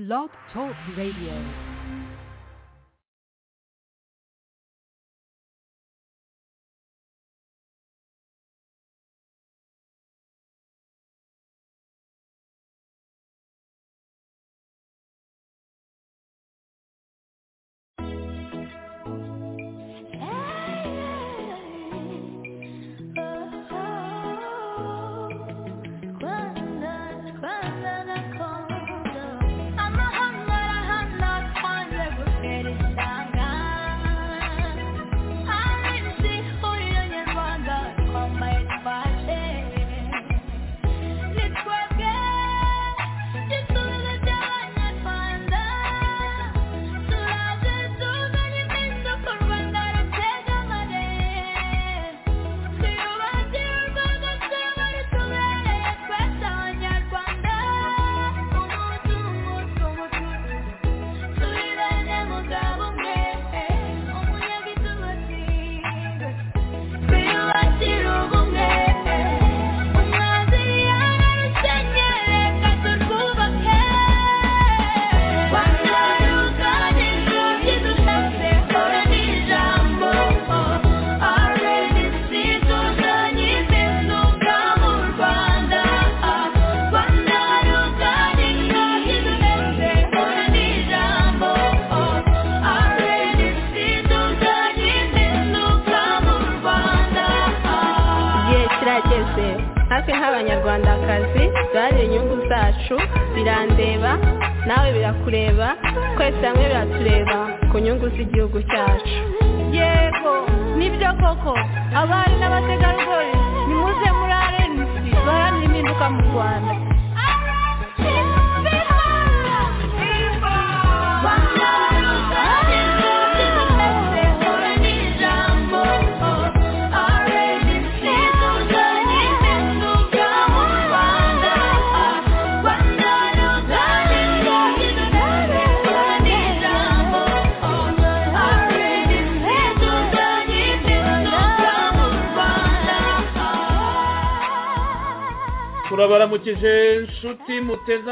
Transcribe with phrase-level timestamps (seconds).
[0.00, 1.69] Blog Talk Radio.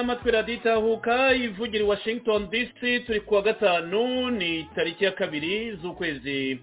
[0.09, 5.77] Muteze amatwi radiyo itahuka ivugira i washington dc turi kuwa gatanu ni tariki ya kabiri
[5.77, 6.59] z'ukwezi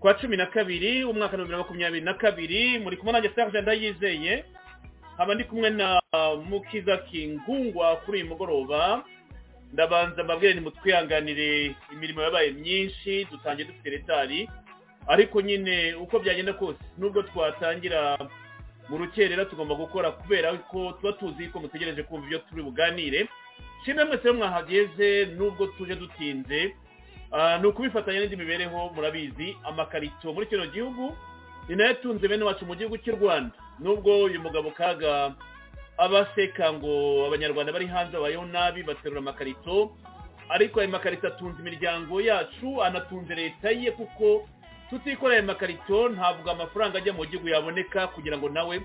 [0.00, 2.78] kwa cumi na kabiri umwaka wa bibiri na makumyabiri na kabiri.
[2.78, 4.44] Muri kumwe nanjye serge ndayizeye
[5.14, 6.00] nkaba ndi kumwe na
[6.48, 9.04] mukiza kingungwa kuri uyu mugoroba.
[9.72, 14.48] Ndabanza mbabwire nimutwihanganire imirimo yabaye myinshi dutangiye dufite retari
[15.06, 18.18] ariko nyine uko byagenda kose nubwo twatangira
[18.88, 23.28] mu rukerera tugomba gukora kubera ko tuba tuzi ko mutegereje kumva ibyo turi buganire.
[23.84, 26.74] Shimwe mwese rero mwahageze nubwo tuje dutinze
[27.34, 29.56] Ah, ni ukubifatanya n'indi mibereho murabizi.
[29.66, 31.16] Amakarito muri kino gihugu
[31.68, 33.50] ni na yo atunze bene wacu mu gihugu cy'u rwanda.
[33.82, 35.34] Nubwo uyu mugabo kaga
[35.98, 39.96] aba aseka ngo abanyarwanda bari hanze babayeho nabi baterura amakarito
[40.48, 44.46] ariko ayo makarito atunze imiryango yacu anatunze leta ye kuko
[44.90, 48.76] tutikora ayo makarito ntabwo amafaranga ajya mu gihugu yaboneka kugira ngo nawe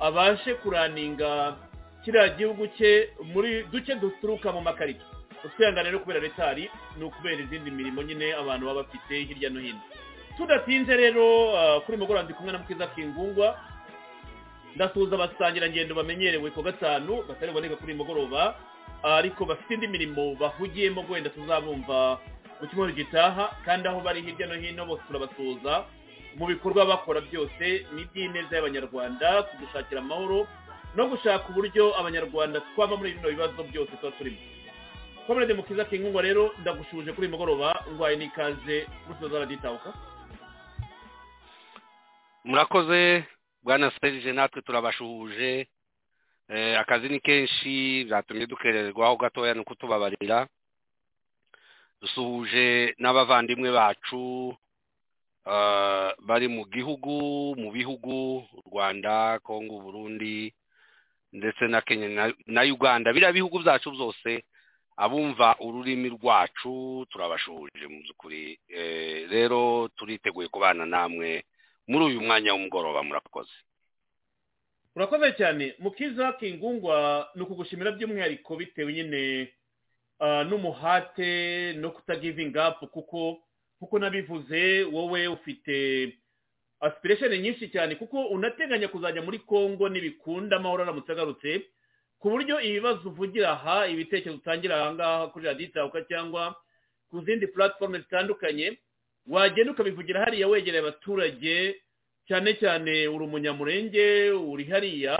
[0.00, 1.56] abashe kuraninga
[2.04, 5.04] kiriya gihugu cye muri duke duturuka mu makarito.
[5.44, 9.80] Utwihangane rero kubera retari ni ukubera izindi mirimo nyine abantu baba bafite hirya no hino.
[10.36, 11.24] Tudatinze rero
[11.58, 13.58] ah, kuri mugoroba ndi kumwe na mukiza kingungwa.
[14.76, 18.54] Ndasuhuza abasangirangendo bamenyerewe ku gatanu batari buboneka kuri mugoroba
[19.02, 22.18] ariko bafite indi mirimo bahugiyemo wenda tuzabumva
[22.60, 25.84] mu cyumweru gitaha kandi aho bari hirya no hino bose turabasuhuza.
[26.36, 30.46] Mu bikorwa bakora byose ni iby'ineza y'abanyarwanda kudushakira amahoro
[30.96, 34.38] no gushaka uburyo abanyarwanda twava muri bino bibazo byose tuba turimo.
[35.26, 38.86] Komerede mukiza kingungwa rero ndagushuje kuri uyu mugoroba ngwaye n'ikaze
[39.20, 39.92] tuza raditabuka
[42.44, 43.24] murakoze
[43.62, 45.68] bwana serge natwe turabashuhuje.
[46.48, 50.48] Eh, akazi ni kenshi byatumye dukererwaho gatoya ni ukutubabarira.
[52.00, 54.56] Dusuhuje n'abavandimwe bacu
[55.46, 60.52] eh, bari mu gihugu mu bihugu u rwanda kongo burundi
[61.32, 63.12] ndetse na kenya na- uganda.
[63.12, 64.44] Biriya bihugu byacu byose
[64.96, 68.58] abumva ururimi rwacu turabashuhuje mu by'ukuri.
[68.68, 71.44] Eh, rero turiteguye kubana namwe
[71.88, 73.52] muri uyu mwanya w'umugoroba murakoze.
[74.96, 75.74] Urakoze cyane.
[75.78, 79.52] Mukiza kingungwa ni ukugushimira by'umwihariko bitewe nyine
[80.20, 83.38] n'umuhate no kutagivinga kuko
[83.78, 85.76] kuko nabivuze wowe ufite
[86.80, 91.62] aspiration nyinshi cyane kuko unateganya kuzajya muri congo n'ibikunda amahoro aramutse agarutse
[92.18, 96.54] ku buryo ibibazo uvugira aha ibitekerezo utangira aha ngaha kuri radiyo itahuka cyangwa
[97.10, 98.78] ku zindi puratifomu zitandukanye
[99.30, 101.78] wagenda ukabivugira hariya wegereye abaturage
[102.26, 105.14] cyane cyane uri umunyamurenge uri hariya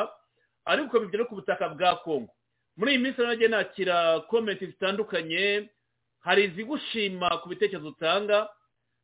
[0.67, 2.33] ariko ukabivugira ku butaka bwa kongo
[2.79, 5.69] muri iyi minsi nagiye nakira komenti zitandukanye
[6.23, 8.49] hari izigushima ku bitekerezo utanga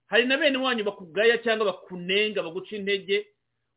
[0.07, 3.27] hari na bene wanyu bakugaya cyangwa bakunenga baguca intege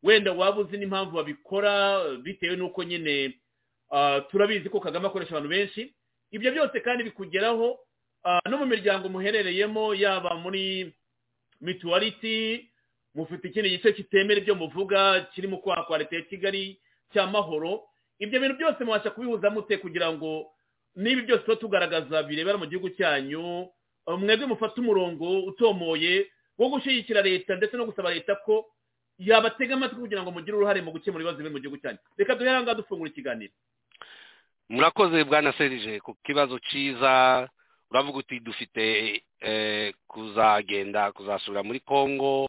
[0.04, 1.74] wenda waba uzi n'impamvu babikora
[2.22, 3.34] bitewe n'uko nyine
[4.32, 5.94] turabizi ko kagame akoresha abantu benshi.
[6.32, 7.80] Ibyo byose kandi bikugeraho
[8.50, 10.94] no mu miryango muherereyemo yaba muri
[11.62, 12.70] mituwariti
[13.16, 16.80] mufite ikindi gice kitemera ibyo muvuga kiri mu kwaha kwa leta ya kigali
[17.14, 17.84] cy'amahoro
[18.20, 20.46] ibyo bintu byose mubasha kubihuza mute kugira ngo
[20.96, 23.68] n'ibi byose tuba tugaragaza birebera mu gihugu cyanyu
[24.08, 26.28] mwebwe mufate umurongo utomoye
[26.58, 28.66] wo gushyigikira leta ndetse no gusaba leta ko
[29.20, 31.98] yabatega amatwi kugira ngo mugire uruhare mu gukemura ibibazo biri mu gihugu cyanyu.
[32.18, 33.54] Reka duhere aha ngaha dufungura ikiganiro.
[34.70, 37.46] Murakoze bwana serije ku kibazo cyiza
[37.92, 38.84] uravuga uti dufite
[40.08, 42.48] kuzagenda kuzasubira muri congo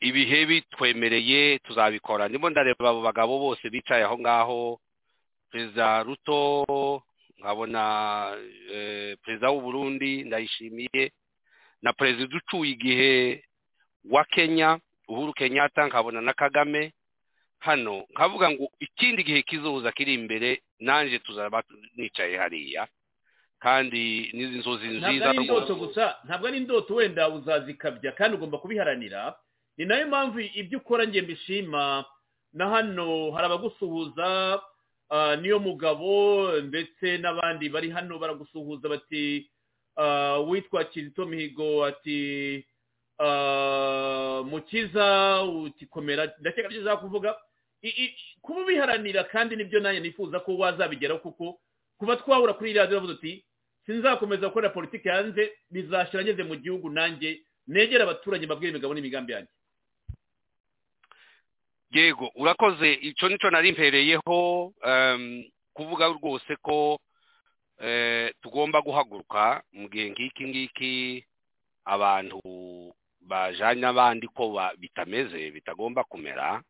[0.00, 2.28] ibihe bitwemereye tuzabikora.
[2.28, 4.80] Ndimo ndareba abo bagabo bose bicaye aho ngaho.
[5.50, 7.02] Perezida ruto
[7.38, 7.82] nkabona
[9.22, 11.12] perezida w'uburundi ndayishimiye
[11.82, 13.44] na perezida ucuye igihe
[14.10, 14.78] wa kenya
[15.08, 16.92] uhuru kenyatta nkabona na kagame.
[17.58, 21.62] Hano nkavuga ngo ikindi gihe kizoza kiri imbere nanjye tuzaba
[21.96, 22.86] nicaye hariya.
[23.58, 28.58] Kandi n'izi nzozi nziza ntabwo ari indoto gusa ntabwo ari indoto wenda uzazikabya kandi ugomba
[28.58, 29.34] kubiharanira.
[29.76, 32.04] Ni na yo mpamvu ibyo ukora nge mbishima.
[32.52, 34.62] Na hano hari abagusuhuza
[35.40, 39.50] niyo mugabo ndetse n'abandi bari hano baragusuhuza bati
[40.48, 42.64] witwa kizito mihigo ati
[44.44, 46.32] mukiza utikomera.
[46.40, 47.36] Ndakeka ushaka kuvuga
[48.42, 51.60] kuba ubiharanira kandi ni byo nanjye nifuza ko wazabigeraho kuko
[51.98, 53.44] kuba twahura kuri radiyo uti
[53.86, 59.50] sinzakomeza gukora politiki hanze bizashyira ageze mu gihugu nanjye negera abaturage mbabwira imigabo n'imigambi yanjye.
[61.90, 64.72] Yego urakoze icyo ni cyo nari mpereyeho
[65.72, 66.98] kuvuga rwose ko
[68.42, 70.94] tugomba guhaguruka mu gihe ngiki ngiki
[71.84, 72.40] abantu
[73.20, 76.62] bajyanye abandi ko bitameze bitagomba kumera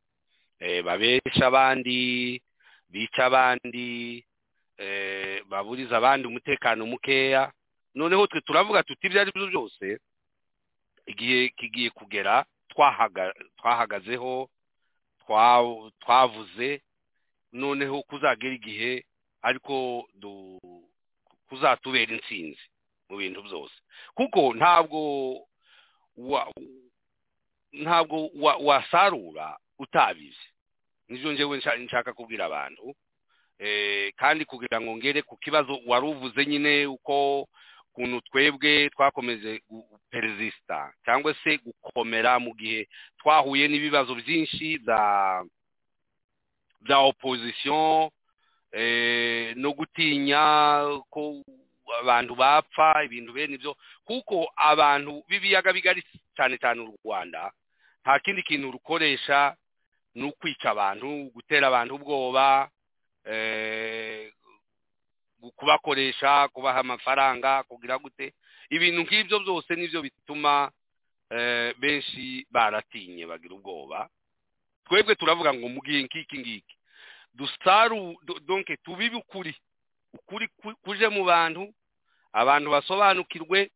[0.84, 2.40] babesha abandi
[2.90, 4.24] bica abandi
[5.48, 7.52] baburiza abandi umutekano mukeya
[7.94, 9.98] noneho twe turavuga tuti ibyo ari byo byose
[11.06, 12.44] igihe kigiye kugera
[13.56, 14.48] twahagazeho
[16.00, 16.80] twavuze
[17.52, 19.04] noneho kuzagera igihe
[19.42, 20.06] ariko
[21.48, 22.62] kuzatubera insinzi
[23.08, 23.74] mu bintu byose.
[24.14, 25.00] Kuko ntabwo
[27.72, 28.30] ntabwo
[28.64, 30.46] wasarura utabizi.
[31.08, 32.94] Nibyo njyewe nshaka kubwira abantu.
[34.16, 37.48] Kandi kugira ngo ngere ku kibazo wari uvuze nyine uko
[37.96, 39.62] ukuntu twebwe twakomeje
[40.12, 42.84] perezida cyangwa se gukomera mu gihe
[43.18, 44.78] twahuye n'ibibazo byinshi
[46.84, 48.12] bya opozisiyo
[49.56, 50.42] no gutinya
[51.10, 51.40] ko
[52.00, 53.72] abantu bapfa ibintu bene ibyo
[54.04, 56.02] kuko abantu b'ibiyaga bigari
[56.36, 57.48] cyane cyane u rwanda
[58.04, 59.56] nta kindi kintu rukoresha
[60.14, 62.68] ni ukwica abantu gutera abantu ubwoba
[65.56, 68.34] kubakoresha kubaha amafaranga kugira gute.
[68.70, 70.70] Ibintu nk'ibyo byose ni byo bituma
[71.78, 74.08] benshi baratinye bagira ubwoba.
[74.86, 76.74] Twebwe turavuga ngo mu gihe nk'iki ngiki
[77.34, 79.54] dusaru donke tubibe ukuri.
[80.14, 80.48] Ukuri
[80.82, 81.68] kuje mu bantu
[82.32, 83.70] abantu basobanukirwe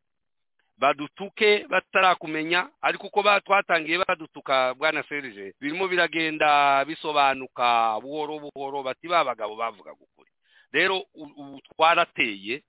[0.81, 9.25] badutuke batarakumenya ariko uko twatangiye badutuka bwana serije birimo biragenda bisobanuka buhoro buhoro bati ba
[9.25, 10.31] bagabo bavugaga ukuri.
[10.73, 12.62] Rero ubu twarateye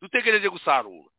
[0.00, 1.10] dutegereje gusarura.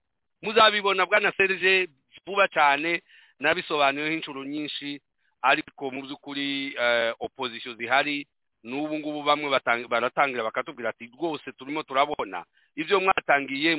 [0.41, 1.87] Muzabibona bwana serije
[2.25, 3.01] vuba cyane
[3.39, 5.01] nabisobanuyeho inshuro nyinshi
[5.41, 6.75] ariko mu by'ukuri
[7.19, 8.27] opozisiyo zihari
[8.63, 9.49] n'ubu ngubu bamwe
[9.89, 12.45] baratangira bakatubwira ati rwose turimo turabona
[12.77, 13.73] ibyo mwatangiye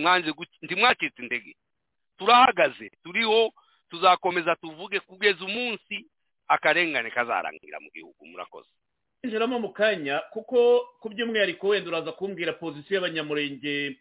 [0.63, 1.55] ntimwacitse intege
[2.19, 3.53] turahagaze turiho
[3.91, 6.07] tuzakomeza tuvuge kugeza umunsi
[6.49, 8.71] akarengane kazarangira mu gihugu murakoze.
[9.23, 13.95] Kwinjiramo mu kanya kuko ku by'umwihariko wenda uraza kumbwira pozisiyo y'abanyamurenge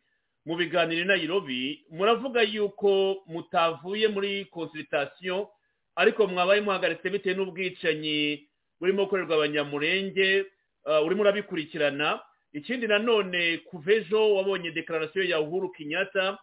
[0.50, 5.50] mu biganiro Nairobi muravuga yuko mutavuye muri konsiritasiyo
[5.96, 8.50] ariko mwabaye muhagaritse bitewe n'ubwicanyi
[8.82, 10.46] burimo gukorerwa abanyamurenge
[11.06, 12.18] urimo urabikurikirana.
[12.54, 16.38] Ikindi nanone kuva ejo wabonye dekararasiyo ya uhuru Kenyatta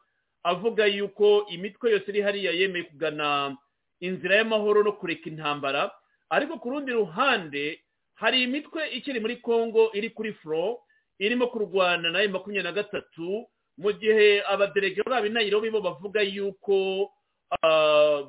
[0.47, 3.57] avuga yuko imitwe yose iri hariya yemeye kugana
[4.01, 5.91] inzira y'amahoro no kureka intambara.
[6.31, 7.81] Ariko ku rundi ruhande
[8.19, 10.79] hari imitwe ikiri muri congo iri kuri furo
[11.19, 13.47] irimo kurwana na makumyabiri na gatatu
[13.79, 17.11] mu gihe abaderege babo i Nairobi bo bavuga yuko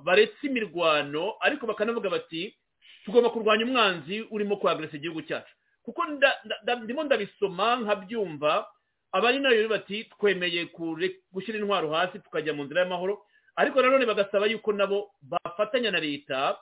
[0.05, 2.53] baretse imirwano ariko bakanavuga bati
[3.05, 5.53] tugomba kurwanya umwanzi urimo kwagarasa igihugu cyacu.
[5.84, 6.05] Kuko
[6.84, 8.67] ndimo ndabisoma nkabyumva
[9.12, 10.69] abari na yo bati twemeye
[11.34, 13.25] gushyira intwaro hasi tukajya mu nzira y'amahoro.
[13.55, 16.58] Ariko nanone bagasaba yuko nabo bafatanya na leta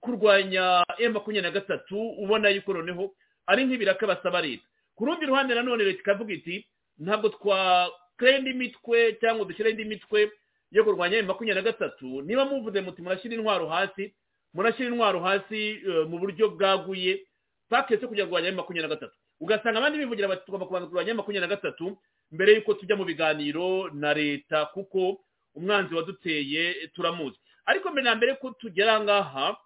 [0.00, 3.14] kurwanya emu makumyabiri na gatatu ubona yuko noneho
[3.46, 4.62] ari nk'ibiraka basaba leta.
[4.96, 6.66] Ku rundi ruhande nanone leta ikavuga iti
[6.98, 10.30] ntabwo twakora indi mitwe cyangwa dushyira indi mitwe
[10.70, 12.22] yo kurwanya emu makumyabiri na gatatu.
[12.22, 14.14] Niba muvuze muti murashyira intwaro hasi
[14.54, 17.26] murashyira intwaro hasi mu buryo bwaguye
[17.68, 19.16] paketse kujya kurwanya emu makumyabiri na gatatu.
[19.40, 21.98] Ugasanga abandi bivugira bati tugomba kubanza kurwanya emu makumyabiri na gatatu
[22.32, 25.18] mbere y'uko tujya mu biganiro na leta kuko
[25.54, 27.36] umwanzi waduteye turamuzi.
[27.66, 29.56] Ariko mbere na mbere ko tugera ngaha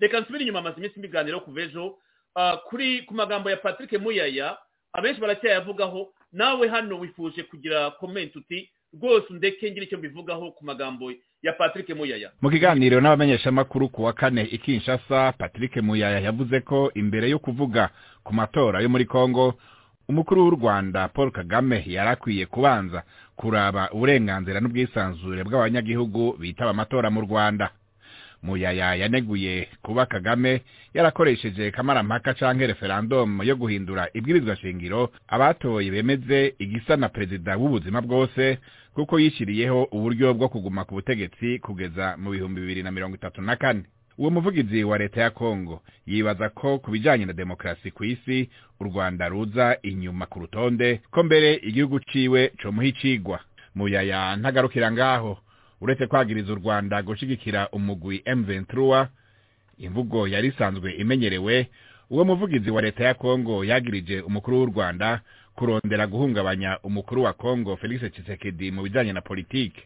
[0.00, 1.96] reka nsubire inyuma amaze iminsi ibiganiro kuva ejo.
[2.68, 4.56] Kuri ku magambo ya patrick muyaya
[4.92, 8.70] abenshi baracyayavugaho nawe hano wifuje kugira komenti uti
[9.00, 14.12] rwose ndeke ngira icyo mbivugaho ku magambo ya patrick muyaya mu kiganiro n'abamenyeshamakuru ku wa
[14.12, 17.90] kane i kinshasa patrick muyaya yavuze ko imbere yo kuvuga
[18.24, 19.54] ku matora yo muri congo
[20.08, 23.02] umukuru w'u rwanda paul kagame yari akwiye kubanza
[23.36, 27.70] kuraba uburenganzira n'ubwisanzure bw'abanyagihugu bitaba amatora mu rwanda.
[28.44, 30.62] Muyaya yaneguye kuba kagame
[30.94, 38.58] yarakoresheje kamarampaka canke referandumu yo guhindura ibwirizwa shingiro abatoye bemeze igisa na perezida w'ubuzima bwose
[38.94, 43.56] kuko yishyiriyeho uburyo bwo kuguma ku butegetsi kugeza mu bihumbi bibiri na mirongo itatu na
[43.56, 43.82] kane.
[44.18, 48.48] Uwo muvugizi wa leta ya kongo yibaza ko ku bijyanye na demokarasi ku isi
[48.80, 53.40] u rwanda ruza inyuma ku rutonde ko mbere igihugu ciwe comuha icigwa.
[53.74, 55.38] Muyaya ntagarukira ngaho.
[55.80, 59.06] Uretse kwagiriza u rwanda gushyigikira umugwi M23
[59.78, 61.68] imvugo yari isanzwe imenyerewe
[62.10, 65.20] uwo muvugizi wa leta ya kongo yagirije umukuru w'u rwanda
[65.54, 69.82] kurondera guhungabanya umukuru wa kongo felix tshisekedi mu bijyanye na politiki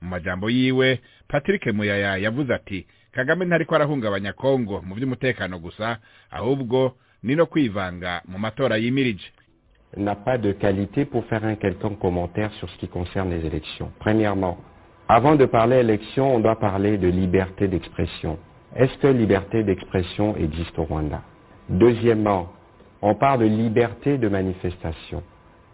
[0.00, 5.98] mu majambo yiwe patrick muyaya yavuze ati kagame ntariko arahungabanya kongo mu by'umutekano gusa
[6.30, 9.30] ahubwo ni no kwivanga mu matora yimirije
[9.96, 13.90] n'a pas de qualité pour faire un quelconque commentaire sur ce qui concerne les élections.
[13.98, 14.56] Premièrement,
[15.08, 18.38] avant de parler élection, on doit parler de liberté d'expression.
[18.74, 21.20] Est-ce que liberté d'expression existe au Rwanda?
[21.68, 22.52] Deuxièmement,
[23.02, 25.22] on parle de liberté de manifestation.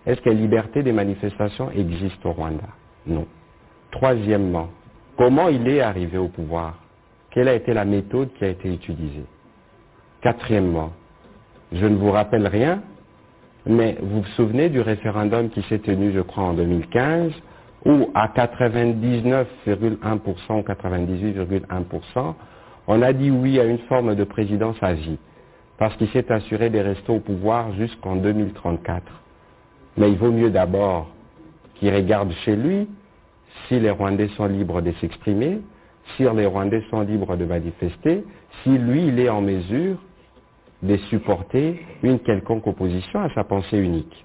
[0.06, 2.68] Est-ce que liberté de manifestation existe au Rwanda?
[3.06, 3.26] Non.
[3.90, 4.68] Troisièmement,
[5.16, 6.78] comment il est arrivé au pouvoir?
[7.30, 9.26] Quelle a été la méthode qui a été utilisée?
[10.22, 10.92] Quatrièmement,
[11.72, 12.82] je ne vous rappelle rien,
[13.66, 17.32] mais vous vous souvenez du référendum qui s'est tenu, je crois, en 2015,
[17.88, 22.34] où à 99,1% ou 98,1%,
[22.86, 25.18] on a dit oui à une forme de présidence à vie,
[25.78, 29.02] parce qu'il s'est assuré de rester au pouvoir jusqu'en 2034.
[29.96, 31.08] Mais il vaut mieux d'abord
[31.76, 32.88] qu'il regarde chez lui
[33.66, 35.60] si les Rwandais sont libres de s'exprimer,
[36.16, 38.24] si les Rwandais sont libres de manifester,
[38.62, 39.96] si lui, il est en mesure
[40.82, 44.24] de supporter une quelconque opposition à sa pensée unique.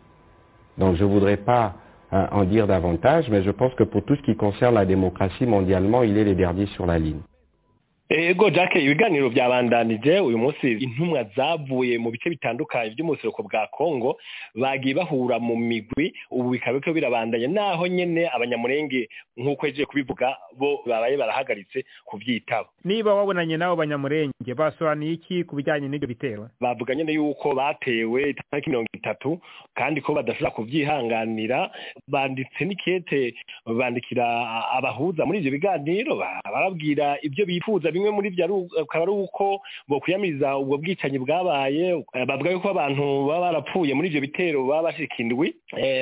[0.78, 1.76] Donc je ne voudrais pas
[2.14, 6.04] en dire davantage, mais je pense que pour tout ce qui concerne la démocratie mondialement,
[6.04, 7.22] il est le dernier sur la ligne.
[8.16, 10.20] Ego jack ibiganiro byabandanije.
[10.20, 14.18] Uyu munsi intumwa zavuye mu bice bitandukanye by'umuseruko bwa kongo
[14.56, 16.14] bagiye bahura mu migwi.
[16.32, 23.16] Ubu bikaba biriko birabandanya naho nyene abanyamurenge nk'uko yagiye kubivuga bo babaye barahagaritse kuvyitaba niba
[23.18, 28.90] wabonanye n'abo banyamurenge basobanuye iki ku bijyanye n'ibyo bitero bavuga nyene yuko batewe itariki mirongo
[28.94, 29.40] itatu
[29.74, 31.72] kandi ko badashobora kuvyihanganira
[32.08, 33.34] banditse n'ikete
[33.66, 34.26] bandikira
[34.78, 36.14] abahuza muri ivyo biganiro
[36.54, 42.70] barabwira ibyo bifuza bimwe muri byo akaba ari uko bokwiyamiriza ubwo bwicanyi bwabaye bavuga yuko
[42.76, 45.56] abantu baba barapfuye muri ivyo bitero baba bashika indwi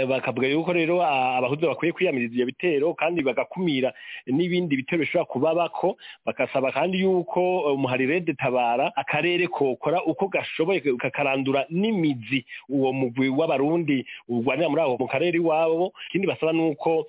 [0.10, 3.94] bakavuga yuko rero abahuza bakwiye kwiyamiriza ivyo bitero kandi bagakumira
[4.28, 12.46] n'ibindi bitero bishobora kubabako bagasaba kandi yuko umuharirede tabara akarere kokora uko gashoboye kakarandura n'imizi
[12.70, 15.94] uwo mugwi w'abarundi urwanira muri aho mu karere iwabo.
[16.10, 17.06] Ikindi basaba nuko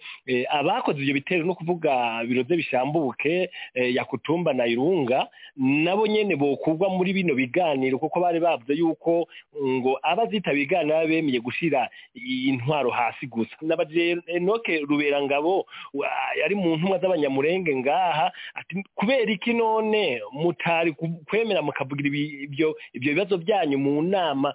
[0.51, 7.35] abakoze ivyo bitero no kuvuga biroze bishambuke yakutumba na irunga nabo nyene bokugwa muri bino
[7.35, 9.29] biganiro kuko bari bavuze yuko
[9.63, 13.57] ngo abazita biganiro bemeye gushira intwaro hasi gusa.
[13.63, 15.67] Nabaje Enoke Ruberangabo
[16.41, 20.93] yari mu ntumwa z'abanyamurenge ngaha ati kubera iki none mutari
[21.29, 22.09] kwemera mukavugira
[22.49, 24.55] ibyo ibyo bibazo byanyu mu nama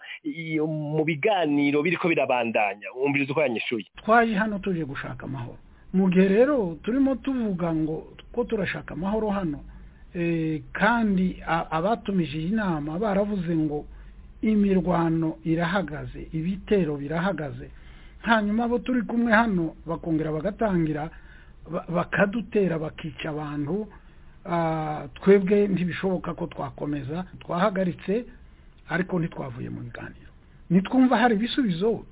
[0.67, 2.87] mu biganiro biriko birabandanya?
[2.95, 3.85] Umviriza uko yanyishuye.
[4.01, 5.57] Twaje hano tuje gushaka amahoro.
[5.93, 9.59] Mu gihe rero turimo tuvuga ngo ko turashaka amahoro hano?
[10.73, 13.85] Kandi abatumije iyi nama baravuze ngo
[14.41, 17.69] imirwano irahagaze ibitero birahagaze.
[18.21, 21.09] Hanyuma abo turi kumwe hano bakongera bagatangira
[21.89, 23.87] bakadutera bakica abantu
[25.19, 28.25] twebwe ntibishoboka ko twakomeza twahagaritse
[28.89, 30.31] ariko ntitwavuye mu biganiro.
[30.69, 32.05] Nitwumva hari ibisubizo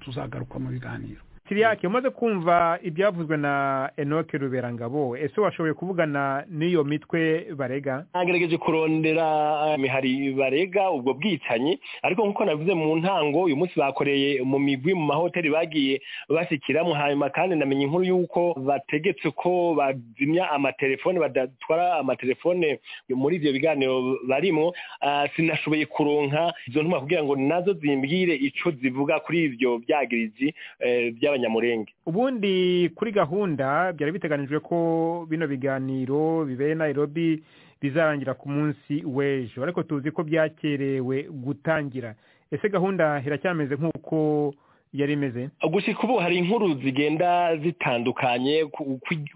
[0.00, 1.22] tuzagaruka mu biganiro.
[1.50, 8.06] Siriyake umaze kumva ibyavuzwe na enoke ruberangabo ese washoboye kuvugana n'iyo mitwe barega?
[8.14, 9.26] Nagerageje kurondera
[9.76, 11.80] imihari barega ubwo bwicanyi.
[12.02, 17.30] Ariko nk'uko navuze mu ntango uyu munsi bakoreye mu migwi mu mahoteli bagiye bashyikiramo hanyuma
[17.34, 22.78] kandi namenye inkuru y'uko bategetse ko bazimya amatelefone badatwara amatelefone
[23.10, 24.70] muri ibyo biganiro barimo.
[25.36, 30.54] Sinashoboye kuronka izo ntuma kugira ngo na zo zimbwire icyo zivuga kuri ibyo byagirizi
[31.40, 37.42] by'abanyamurenge ubundi kuri gahunda byari biteganijwe ko bino biganiro bibeye Nairobi
[37.80, 39.62] bizarangira ku munsi w'ejo.
[39.64, 42.14] Ariko tuzi ko byakerewe gutangira.
[42.52, 44.52] Ese gahunda iracyameze nk'uko
[44.92, 45.48] yari imeze?
[45.70, 48.64] Gushyika ubu hari inkuru zigenda zitandukanye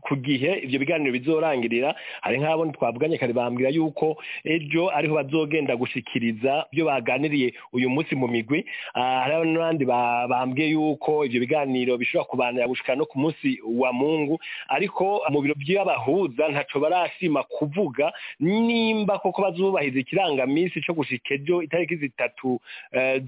[0.03, 1.95] ku gihe ibyo biganiro bizorangirira.
[2.21, 8.27] Hari nk'abo twavuganye kare bambwira yuko ejo ariho bazogenda gushyikiriza ibyo baganiriye uyu munsi mu
[8.29, 8.67] migwi.
[8.95, 14.39] Hari n'abandi bambwiye yuko ibyo biganiro bishobora kubanira gushyika no ku munsi wa mungu.
[14.69, 18.11] Ariko mu biro by'abahuza ntacyo barashima kuvuga
[18.43, 22.59] nimba koko bazubahiriza ikirangaminsi cyo gushyika ejo itariki zitatu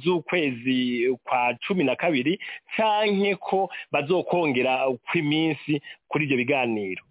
[0.02, 2.15] z'ukwezi kwa cumi na kabiri.
[2.16, 2.40] Kabiri
[2.76, 7.02] canke ko bazokongera kw'iminsi kuri ibyo biganiro.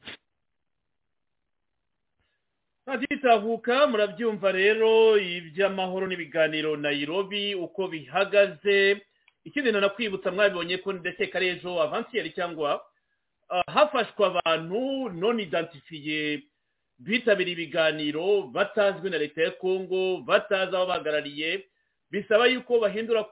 [2.86, 9.02] Ntagitahuka murabyumva rero iby'amahoro n'ibiganiro Nairobi uko bihagaze.
[9.46, 12.82] Ikindi nanakwibutsa mwabibonye ko ndakeka ari ejo avansiyeri cyangwa
[13.74, 16.42] hafashwe abantu non identifiye
[16.98, 21.66] bitabiriye ibiganiro batazwi na leta ya kongo batazi aho bahagarariye
[22.12, 23.26] bisaba yuko bahindura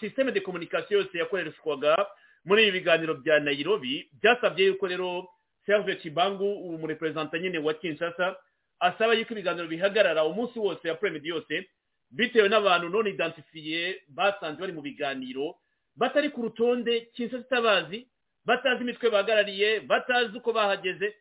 [0.00, 1.96] sisiteme de komunikasiyo yose yakoreshwaga
[2.44, 4.10] muri ibi biganiro bya Nairobi.
[4.22, 5.28] Byasabye yuko rero
[5.66, 8.36] serge kibangu umureperezanta nyine wa kinshasa
[8.80, 11.68] asaba yuko ibiganiro bihagarara umunsi wose ya premidi yose
[12.10, 15.54] bitewe n'abantu none identifiye basanze bari mu biganiro
[15.96, 18.08] batari ku rutonde kinshasa itabazi
[18.44, 21.14] batazi imitwe bahagarariye batazi uko bahageze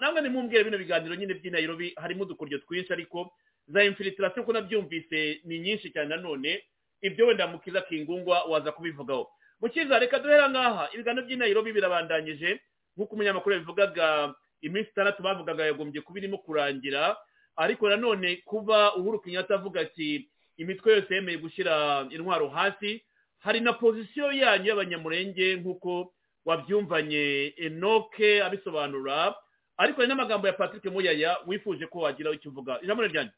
[0.00, 3.32] namwe nimumbwire bino biganiro nyine by'i Nairobi harimo udukoryo twinshi ariko
[3.68, 6.62] za infiltration ko nabyumvise ni nyinshi cyane nanone
[7.02, 9.30] ibyo wenda mukiza kingungwa waza kubivugaho.
[9.60, 12.60] Mukiza reka duhera ngaha ibiganiro by'i Nairobi birabandanyije
[12.96, 17.16] nk'uko umunyamakuru yabivugaga iminsi itandatu bavugaga yagombye kuba irimo kurangira
[17.56, 23.02] ariko nanone kuba uhuru kenyatta avuga ati imitwe yose yemeye gushyira intwaro hasi
[23.38, 26.12] hari na pozisiyo yanyu y'abanyamurenge nk'uko
[26.44, 27.54] wabyumvanye.
[27.56, 29.34] Enoke abisobanura
[29.82, 32.78] ariko hari n'amagambo ya patrick muyaya wifuje ko wagira icyo uvuga.
[32.82, 33.30] Ijambo ryanyu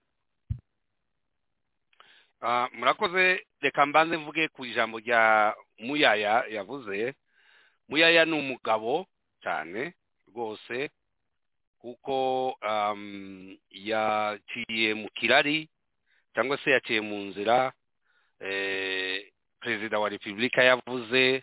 [2.73, 3.47] murakoze.
[3.61, 7.15] Reka mbanze mvuge ku ijambo rya muyaya yavuze.
[7.89, 9.07] Muyaya ni umugabo
[9.43, 9.95] cyane
[10.29, 10.91] rwose
[11.81, 12.57] kuko
[13.71, 15.69] yaciye mu kirari
[16.35, 17.73] cyangwa se yaciye mu nzira
[19.61, 21.43] perezida wa repubulika yavuze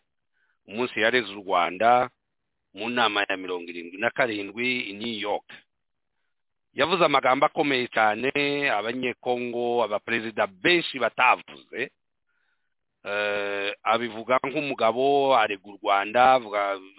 [0.67, 2.09] umunsi yareze u rwanda.
[2.73, 5.45] Mu nama ya mirongo irindwi na karindwi i new york.
[6.73, 8.31] Yavuze amagambo akomeye cyane
[8.71, 11.91] abanyekongo abaperezida benshi batavuze.
[13.83, 16.39] Abivuga nk'umugabo arega u rwanda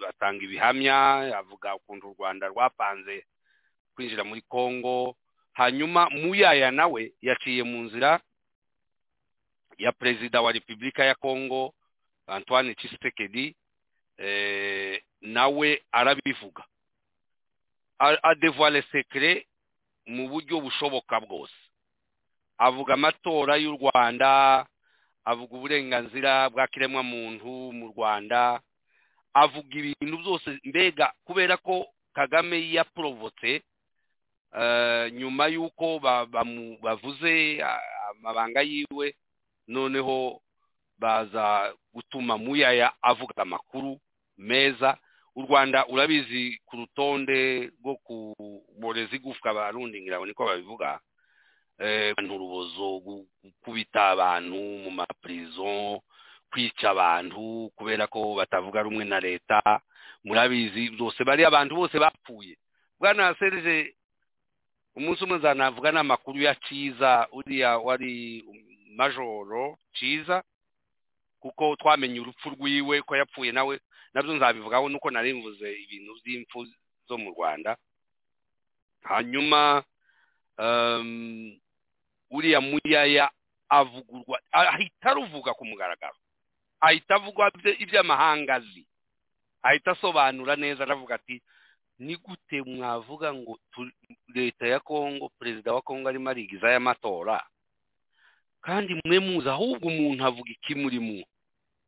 [0.09, 0.97] atanga ibihamya
[1.41, 3.25] avuga ukuntu u rwanda rwapanze
[3.95, 5.15] kwinjira muri kongo
[5.53, 8.19] hanyuma muyaya nawe yaciye mu nzira
[9.77, 11.73] ya perezida wa repubulika ya kongo
[12.27, 13.55] antoine Tshisekedi.
[15.23, 16.63] Nawe arabivuga.
[17.99, 19.47] Adevoile sekire
[20.07, 21.55] mu buryo bushoboka bwose.
[22.57, 24.65] Avuga amatora y'u rwanda
[25.25, 28.59] avuga uburenganzira bwa kiremwamuntu mu rwanda
[29.33, 30.59] avuga ibintu byose.
[30.63, 33.63] Mbega kubera ko kagame yaporobotse
[35.15, 35.99] nyuma y'uko
[36.83, 37.63] bavuze
[38.11, 39.15] amabanga yiwe
[39.67, 40.41] noneho
[40.99, 43.99] baza gutuma muyaya avuga amakuru
[44.37, 44.97] meza
[45.35, 50.99] u rwanda urabizi ku rutonde rwo kuboreza igufwa abarundi ngira niko babivuga
[52.33, 56.01] urubozo gukubita abantu mu mapurizo
[56.51, 59.61] kwica abantu kubera ko batavuga rumwe na leta.
[60.23, 62.55] Murabizi byose bari abantu bose bapfuye.
[62.99, 63.95] Bwana serije
[64.95, 68.45] umunsi umwe nzanavuga n'amakuru ya cyiza uriya wari
[68.95, 70.43] majoro cyiza
[71.41, 73.79] kuko twamenye urupfu rwiwe ko yapfuye nawe.
[74.13, 76.65] Na byo nzabivugaho nuko mvuze ibintu by'impfu
[77.07, 77.77] zo mu rwanda.
[79.03, 79.83] Hanyuma
[82.31, 83.29] uriya muyaya
[83.69, 86.15] avugurwa ahita aruvuga ku mugaragaro.
[86.81, 88.85] Ahita avuga iby'amahanga azi
[89.63, 91.41] ahita asobanura neza aravuga ati
[91.99, 93.59] ni gute mwavuga ngo
[94.35, 97.43] leta ya kongo perezida wa kongo arimo arigiza aya matora?
[98.61, 101.23] Kandi mwe muzi ahubwo umuntu avuga iki muri mu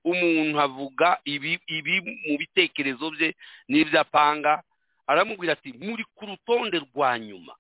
[0.05, 1.93] umuntu avuga ibi ibi
[2.25, 3.33] mu bitekerezo bye
[3.69, 4.61] n'ibyo apanga
[5.09, 7.53] aramubwira ati muri ku rutonde rwa nyuma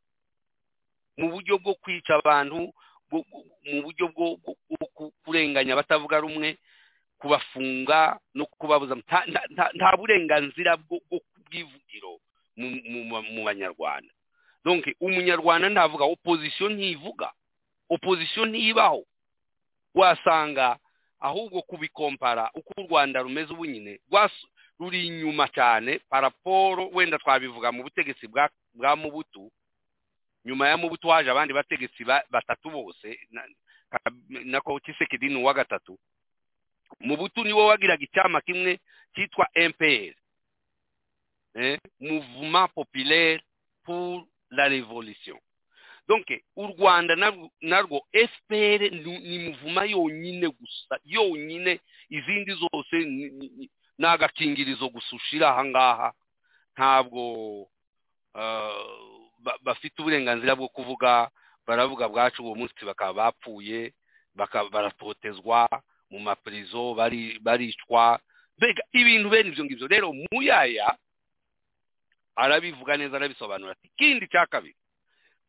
[1.17, 2.69] mu buryo bwo kwica abantu
[3.65, 4.37] mu buryo bwo
[5.25, 6.57] kurenganya abatavuga rumwe
[7.19, 8.95] kubafunga no kubabuza
[9.75, 12.19] nta burenganzira bw'ivugiro
[12.57, 14.11] mu banyarwanda.
[14.65, 17.31] Donke umunyarwanda ntavuga opozisiyo ntivuga
[17.89, 19.01] opozisiyo ntibaho
[19.95, 20.77] wasanga
[21.19, 23.99] ahubwo kubikompara uko u rwanda rumeze ubu nyine
[24.79, 29.51] ruri inyuma cyane paraporo wenda twabivuga mu butegetsi bwa mubutu
[30.45, 33.19] nyuma ya mubutu haje abandi bategetsi batatu bose
[34.29, 35.97] nako kisekedi ni uwa gatatu.
[36.99, 38.79] Mubutu niwo wagiraga icyama kimwe
[39.15, 40.13] cyitwa mpr
[41.99, 43.41] mouvement populaire
[43.85, 45.39] pour la révolution.
[46.07, 47.15] Donc u rwanda
[47.61, 51.79] narwo fpr ni muvuma yonyine gusa yonyine.
[52.09, 52.95] Izindi zose
[53.97, 56.13] ni agakingirizo gusa ushira ahangaha
[56.73, 57.67] ntabwo
[59.61, 61.29] bafite uburenganzira bwo kuvuga
[61.67, 63.93] baravuga bwacu uwo munsi bakaba bapfuye
[64.71, 65.69] baratotezwa
[66.09, 66.93] mu mapurizo
[67.41, 68.19] baricwa.
[68.57, 70.97] Mbega ibintu bene ibyo ngibyo rero muyaya
[72.35, 73.71] arabivuga neza arabisobanura.
[73.71, 74.75] Ati ikindi cya kabiri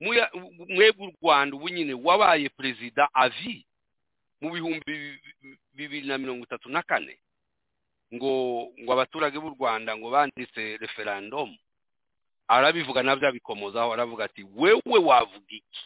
[0.01, 3.67] mwebwe u rwanda ubu nyine wabaye perezida avi
[4.41, 5.21] mu bihumbi
[5.75, 7.19] bibiri na mirongo itatu na kane
[8.15, 11.57] ngo ngo abaturage b'u rwanda ngo banditse referandumu
[12.49, 15.85] arabivuga na byo abikomozaho aravuga ati wewe wavuga iki?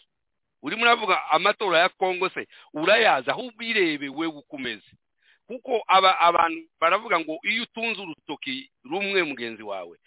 [0.63, 4.93] Urimo uravuga amatora ya kongo se urayazi aho ubirebe wewe uko umeze
[5.47, 9.99] kuko abantu baravuga ngo iyo utunze urutoki rumwe mugenzi wawe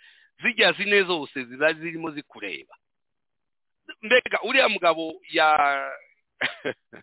[0.43, 2.75] zijya zine zose ziba zirimo zikureba.
[4.01, 5.13] Mbega uriya mugabo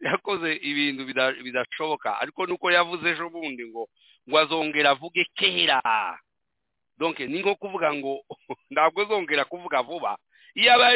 [0.00, 1.04] yakoze ibintu
[1.44, 3.88] bidashoboka ariko nuko yavuze ejo bundi ngo
[4.28, 5.80] ngo azongera avuge kera.
[7.18, 8.24] Ni nko kuvuga ngo
[8.72, 10.16] ntabwo azongera kuvuga vuba.
[10.54, 10.92] Iyo aba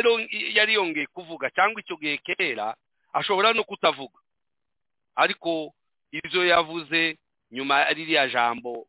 [0.56, 2.76] yari yongeye kuvuga cyangwa icyo gihe kera
[3.12, 4.18] ashobora no kutavuga.
[5.16, 5.74] Ariko
[6.12, 7.18] ibyo yavuze
[7.50, 8.86] nyuma ririya jambo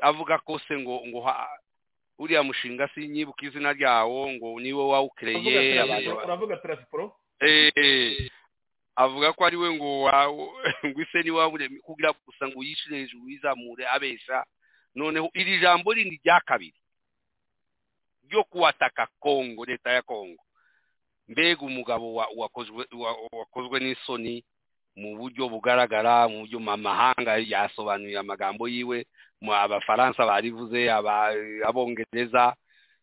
[0.00, 1.20] avuga ko se ngo ngo
[2.20, 5.80] uriya mushinga si nyibuka izina ryawo ngo ni we wawukereye
[6.24, 7.16] uravuga tarasiporo
[8.96, 9.90] avuga ko ari we ngo
[10.86, 14.44] ngo ise ni wawuremye kugira gusa ngo yishyire hejuru yizamure abesha
[14.94, 16.80] noneho iri jambo rindi rya kabiri
[18.28, 20.42] ryo kuwataka kongo leta ya kongo
[21.28, 22.14] mbega umugabo
[23.40, 24.44] wakozwe n'isoni
[24.96, 29.06] mu buryo bugaragara mu buryo amahanga yasobanuye amagambo yiwe.
[29.48, 30.90] Abafaransa barivuze
[31.64, 32.54] abongereza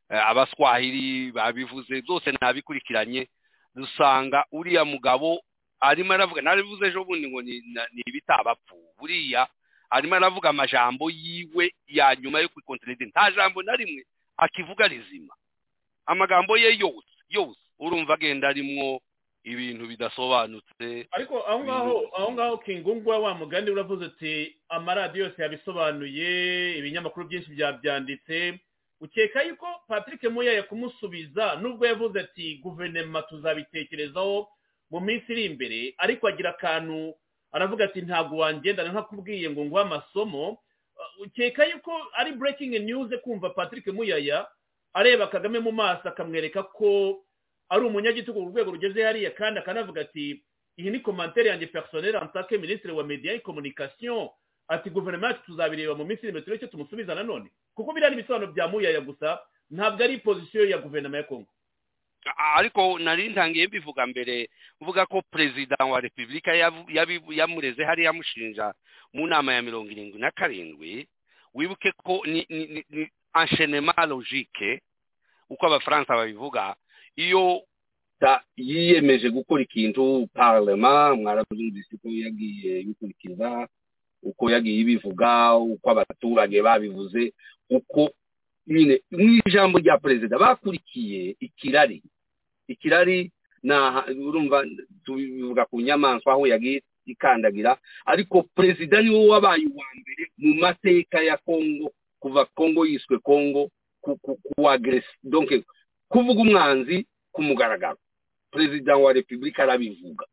[0.09, 3.27] abaswahili babivuze byose ntabikurikiranye
[3.75, 5.41] dusanga uriya mugabo
[5.79, 7.61] arimo aravuga narabivuze ejo bundi ngo ni
[8.05, 9.47] ibitabapfu buriya
[9.89, 14.05] arimo aravuga amajambo yiwe ya nyuma yo kuri kontinente nta jambo na rimwe
[14.37, 15.33] akivuga rizima.
[16.05, 19.01] Amagambo ye yose yose urumva agenda arimwo
[19.47, 21.07] ibintu bidasobanutse.
[21.11, 26.29] Ariko aho ngaho aho ngaho kingungwa wa mugani uravuze uti amaradiyo yose yabisobanuye
[26.77, 28.59] ibinyamakuru byinshi byabyanditse.
[29.01, 34.47] Ukeka yuko patrick muya kumusubiza nubwo yavuze ati guverinoma tuzabitekerezaho
[34.91, 35.93] mu minsi iri imbere.
[35.97, 37.13] Ariko agira akantu
[37.51, 40.57] aravuga ati ntabwo wangendana ntakubwiye ngo nguhe amasomo.
[41.23, 44.47] Ukeka yuko ari breaking news kumva patrick muyaya
[44.93, 47.21] areba kagame mu maso akamwereka ko
[47.69, 50.43] ari umunyagitugu ku rwego rugeze hariya kandi akanavuga ati
[50.77, 54.29] iyi ni komantere yanjye personnel antake minisitiri wa media et communication.
[54.67, 58.15] Ati guverinoma yacu tuzabireba mu minsi iri imbere turebe icyo tumusubiza nanone kuko biriya ni
[58.19, 59.39] ibisobanuro bya muyaya gusa
[59.71, 61.47] ntabwo ari pozisiyo ya guverinoma ya kongo
[62.55, 64.49] ariko nari ntangiye mbivuga mbere
[64.81, 66.51] mvuga ko perezida wa repubulika
[67.31, 68.73] yamureze hari yamushinja
[69.13, 71.07] mu nama ya mirongo irindwi na karindwi
[71.53, 72.43] wibuke ko ni
[73.33, 74.81] anshenema logike
[75.49, 76.75] uko abafaransa babivuga
[77.17, 77.61] iyo
[78.57, 83.67] yiyemeje gukora ikintu parlema mwarabyumvise ko yagiye bikurikiza
[84.23, 87.33] uko yagiye ibivuga uko abaturage babivuze
[87.69, 88.09] uko
[88.67, 92.03] nyine mu ijambo rya perezida bakurikiye ikirari.
[92.67, 93.31] Ikirari
[94.27, 94.65] urumva
[95.05, 101.21] tubivuga ku nyamaswa aho yagiye ikandagira ariko perezida ni we wabaye uwa mbere mu mateka
[101.23, 103.69] ya kongo kuva kongo yiswe kongo
[105.23, 105.63] donke
[106.09, 107.97] kuvuga umwanzi ku mugaragaro.
[108.51, 110.25] Perezida wa repubulika arabivuga.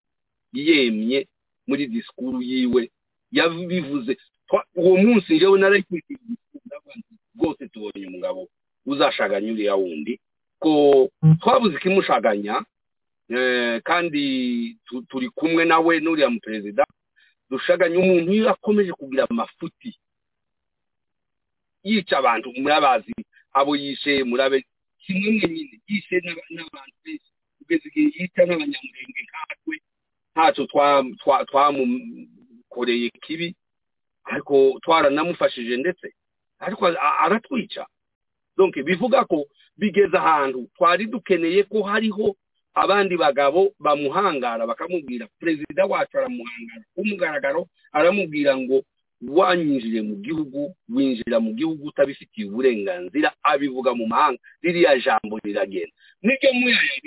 [0.53, 1.27] Yemye
[1.67, 2.91] muri disikuru yiwe.
[3.33, 4.17] Yabivuze.
[4.75, 6.21] Uwo munsi njyewe narayikurikije
[7.37, 8.49] rwose tubonye umugabo
[8.87, 10.21] uzashaganya uriya wundi.
[10.59, 11.09] Ko
[11.41, 12.63] twabuze ikimushaganya
[13.83, 14.23] kandi
[15.09, 16.85] turi kumwe nawe n'uriya muperezida
[17.51, 19.97] dushaganya umuntu iyo akomeje kugira amafuti.
[21.85, 23.13] Yica abantu murabazi
[23.53, 24.65] abo yishe murabe
[25.05, 27.31] kimwe nyine yishe n'abantu benshi.
[27.59, 29.75] Kugeza igihe yica n'abanyamurenge nkatwe
[30.35, 30.63] ntacyo
[31.51, 33.55] twamukoreye kibi
[34.25, 36.07] ariko twaranamufashije ndetse
[36.59, 36.87] ariko
[37.25, 37.85] aratwica.
[38.57, 39.45] Donc bivuga ko
[39.77, 42.37] bigeze ahantu twari dukeneye ko hariho
[42.75, 46.85] abandi bagabo bamuhangara bakamubwira perezida wacu aramuhangara.
[46.95, 48.83] Kumugaragaro aramubwira ngo
[49.29, 54.39] wanyinjire mu gihugu winjira mu gihugu utabifitiye uburenganzira abivuga mu mahanga.
[54.63, 55.93] Ririya jambo riragenda.
[56.23, 57.01] Niryo muyaya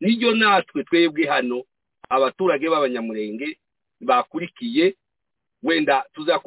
[0.00, 1.64] niryo natwe twebwe hano
[2.08, 3.58] abaturage b'abanyamurenge
[4.00, 4.94] bakurikiye
[5.62, 6.38] wenda tuza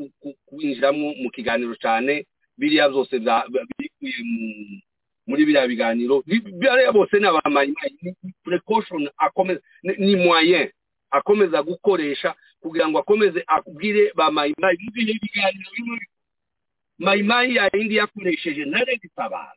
[0.46, 2.26] kuwinjiramo mu kiganiro cyane
[2.58, 4.16] biriya byose bikuye
[5.28, 6.24] muri biriya biganiro.
[6.26, 10.70] Biriya bose ni abamayimayi ni precaution akomeza ni moyen
[11.12, 16.00] akomeza gukoresha kugira ngo akomeze abwire ba mayimayi ibihe biganiro bimwe
[17.00, 19.54] mayimayi yayindi yakoresheje na regitabara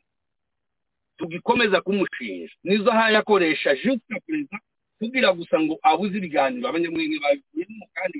[1.17, 2.53] tugikomeza kumushinja.
[2.63, 4.59] Nizo aha yakoresha jusita perezida
[4.99, 6.67] kugira gusa ngo abuze ibiganiro.
[6.69, 8.17] Abanyamwenge babivuyemo kandi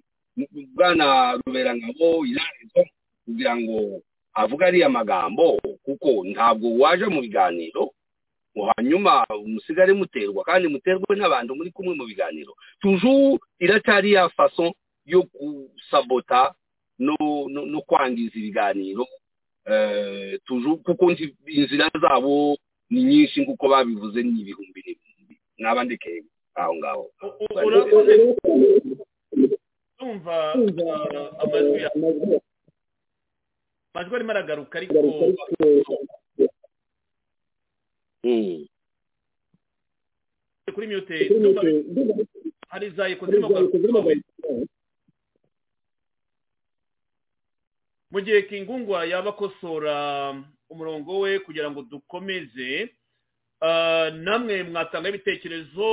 [0.76, 2.82] bwana ruberangabo irarezo
[3.26, 4.02] kugira ngo
[4.34, 7.92] avuga ariya magambo kuko ntabwo waje mu biganiro.
[8.56, 12.56] Hanyuma musigare muterwa kandi muterwe n'abantu muri kumwe mu biganiro.
[12.80, 14.74] Tuju iracyari ya faso
[15.06, 16.56] yo gusabota
[17.00, 19.08] no kwangiza ibiganiro.
[20.46, 21.12] Tuju kuko
[21.48, 22.58] inzira zabo
[22.90, 25.36] ni nyinshi nk'uko babivuze ni ibihumbi n'ibihumbi.
[25.58, 26.24] N'abandikeye
[26.56, 27.06] aho ngaho.
[29.98, 31.86] Tumva amajwi
[33.94, 34.94] amajwi arimo aragaruka ariko
[40.74, 41.30] kuri mute
[42.70, 43.62] hari za kugaruka
[48.12, 50.36] mu gihe kingungwa yaba akosora
[50.70, 52.90] umurongo we kugira ngo dukomeze
[54.14, 55.88] namwe mwatanga ibitekerezo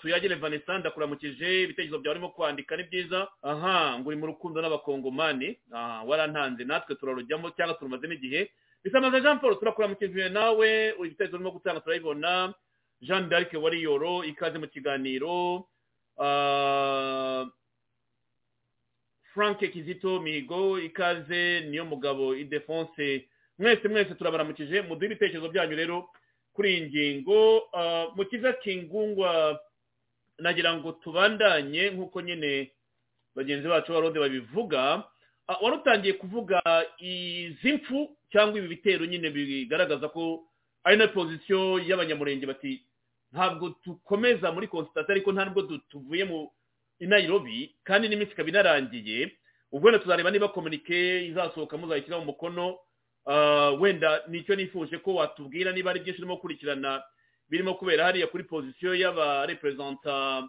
[0.00, 3.28] tuyagire vanessa ndakuramukije ibitekerezo byawe urimo kwandika ni byiza.
[3.42, 5.58] Aha ngo uri mu rukundo n'abakongomani.
[6.06, 8.50] Warantanze natwe turarujyamo cyangwa turumazemo igihe.
[8.88, 12.54] Bisamaza jean paul turakuramukije nawe ibitekerezo urimo gutanga turabibona
[13.00, 15.68] jean d'arc wariyoro ikaze mu kiganiro.
[19.34, 26.08] Frank kizito mihigo ikaze niyo mugabo idefonse mwese mwese turabaramukije muduhe ibitekerezo byanyu rero
[26.52, 27.68] kuri iyi ngingo.
[28.16, 29.60] Mu kiza kingungwa
[30.38, 32.72] nagira ngo tubandanye nk'uko nyine
[33.34, 35.04] bagenzi bacu barode babivuga.
[35.62, 36.60] Wari utangiye kuvuga
[36.98, 40.44] izi mfu cyangwa ibi bitero nyine bigaragaza ko
[40.84, 42.82] ari na pozisiyo y'abanyamurenge bati
[43.32, 46.50] ntabwo dukomeza muri konsitasiyo ariko nta nubwo tuvuye mu
[47.00, 49.32] inayirobi kandi n'iminsi ikaba inarangiye
[49.72, 52.78] ubwo wenda tuzareba niba komunike izasohoka muzayishyiraho umukono
[53.80, 57.02] wenda ni cyo nifuje ko watubwira niba ari byinshi urimo gukurikirana
[57.48, 60.48] birimo kubera hariya kuri pozisiyo y'abareperezanta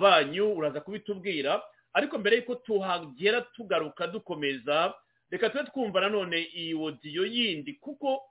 [0.00, 1.62] banyu uraza kubitubwira.
[1.92, 4.94] Ariko mbere y'uko tuhagera tugaruka dukomeza
[5.30, 8.22] reka tube twumva nanone iyi wodiyo yindi kuko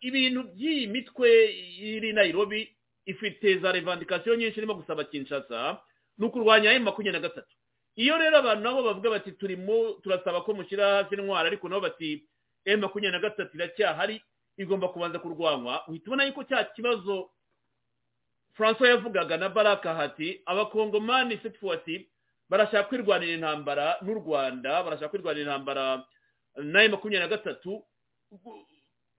[0.00, 1.28] ibintu by'iyi mitwe
[1.80, 5.78] iri nayirobi ifite za revandikasiyo nyinshi irimo gusaba kinshasa
[6.18, 7.54] ni ukurwanya emu makumyabiri na gatatu.
[7.96, 12.24] Iyo rero abantu nabo bavuga bati turimo turasaba ko mushyira hasi intwara ariko nabo bati
[12.64, 14.22] emu makumyabiri na gatatu iracyahari
[14.58, 15.86] igomba kubanza kurwanywa.
[15.88, 17.30] Uhita ubona yuko cya kibazo
[18.52, 22.08] francois yavugaga na baraka hati abakongomani setuwati
[22.50, 26.02] barashaka kwirwanira intambara n'u rwanda barashaka kwirwanira intambara
[26.58, 27.84] na makumyabiri na gatatu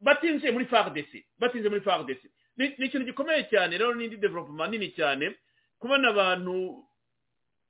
[0.02, 5.36] batinjiye muri fardesi batinjiye muri fardesi ni ikintu gikomeye cyane rero n'indi development nini cyane
[5.80, 6.84] kubona abantu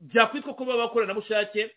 [0.01, 1.71] byakwitwa ko baba bakoranabushake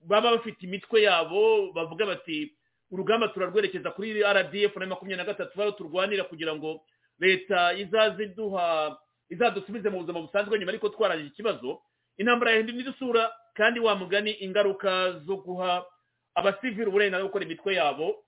[0.00, 2.52] baba bafite imitwe yabo bavuga bati
[2.90, 6.80] urugamba turarwerekeza kuri rdf na makumyabiri na gatatu aho turwanira kugira ngo
[7.20, 8.96] leta izaze iduha
[9.30, 11.82] izadusubize mu buzima busanzwe nyuma ariko twarangije ikibazo.
[12.18, 15.86] Intambara yahinduye indi sura kandi wa mugani ingaruka zo guha
[16.34, 18.24] abasivili uburenganzira bwo gukora imitwe yabo.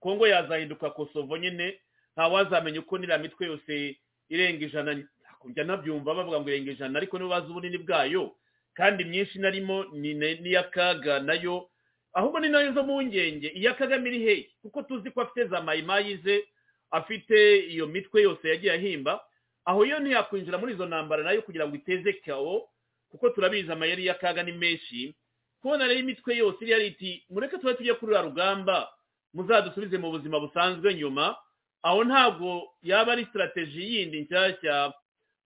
[0.00, 1.80] Kongo yazahinduka kosovo nyine
[2.16, 3.96] ntawazamenya uko niriya mitwe yose
[4.28, 5.04] irenga ijana
[5.44, 8.32] njya nabyumva bavuga ngo irenga ijana ariko nibo bazi ubunini bwayo.
[8.74, 11.68] Kandi myinshi narimo ni n'iy'akaga na yo
[12.12, 13.48] ahubwo ni na yo zo mu ngenge.
[13.54, 14.50] Iya kagame iri hehe?
[14.62, 16.44] Kuko tuzi ko afite za mayimayi ze
[16.90, 19.20] afite iyo mitwe yose yagiye ahimba.
[19.64, 22.68] Aho yo ntiyakwinjira muri izo ntambara na yo kugira ngo iteze kawo
[23.14, 25.14] kuko turabizi amayeri y'akaga ni menshi
[25.62, 28.90] kubona rero imitwe yose iriya iti mureke tuba tujye kuri rugamba
[29.34, 31.36] muzadusubize mu buzima busanzwe nyuma.
[31.82, 34.92] Aho ntabwo yaba ari sitarategi yindi nshyashya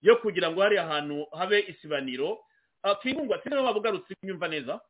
[0.03, 2.39] yo kugira ngo hariya hantu habe isibaniro.
[3.03, 4.81] Kingungwa sinaba waba ugarutse nyumva neza?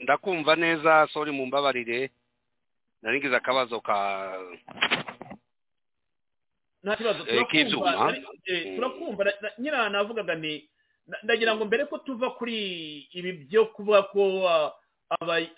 [0.00, 2.10] Ndakumva neza sori mu mbabarire
[3.02, 3.96] naringize akabazo ka
[6.84, 7.24] nta kibazo.
[7.50, 8.14] K'ibyuma
[8.76, 10.68] turakumva nyine navugaga ni
[11.22, 12.56] ndagira ngo mbere ko tuva kuri
[13.12, 14.22] ibi byo kuvuga ko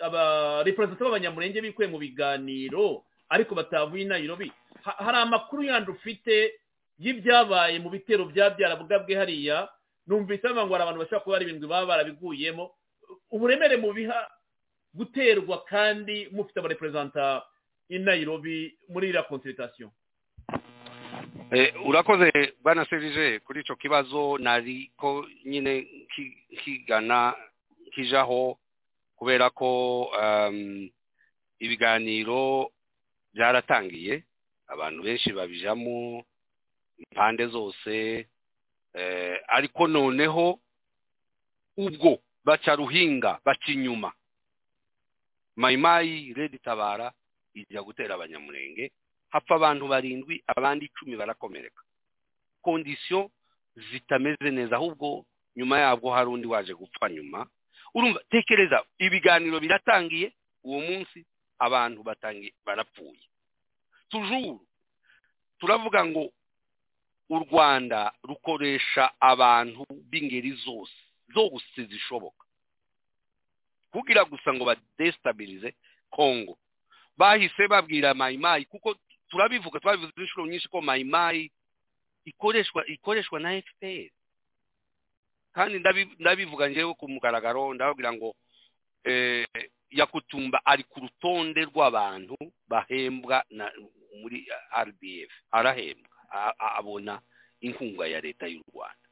[0.01, 6.53] abareperezida b'abanyamurenge bikuye mu biganiro ariko batavuye i Nairobi hari amakuru yandi ufite
[6.99, 9.69] y'ibyabaye mu bitero bya byarabugabwe hariya
[10.07, 12.71] numvise bavuga ngo hari abantu bashobora kuba ari ibintu baba barabiguyemo.
[13.31, 14.19] Uburemere mu biha
[14.95, 17.43] guterwa kandi mufite abareperezida
[17.91, 19.91] i Nairobi muri iriya konsiritasiyo
[21.87, 22.31] urakoze
[22.63, 25.87] bwana serije kuri icyo kibazo nari ko nyine
[26.65, 27.35] kigana
[27.95, 28.59] kijaho
[29.17, 29.69] kubera ko
[31.61, 32.71] ibiganiro
[33.35, 34.23] byaratangiye
[34.69, 36.25] abantu benshi babijamo
[36.99, 38.27] impande zose
[39.49, 40.59] ariko noneho
[41.77, 44.13] ubwo baca ruhinga baca inyuma.
[45.57, 47.13] Mayimayi redi tabara
[47.55, 48.91] ijya gutera abanyamurenge
[49.37, 51.83] hapfa abantu barindwi abandi icumi barakomereka.
[52.65, 53.31] Kondisiyo
[53.93, 55.25] zitameze neza ahubwo
[55.57, 57.47] nyuma yabwo hari undi waje gupfa nyuma.
[57.95, 60.33] Urumva tekereza ibiganiro biratangiye
[60.65, 61.25] uwo munsi
[61.59, 63.21] abantu batangiye barapfuye.
[64.09, 64.67] Tujuru
[65.59, 66.33] turavuga ngo
[67.29, 70.95] u rwanda rukoresha abantu b'ingeri zose
[71.35, 72.45] zose zishoboka.
[73.93, 75.75] Kugira gusa ngo badesitabilize
[76.11, 76.59] kongo
[77.17, 78.95] bahise babwira mayimayi kuko
[79.29, 81.51] turabivuga twabivuze inshuro nyinshi ko mayimayi
[82.25, 84.11] ikoreshwa ikoreshwa na fpr
[85.53, 85.79] kandi
[86.19, 88.35] ndabivuga ngewe ku mugaragaro ndababwira ngo
[89.91, 92.37] yakutumba ari ku rutonde rw'abantu
[92.69, 93.45] bahembwa
[94.21, 94.47] muri
[94.87, 96.17] rdf arahembwa
[96.59, 97.21] abona
[97.61, 99.07] inkunga ya leta y'u rwanda.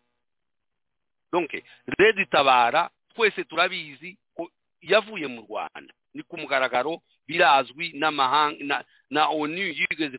[1.32, 4.50] Donke redi tabara twese turabizi ko
[4.82, 5.94] yavuye mu rwanda.
[6.14, 10.18] Ni ku mugaragaro birazwi n'amahanga na onu yigeze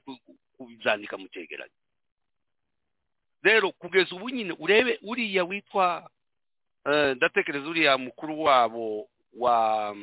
[0.58, 1.74] kubyandika mu cyegeranyo
[3.44, 6.10] rero kugeza ubu nyine urebe uriya witwa
[7.16, 9.96] ndatekereza uriya mukuru wabo wa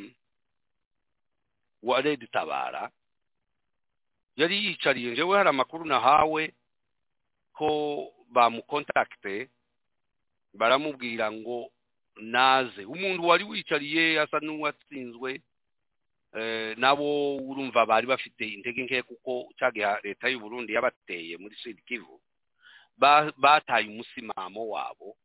[1.82, 2.90] wa redi tabara
[4.36, 6.52] yari yicariye njyewe hari amakuru nahawe
[7.52, 7.68] ko
[8.30, 9.48] bamukontakite
[10.54, 11.70] baramubwira ngo
[12.16, 12.84] naze.
[12.84, 15.40] Umuntu wari wicariye asa n'uwatsinzwe
[16.76, 22.20] nabo urumva bari bafite intege nke kuko cyagiha leta y'u Burundi yabateye muri sud kivu
[23.36, 25.16] bataye umusimamo wabo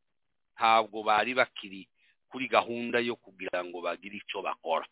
[0.56, 1.88] ntabwo bari bakiri
[2.28, 4.86] kuri gahunda yo kugira ngo bagire icyo bakora.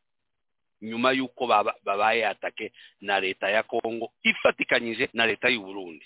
[0.81, 1.47] Nyuma y'uko
[1.83, 6.05] babaye atake na leta ya kongo ifatikanyije na leta y'u Burundi.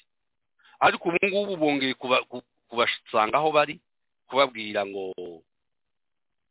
[0.80, 1.94] Ariko ubu ngubu bongeye
[2.70, 3.78] kubasanga aho bari
[4.28, 5.14] kubabwira ngo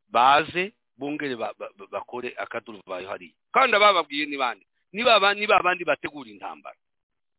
[0.09, 1.37] baze bongere
[1.91, 5.15] bakore akaduruvayo hariya kandi abababwiye ni bande niba
[5.57, 6.77] abandi bategura intambara.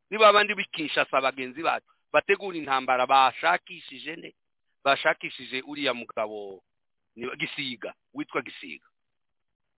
[0.10, 1.86] Niba abandi bikishasa bagenzi bacu.
[2.14, 4.34] Bategura intambara bashakishije ne
[4.84, 6.62] bashakishije uriya mugabo
[7.38, 8.86] gisiga witwa gisiga.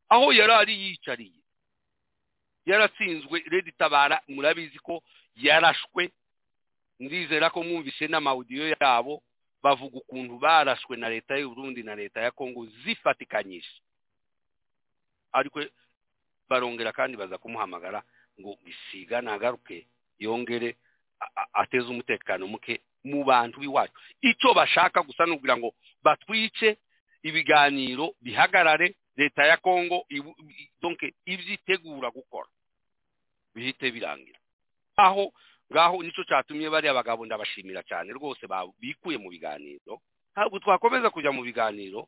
[0.09, 1.41] Aho yari ari yicariye.
[2.65, 5.03] Yaratsinzwe redi tabara murabizi ko
[5.35, 6.11] yarashwe.
[6.99, 9.23] Ndizera ko mwumvise n'amawudiyo yabo.
[9.63, 13.69] Bavuga ukuntu barashwe na leta y'u Burundi na leta ya kongo zifatikanyije.
[15.31, 15.61] Ariko
[16.49, 18.03] barongera kandi baza kumuhamagara
[18.39, 19.87] ngo gisiga nagaruke
[20.19, 20.75] yongere
[21.53, 23.93] ateze umutekano muke mu bantu b'iwacu.
[24.21, 26.77] Icyo bashaka gusa ni ukugira ngo batwice
[27.23, 30.05] ibiganiro bihagarare leta ya kongo
[31.25, 32.49] ibyo itegura gukora.
[33.55, 34.39] Bihite birangira.
[34.97, 35.33] Aho
[35.71, 38.43] ngaho ni cyo cyatumye bariya bagabo ndabashimira cyane rwose
[38.79, 40.01] bikuye mu biganiro.
[40.35, 42.07] Ntabwo twakomeza kujya mu biganiro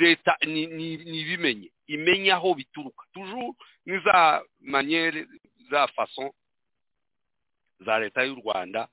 [0.00, 3.04] leta ntibimenye imenye aho bituruka.
[3.12, 5.26] Tujuru ni za manyere
[5.70, 6.34] za faso
[7.80, 8.88] za leta y'u rwanda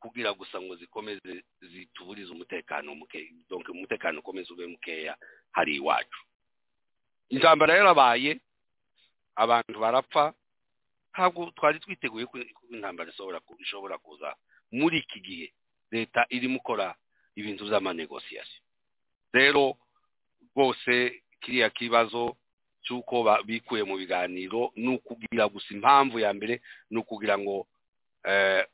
[0.00, 5.16] kugira gusa ngo zikomeze zituburize umutekano muke donc umutekano ukomeze ube mukeya
[5.52, 6.20] hari iwacu.
[7.28, 8.40] Intambara yarabaye
[9.36, 10.34] abantu barapfa
[11.12, 12.38] ntabwo twari twiteguye ko
[12.70, 13.12] intambara
[13.60, 14.34] ishobora kuza
[14.72, 15.46] muri iki gihe.
[15.92, 16.94] Leta irimo ikora
[17.36, 18.62] ibintu by'amanegosiyasiyo
[19.32, 19.76] rero
[20.52, 22.36] rwose kiriya kibazo
[22.84, 26.60] cy'uko bikuye mu biganiro ni ukugira gusa impamvu ya mbere
[26.90, 27.66] ni ukugira ngo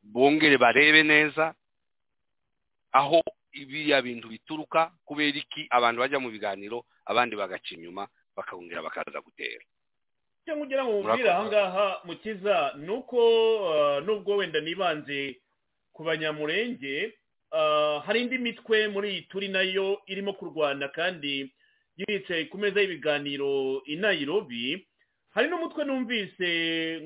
[0.02, 1.54] bongere barebe neza
[2.92, 3.22] aho
[3.52, 9.64] biriya bintu bituruka kubera iki abantu bajya mu biganiro abandi bagaca inyuma bakongera bakaza gutera.
[10.48, 13.20] Icyo nkugira ngo mubwire aha ngaha mukiza ni uko
[14.04, 15.36] nubwo wenda nibanze
[15.92, 17.12] ku banyamurenge
[18.06, 21.52] hari indi mitwe muri iyi turi na yo irimo kurwana kandi
[22.00, 24.86] yicaye ku meza y'ibiganiro i Nairobi.
[25.36, 26.50] Hari n'umutwe numvise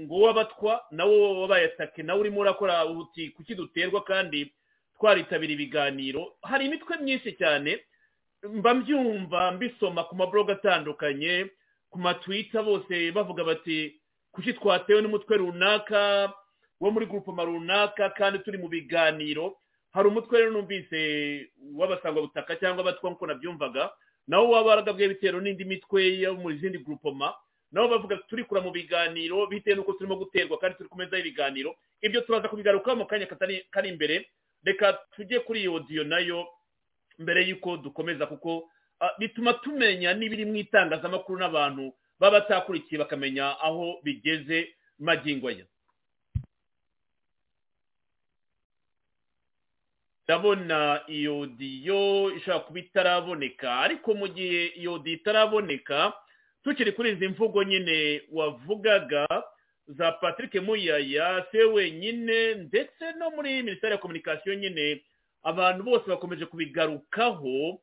[0.06, 4.52] ngo w'abatwa nawo wabaye atake nawe urimo urakora uti kuki duterwa kandi
[4.98, 6.36] twaritabira ibiganiro?
[6.42, 7.80] Hari imitwe myinshi cyane
[8.46, 11.46] mba mbyumva mbisoma ku mabloga atandukanye
[11.92, 14.00] ku matwita bose bavuga bati
[14.32, 16.32] kuki twatewe n'umutwe runaka?
[16.80, 19.56] Wo muri grupoma runaka kandi turi mu biganiro.
[19.92, 20.98] Hari umutwe rero numvise
[21.78, 23.92] w'abasangwabutaka cyangwa abatwa nk'uko nabyumvaga
[24.26, 27.34] nawo waba waragabwe bitewe n'indi mitwe yo mu zindi grupoma
[27.72, 31.76] nabo bavuga turi kura mu biganiro bitewe n'uko turimo guterwa kandi turi ku meza y'ibiganiro.
[32.02, 33.26] Ibyo turaza kubigarukaho mu kanya
[33.70, 34.26] kari imbere.
[34.64, 36.46] Reka tujye kuri iyo odiyo na yo
[37.18, 38.70] mbere y'uko dukomeza kuko
[39.18, 45.64] bituma tumenya n'ibiri mu itangazamakuru n'abantu baba batakurikiye bakamenya aho bigeze magingo aya.
[50.24, 56.12] Ndabona iyo odiyo ishobora kuba itaraboneka ariko mu gihe iyo odiyo itaraboneka
[56.64, 59.26] tukiri kuri izi mvugo nyine wavugaga
[59.86, 65.02] za patrick muyaya se wenyine ndetse no muri minisiteri ya kominikasiyo nyine
[65.42, 67.80] abantu bose bakomeje kubigarukaho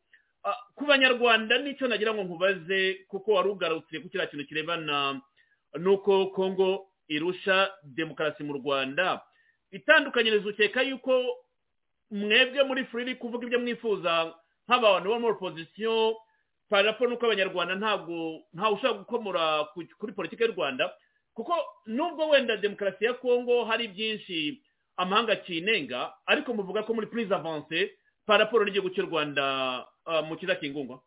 [0.76, 5.22] ku banyarwanda ni cyo nagira ngo nkubaze kuko wari ugarutse ku kiriya kintu kirebana
[5.80, 9.22] n'uko kongo irusha demokarasi mu rwanda.
[9.72, 11.14] Itandukanyirizo ukeka yuko
[12.12, 14.34] mwebwe muri furiri kuvuga ibyo mwifuza
[14.68, 16.18] nk'abantu bo muri opozisiyo
[16.70, 19.44] parapo nuko abanyarwanda ntabwo ntawe ushobora gukomora
[20.00, 20.90] kuri politiki y'u rwanda
[21.34, 21.54] kuko
[21.86, 24.62] nubwo wenda demokarasi ya kongo hari byinshi
[24.98, 27.94] amahanga kinenga ariko muvuga ko muri purize avanse
[28.26, 29.86] paraporo n'igihugu cy'u rwanda
[30.28, 31.02] mu kiza kingungwa?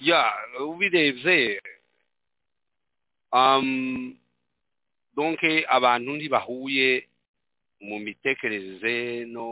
[0.00, 1.60] Ya ubirebye
[5.16, 7.08] donke abantu ntibahuye
[7.80, 9.46] mu mitekerereze no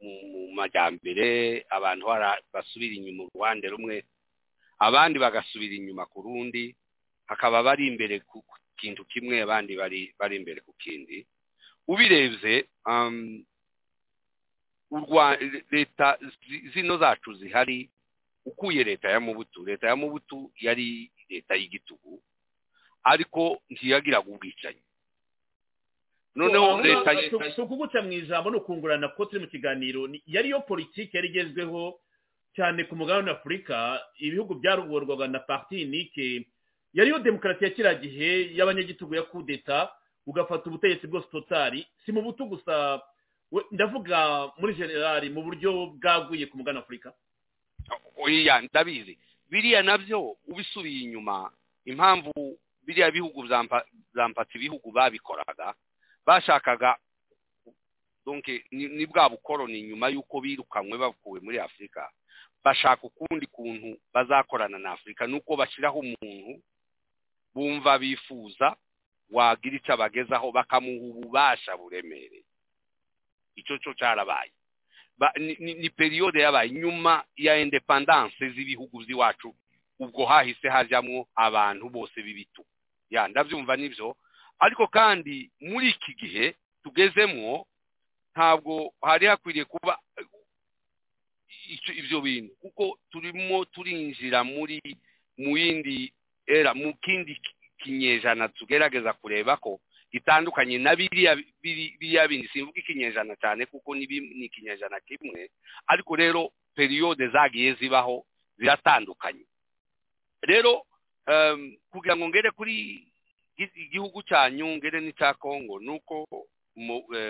[0.00, 2.04] mu majyambere abantu
[2.52, 4.04] basubira inyuma uruhande rumwe
[4.78, 6.74] abandi bagasubira inyuma ku rundi
[7.28, 8.42] hakaba bari imbere ku
[8.76, 11.24] kintu kimwe abandi bari imbere ku kindi.
[11.86, 12.66] Ubirebye
[15.70, 16.18] leta
[16.74, 17.90] zino zacu zihari
[18.44, 22.22] ukuye leta ya mubutu leta ya mubutu yari leta y'igitugu
[23.04, 24.82] ariko ntiyagiraga ubwicanyi.
[26.34, 31.98] Noneho leta ukuguca mu ijambo ni ukungurana ko turi mu kiganiro yariyo politiki yari igezweho
[32.56, 36.46] cyane ku mugabane w'afurika ibihugu byaruborwaga na parti nike
[36.94, 39.88] yariyo demokarasi ya kiriya gihe y'abanyagitugu ya kudeta
[40.26, 43.00] ugafata ubutegetsi bwose totari si mu butu gusa.
[43.70, 47.12] Ndavuga muri generali mu buryo bwaguye ku mugabane w'afurika
[48.16, 49.18] oya ndabizi.
[49.50, 51.52] Biriya na byo ubisubiye inyuma
[51.84, 52.32] impamvu
[52.86, 53.46] biriya bihugu
[54.14, 55.74] zampatse ibihugu babikoraga
[56.26, 56.96] bashakaga
[58.70, 62.08] ni bwa bukoroni nyuma y'uko birukanywe bakuwe muri afurika
[62.64, 66.62] bashaka ukundi kuntu bazakorana na afurika nuko bashyiraho umuntu
[67.54, 68.76] bumva bifuza
[69.30, 72.44] wagira icyo abagezaho bakamuha ububasha buremereye
[73.56, 74.50] icyo cyo cyarabaye
[75.58, 76.70] ni periyode yabaye.
[76.70, 79.54] Nyuma ya indepandanse z'ibihugu by'iwacu
[79.98, 82.64] ubwo hahise hajyamo abantu bose b'ibitu
[83.10, 84.16] ya ndabyumva ni byo.
[84.58, 87.66] Ariko kandi muri iki gihe tugezemo
[88.34, 89.98] ntabwo hari hakwiriye kuba
[91.96, 92.54] ibyo bintu.
[92.60, 94.80] Kuko turimo turinjira muri
[95.38, 96.12] mu yindi
[96.46, 97.38] era mu kindi
[97.78, 99.80] kinyejana tugerageza kureba ko
[100.12, 102.48] gitandukanye na biriya bindi.
[102.52, 104.04] Simvuga ikinyejana cyane kuko ni
[104.46, 105.50] ikinyejana kimwe.
[105.86, 108.24] Ariko rero periyode zagiye zibaho
[108.58, 109.44] ziratandukanye.
[110.42, 110.84] Rero
[111.90, 113.06] kugira ngo ngere kuri
[113.56, 116.26] igihugu cyanyu ngere n'icya kongo ni uko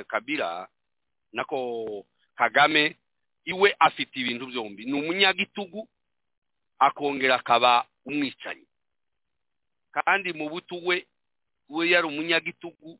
[0.07, 0.69] kabira
[1.33, 2.97] nako kagame
[3.45, 4.85] iwe afite ibintu byombi.
[4.85, 5.89] Ni umunyagitugu
[6.79, 8.67] akongera akaba umwicanyi.
[9.93, 11.07] Kandi mu buto we
[11.69, 12.99] we yari umunyagitugu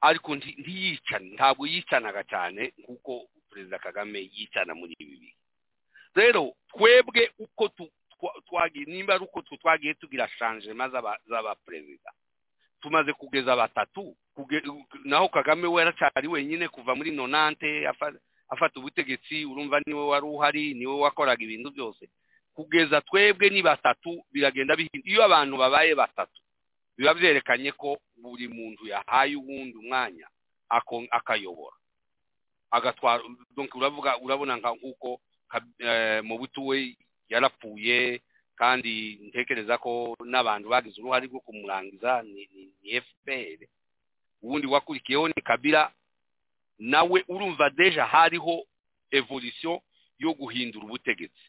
[0.00, 5.34] ariko ntiyicane ntabwo yicanaga cyane nk'uko perezida kagame yicana muri ibi bihe.
[6.14, 7.68] Rero twebwe uko
[8.48, 10.88] twagiye nimba ari uko twagiye tugira shanjema
[11.28, 12.10] z'abaperezida
[12.80, 14.16] tumaze kugeza batatu
[15.04, 17.86] naho kagame we yaracyari wenyine kuva muri nonante
[18.48, 22.08] afata ubutegetsi urumva ni we wari uhari ni we wakoraga ibintu byose.
[22.54, 25.04] Kugeza twebwe ni batatu biragenda bihinda.
[25.10, 26.39] Iyo abantu babaye batatu
[27.00, 30.28] biba byerekanye ko buri muntu yahaye uwundi umwanya
[31.10, 31.76] akayobora.
[32.70, 33.22] Agatwara
[33.74, 35.20] uravuga urabona nka nk'uko
[36.22, 36.96] mu butu we
[37.32, 38.20] yarapfuye
[38.54, 43.64] kandi ntekereza ko n'abantu bagize uruhare rwo kumurangiza ni fpr
[44.42, 45.88] ubundi wakurikiyeho ni kabira
[46.78, 48.62] nawe urumva deja hariho
[49.10, 49.80] evolution
[50.20, 51.44] yo guhindura ubutegetsi.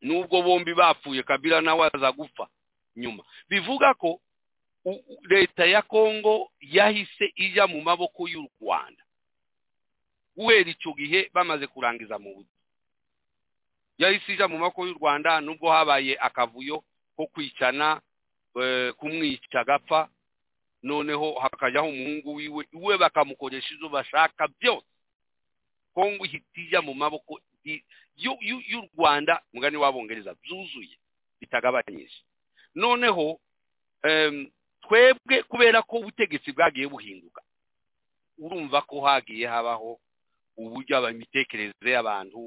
[0.00, 2.48] Nubwo bombi bapfuye kabira nawe aza gupfa.
[2.96, 3.24] Nyuma.
[3.48, 4.20] Bivuga ko
[5.30, 9.02] leta ya kongo yahise ijya mu maboko y'u rwanda.
[10.36, 12.50] Guhera icyo gihe bamaze kurangiza mu buto
[13.98, 16.84] yahise ijya mu maboko y'u rwanda nubwo habaye akavuyo
[17.16, 18.00] ko kwicana
[18.96, 20.08] kumwica agapfa
[20.82, 24.86] noneho hakajyaho umuhungu wiwe iwe bakamukoresha ibyo bashaka byose.
[25.94, 27.40] Kongo ihita ijya mu maboko
[28.16, 30.96] y'u rwanda mugani w'abongereza byuzuye
[31.40, 32.18] bitagabanyije.
[32.74, 33.40] Noneho
[34.82, 37.42] twebwe kubera ko ubutegetsi bwagiye buhinduka
[38.38, 40.00] urumva ko hagiye habaho
[40.56, 42.38] uburyo imitekerereze y'abantu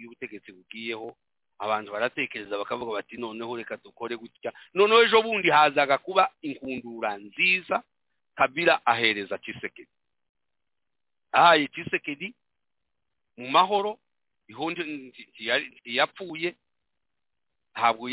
[0.00, 1.16] y'ubutegetsi bugiyeho
[1.58, 4.50] abantu baratekereza bakavuga bati noneho reka dukore gutya.
[4.74, 7.82] Noneho ejo bundi hazaga kuba inkundura nziza
[8.34, 9.90] kabira ahereza kisekedi
[11.32, 12.34] ahaye kisekedi
[13.36, 13.98] mu mahoro
[15.84, 16.54] yapfuye
[17.74, 18.08] ntabwo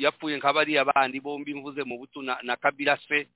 [0.00, 3.28] yapfuye nka bariya bandi bombi mvuze mu buto na kabira se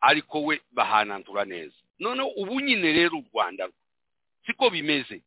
[0.00, 1.74] ariko we bahanantura neza.
[1.98, 3.68] Noneho ubu nyine rero u rwanda
[4.46, 5.22] siko bimeze?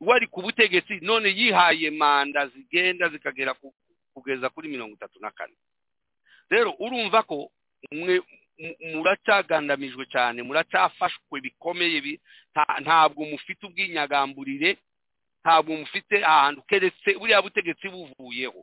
[0.00, 3.54] Wari ku butegetsi none yihaye manda zigenda zikagera
[4.14, 5.54] kugeza kuri mirongo itatu na kane.
[6.50, 7.50] Rero urumva ko
[7.92, 8.20] mwe
[8.92, 12.20] muracyagandamijwe cyane muracyafashwe bikomeye
[12.82, 14.76] ntabwo mufite ubwinyagamburire
[15.48, 18.60] ntabwo mufite ahantu keretse buriya butegetsi buvuyeho.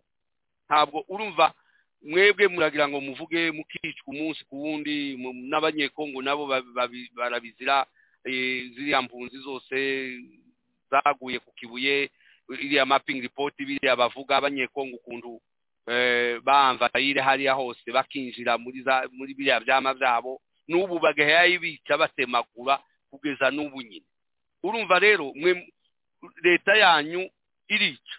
[0.70, 1.50] Ntabwo urumva
[2.06, 5.18] mwebwe muragira ngo muvuge mukicwa umunsi ku wundi
[5.50, 6.46] n'abanyekongo nabo
[7.18, 7.86] barabizira
[8.74, 9.76] ziriya mpunzi zose
[10.94, 12.10] zaguye ku kibuye
[12.54, 15.42] iriya mapping report biriya bavuga abanyekongo ukuntu
[16.46, 22.78] bamvayire hariya hose bakinjira muri biriya byama byabo n'ubu bagahaye bica batemagura
[23.10, 24.06] kugeza n'ubu nyine.
[24.64, 25.34] Urumva rero
[26.44, 27.30] leta yanyu
[27.68, 28.16] irica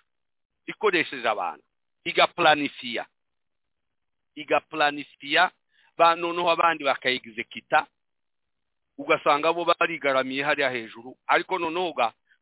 [0.66, 1.64] ikoresheje abantu
[2.04, 3.06] igaplanifia
[4.34, 5.50] igaplanifia
[6.16, 7.86] noneho abandi bakayegizekita
[8.98, 11.94] ugasanga bo barigaramiye hariya hejuru ariko noneho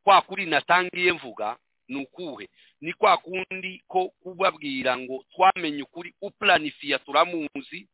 [0.04, 1.56] kwa kuri natangiye mvuga
[1.88, 2.48] ni ukuhe?
[2.80, 7.88] Ni kwa kundi ko kubabwira ngo twamenye ukuri uplanifia turamuzi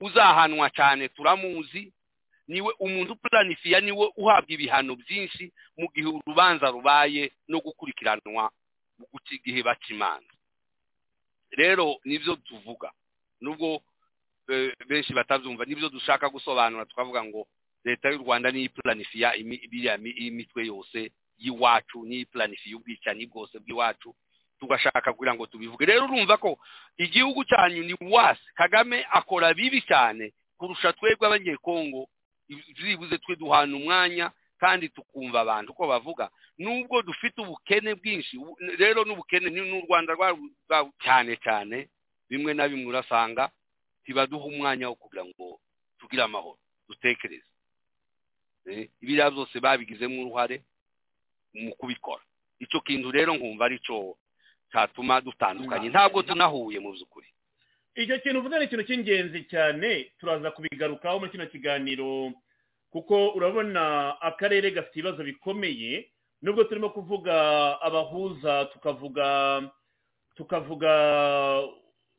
[0.00, 1.92] uzahanwa cyane turamuzi
[2.48, 8.50] ni we umuntu uplanifia ni we uhabwa ibihano byinshi mu gihe urubanza rubaye no gukurikiranwa
[8.98, 10.32] mu gihe baca imanza.
[11.50, 12.90] Rero ni byo tuvuga.
[13.40, 13.82] Nubwo
[14.88, 17.46] benshi batabyumva ni byo dushaka gusobanura tukavuga ngo
[17.84, 19.32] leta y'u rwanda niyo iplanifia
[19.70, 24.14] biriya imitwe yose y'iwacu niyo iplanifia ubwicanyi bwose bw'iwacu
[24.60, 25.86] tugashaka kugira ngo tubivuge.
[25.86, 26.58] Rero urumva ko
[26.98, 32.08] igihugu cyanyu ni wasi kagame akora bibi cyane kurusha twebwe abanyekongo
[32.76, 34.32] byibuze twe duhana umwanya
[34.62, 36.30] kandi tukumva abantu uko bavuga.
[36.58, 38.38] Nubwo dufite ubukene bwinshi
[38.78, 40.12] rero n'ubukene ni n'u rwanda
[41.04, 41.88] cyane cyane
[42.30, 43.50] bimwe na bimwe urasanga
[44.02, 45.58] ntibaduha umwanya wo kugira ngo
[45.98, 47.46] tugire amahoro dutekereze.
[49.02, 50.62] Ibiriya byose babigizemo uruhare
[51.54, 52.22] mu kubikora.
[52.62, 54.14] Icyo kintu rero nkumva ari cyo
[54.70, 55.88] cyatuma dutandukanye.
[55.90, 57.26] Ntabwo tunahuye mu by'ukuri.
[57.96, 60.12] Icyo kintu uvuze ni ikintu cy'ingenzi cyane.
[60.18, 62.32] Turaza kubigarukaho muri kino kiganiro
[62.90, 66.08] kuko urabona akarere gafite ibibazo bikomeye
[66.42, 67.34] nubwo turimo kuvuga
[67.80, 69.26] abahuza tukavuga
[70.36, 70.92] tukavuga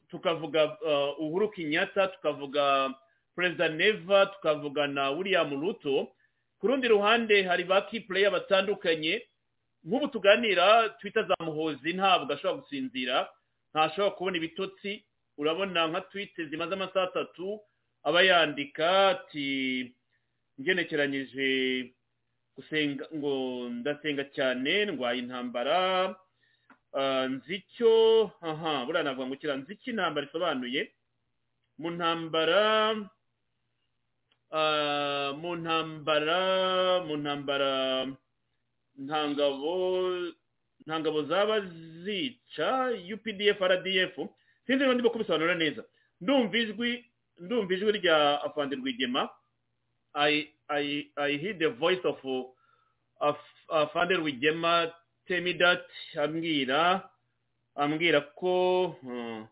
[0.10, 0.78] tukavuga
[1.20, 2.94] uhuru kinyata tukavuga
[3.36, 6.08] perezida neva tukavuga na william ruto.
[6.60, 9.22] Ku rundi ruhande hari ba kipureya batandukanye.
[9.84, 13.28] Nk'ubu tuganira twita za muhozi ntabwo ashobora gusinzira
[13.74, 15.04] ntashobora kubona ibitotsi.
[15.38, 17.60] Urabona nka twite zimaze amasaha atatu
[18.04, 19.48] aba yandika ati
[20.62, 21.48] ngenekeranyije
[22.56, 23.34] gusenga ngo
[23.70, 26.14] ndasenga cyane ndwaye intambara
[27.30, 27.94] nzi icyo
[28.42, 30.82] aha buriya navuga ngo kira nzi icyo intambara isobanuye
[31.82, 32.62] mu ntambara
[35.42, 36.40] mu ntambara
[37.08, 37.72] mu ntambara
[39.04, 39.74] ntangabo
[40.86, 41.56] ntangabo zaba
[42.06, 42.70] zica
[43.14, 44.16] updf rdf
[44.68, 45.84] sinzi niba ndimo kubisobanura neza.
[46.22, 47.06] Ndumva ijwi
[47.40, 49.30] ndumva ijwi rya afande rwigema.
[50.14, 50.48] I
[51.18, 53.38] hear the voice of
[53.70, 54.92] afande rwigema
[55.28, 55.86] temi that
[56.22, 57.10] ambwira
[57.76, 59.44] ambwira ko uh,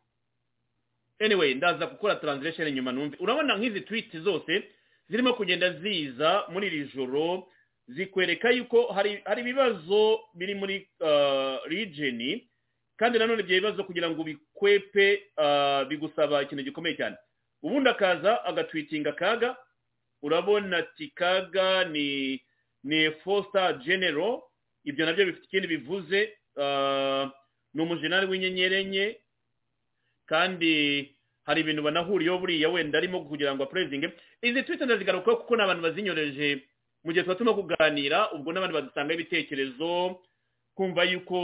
[1.19, 3.17] anyway ndaza gukora translation inyuma numve.
[3.19, 4.63] Urabona nk'izi tweet zose
[5.09, 7.47] zirimo kugenda ziza muri iri joro
[7.87, 10.87] zikwereka yuko hari ibibazo biri muri
[11.65, 12.41] region
[12.97, 14.25] kandi nanone ibyo bibazo kugira ngo
[14.61, 15.23] bikwepe
[15.89, 17.15] bigusaba ikintu gikomeye cyane.
[17.63, 19.57] Ubundi akaza agatwitinga kaga
[20.21, 22.41] urabona ati kaga ni
[22.83, 24.43] ni fosta genero
[24.85, 26.33] ibyo na byo bifite ikindi bivuze
[27.73, 29.17] ni umujenali w'inyenyeri enye
[30.25, 30.73] kandi
[31.45, 35.81] hari ibintu banahuriyeho buriya wenda arimo kugira ngo apurezinge izi twite ndazigarukaho kuko ni abantu
[35.83, 36.63] bazinyoreje
[37.03, 40.21] mu gihe tuba turimo kuganira ubwo n'abandi badusangaho ibitekerezo
[40.81, 41.37] kumva yuko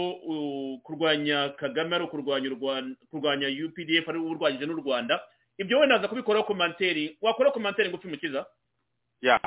[0.83, 2.49] kurwanya kagame ari ukurwanya
[3.13, 5.21] kurwanya updf ari urwanyije n'u rwanda
[5.61, 8.45] ibyo wenda aza kubikoraho komanteri wakora komanteri ngufi mukiza?
[9.21, 9.37] Ya.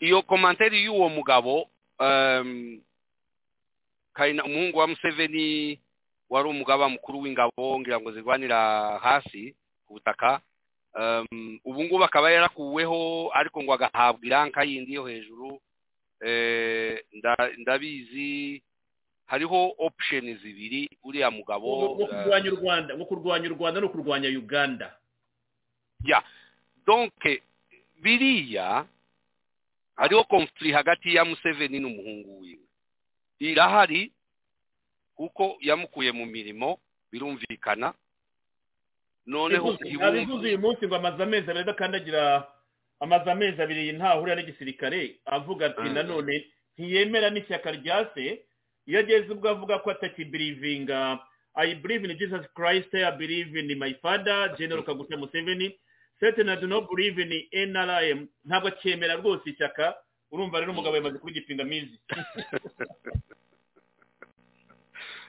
[0.00, 1.70] Iyo komanteri y'uwo mugabo
[4.18, 5.78] umuhungu wa museveni
[6.30, 8.58] wari umugaba mukuru w'ingabo ngira ngo zirwanira
[8.98, 9.54] hasi
[9.86, 10.40] ku butaka
[11.64, 15.60] ubu ngubu akaba yarakuweho ariko ngo agahabwa iranka yindi yo hejuru
[17.58, 18.62] ndabizi
[19.30, 24.28] hariho option zibiri uriya mugabo ngo kurwanya u rwanda ngo kurwanya u rwanda no kurwanya
[24.28, 24.96] uganda.
[26.04, 26.22] Ya
[26.86, 27.42] donke
[28.02, 28.86] biriya
[29.96, 32.64] hariho conflict hagati ya museveni n'umuhungu wiwe
[33.38, 34.12] irahari
[35.16, 36.78] kuko yamukuye mu mirimo
[37.12, 37.94] birumvikana.
[39.26, 42.48] Noneho abivuze uyu munsi ngo amaze amezi abiri adakandagira
[43.00, 48.42] amaze amezi abiri ntahurira n'igisirikare avuga ati nanone ntiyemera n'ishyaka rya se
[48.86, 51.18] iyo ageze ubwo avuga ko atakibirivinga.
[51.54, 55.78] I believe in jesus christ i believe in my father general kaguta museveni.
[56.20, 57.32] Certain i do not believe in
[57.72, 59.94] nrm ntabwo acyemera rwose ishyaka
[60.30, 61.98] urumva rero umugabo yamaze kuba igipingamizi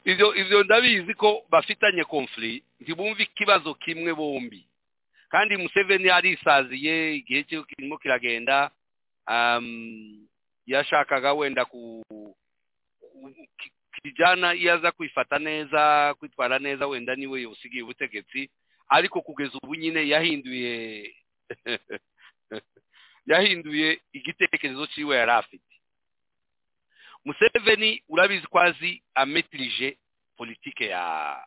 [0.06, 4.66] ibyo ibyo ndabizi ko bafitanye conflict ntibumve ikibazo kimwe bombi.
[5.30, 8.72] Kandi museveni arisaziye igihe kirimo kiragenda
[10.68, 11.66] yashakaga wenda
[13.02, 18.50] ku kijyana iyo aza kwifata neza kwitwara neza wenda ni we usigaye ubutegetsi
[18.90, 21.14] ariko kugeza ubu nyine yahinduye
[23.32, 25.72] yahinduye igitekerezo cyiwe yari afite.
[27.26, 29.98] Museveni urabizi ko azi ametirije
[30.38, 31.38] politike ya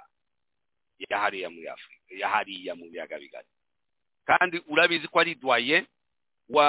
[1.08, 3.48] ya hariya muri afurika ya hariya mu biyaga bigari.
[4.24, 5.86] Kandi urabizi ko ari dwaye
[6.48, 6.68] wa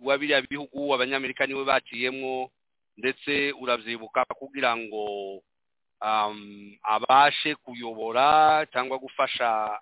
[0.00, 2.50] wa biriya bihugu abanyamerika ni we baciyemo
[2.96, 5.04] ndetse urabyibuka kugira ngo
[6.82, 9.80] abashe kuyobora cyangwa gufasha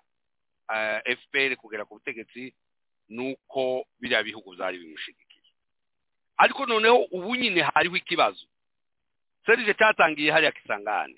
[1.19, 2.53] fpr kugera ku butegetsi
[3.09, 5.51] nuko biriya bihugu byari bimushigikiye.
[6.37, 8.45] Ariko noneho ubu nyine hariho ikibazo.
[9.45, 11.17] Serije cyatangiye hariya kisangane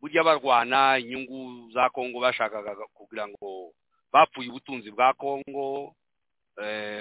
[0.00, 3.72] burya barwana inyungu za kongo bashakaga kugira ngo
[4.12, 5.94] bapfuye ubutunzi bwa kongo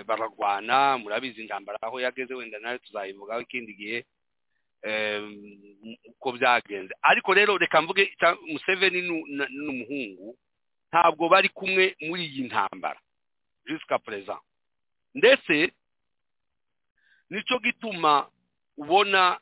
[0.05, 4.05] bararwana murabizi intambara aho yageze wenda na yo tuzayivugaho ikindi gihe
[6.05, 6.93] uko byagenze.
[7.01, 8.15] Ariko rero reka mvuge
[8.47, 9.01] museveni
[9.49, 10.37] n'umuhungu
[10.91, 12.99] ntabwo bari kumwe muri iyi ntambara.
[13.65, 14.39] Jusika perezida
[15.15, 15.71] ndetse
[17.29, 18.29] ni cyo gituma
[18.77, 19.39] ubona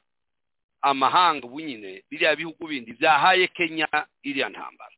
[0.82, 3.88] amahanga ubu nyine biriya bihugu bindi byahaye kenya
[4.24, 4.95] iriya ntambara.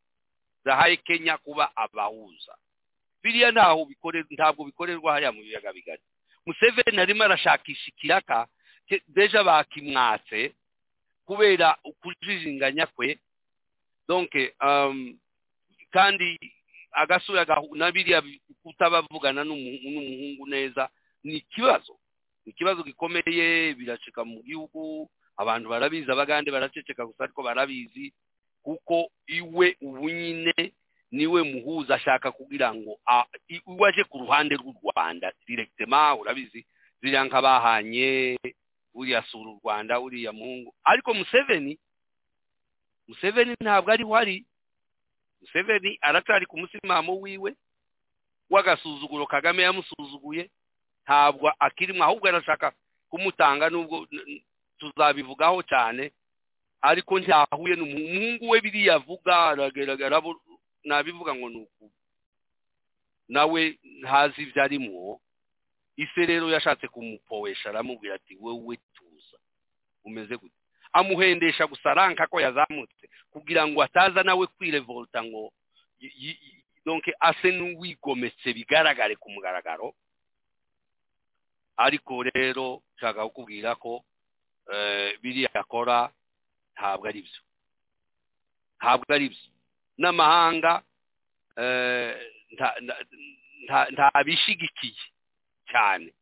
[0.66, 2.54] Byahaye kenya kuba abahuza.
[3.26, 3.90] Biriya ntaho
[4.30, 6.02] ntabwo bikorerwa hariya mu biyaga bigari.
[6.46, 8.46] Museveni arimo arashakisha ikiraka
[9.10, 10.54] deja bakimwatse
[11.26, 13.18] kubera ukujijinganya kwe.
[14.08, 14.54] Donke
[15.92, 16.38] kandi
[16.92, 17.46] agasura
[17.76, 18.22] na biriya
[18.64, 20.90] kutabavugana n'umuhungu neza
[21.24, 21.98] ni ikibazo
[22.46, 28.14] ni ikibazo gikomeye biracika mu gihugu abantu barabizi abagande baraceceka gusa ariko barabizi
[28.64, 30.54] kuko iwe ubu nyine
[31.12, 33.00] ni we muhuza ashaka kugira ngo
[33.48, 35.32] iwe aje ku ruhande rw'u rwanda.
[35.48, 36.66] Direkitema urabizi?
[37.02, 38.38] Ziriya nka bahanye
[38.94, 40.74] uriya sura u rwanda uriya muhungu.
[40.84, 41.78] Ariko museveni
[43.08, 44.46] museveni ntabwo ariho ari.
[45.42, 47.56] Museveni aracyari ku musimamo wiwe
[48.50, 50.50] w'agasuzuguro kagame yamusuzuguye.
[51.06, 52.72] Ntabwo akirimo ahubwo arashaka
[53.10, 54.08] kumutanga nubwo
[54.80, 56.12] tuzabivugaho cyane.
[56.82, 60.22] Ariko ntahuye n'umuhungu we biriya avuga aragaragara
[60.86, 61.92] nabivuga ngo ni uku
[63.28, 63.62] nawe
[64.02, 65.22] ntazi ibyo arimo
[65.98, 69.38] ise rero yashatse kumupowesha aramubwira ati wowe tuza.
[70.06, 70.56] Umeze gute?
[70.94, 75.52] Amuhendesha gusa aranka ko yazamutse kugira ngo ataza nawe kwirevolta ngo
[76.86, 79.96] donke ase n'uwigometse bigaragare ku mugaragaro.
[81.78, 84.06] Ariko rero nshaka kukubwira ko
[85.22, 86.12] biriya akora
[86.76, 87.42] ntabwo ari byo
[88.80, 89.50] ntabwo ari byo
[89.98, 90.82] n'amahanga
[93.92, 94.94] ntabishigikiye
[95.72, 96.14] cyane.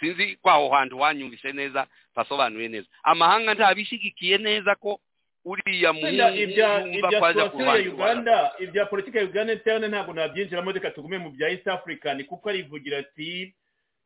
[0.00, 2.88] Sinzi ko aho hantu wanyumvise neza tasobanuye neza.
[3.02, 5.00] Amahanga ntabishyigikiye neza ko
[5.44, 9.24] uriya muhungu yumva ko ibya aza ku situwasiyo ya ruhande rwa uganda ibya politiki ya
[9.24, 13.54] uganda interne ntabwo nabyinjiramo reka tugume mu bya east african kuko arivugira ati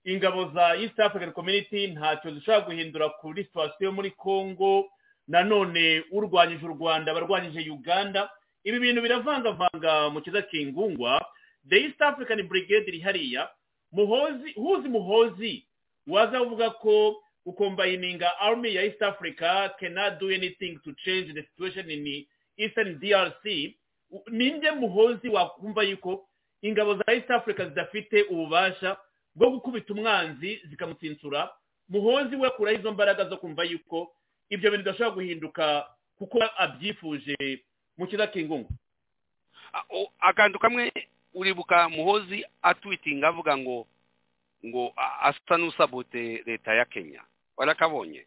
[0.05, 4.89] ingabo za east african community ntacyo zishobora guhindura kuri situwasiyo muri congo.
[5.29, 8.31] Nanone urwanyije u rwanda abarwanyije uganda
[8.67, 11.23] ibi bintu biravangavanga mu kiza kingungwa
[11.69, 13.49] the east african brigade iri hariya
[13.93, 15.67] muhozi huzi muhozi
[16.07, 21.91] waza uvuga ko ukombayininga army ya east africa cannot do anything to change the situation
[21.91, 23.45] in eastern drc
[24.31, 26.29] ninde muhozi wakumva yuko
[26.63, 28.97] ingabo za east africa zidafite ububasha
[29.35, 31.51] bwo gukubita umwanzi zikamutsinsura?
[31.89, 34.13] Muhozi we kuraho izo mbaraga zo kumva yuko
[34.51, 35.87] ibyo bintu bidashobora guhinduka
[36.19, 37.37] kuko abyifuje
[37.99, 38.69] mu kingungu
[40.21, 40.93] akantu kamwe
[41.35, 43.87] uribuka muhozi atwitinga avuga ngo
[44.67, 47.23] ngo asa n'usabote leta ya kenya.
[47.57, 48.27] Warakabonye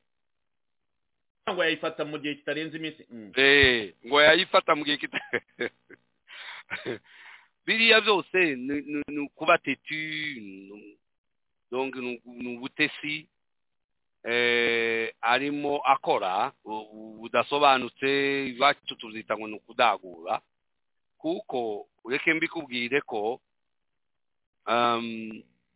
[1.49, 3.05] ngo yayifata mu gihe kitarenze iminsi.
[3.09, 3.31] Mm.
[3.35, 5.17] Eh, ngo yayifata mu gihe kita
[7.65, 10.97] biriya byose ni- ukuba tetu ni-
[12.57, 13.27] ubutesi
[15.21, 18.09] arimo akora bu- bu- budasobanutse
[18.55, 20.41] iwacu tuzita ngo ni ukudagura
[21.17, 23.39] kuko ureke mbikubwire ko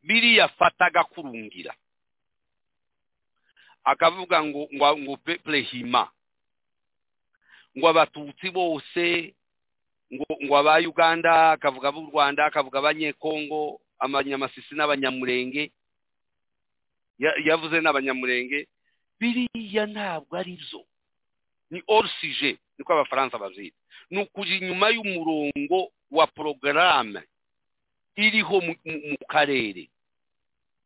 [0.04, 1.74] biriya fata agakurungira
[3.84, 6.08] akavuga ngo ngo ngo peple hima.
[7.78, 9.34] Ngo abatutsi bose
[10.14, 15.72] ngo aba uganda akavuga ab'u rwanda akavuga abanyekongo abanyamasisi n'abanyamurenge Ya-
[17.20, 18.68] yavuze n'abanyamurenge
[19.20, 20.82] biriya ntabwo ari byo
[21.72, 23.78] ni orsije niko abafaransa babyita
[24.10, 27.22] ni ukujya inyuma y'umurongo wa porogaramu
[28.16, 28.74] iriho mu,
[29.28, 29.90] karere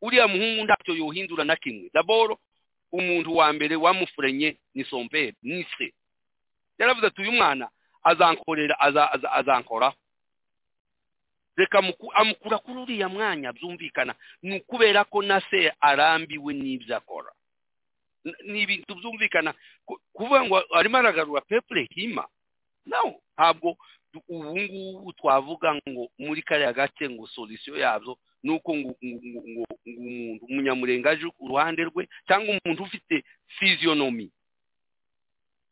[0.01, 1.89] uriya muhungu ntacyo yohindura na kimwe.
[1.93, 2.39] Daboro
[2.91, 5.91] umuntu wa mbere wamufurenye ni sompere ni se
[6.79, 7.67] yaravuze ati uyu mwana
[8.03, 9.95] azankorera aza- aza- azankoraho
[11.57, 14.15] reka muku- amukura kuri uriya mwanya byumvikana.
[14.41, 17.31] Ni ukubera ko na se arambiwe n'ibyo akora.
[18.45, 19.53] Ni ibintu byumvikana.
[19.85, 22.27] Ku- kuvuga ngo arimo aragarura pepure hima?
[22.85, 23.15] No.
[23.37, 23.77] Ntabwo.
[24.29, 31.05] Ubu ngubu twavuga ngo muri kariya gace ngo solisiyo yabyo ni uko ngo umuntu umunyamurenge
[31.09, 33.21] aje ku ruhande rwe cyangwa umuntu ufite
[33.59, 34.31] fiziyonomi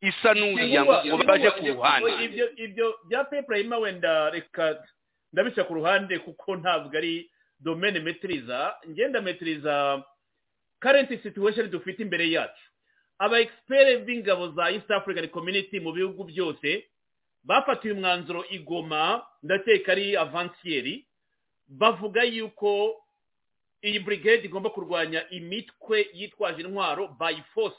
[0.02, 2.12] isa n'uriya ngo baje ku ruhande.
[2.58, 4.78] ibyo bya pepurayima wenda reka
[5.36, 7.28] ndabishyira ku ruhande kuko ntabwo ari
[7.60, 10.04] domene metiriza ngenda metiriza
[10.80, 12.64] karenti situwesheni dufite imbere yacu.
[13.20, 16.88] Aba egisiperi b'ingabo za east african community mu bihugu byose
[17.44, 21.06] bafatiwe umwanzuro igoma ndakeka ari avansiyeri
[21.68, 22.96] bavuga yuko
[23.84, 27.78] iyi burigade igomba kurwanya imitwe yitwaje intwaro by force.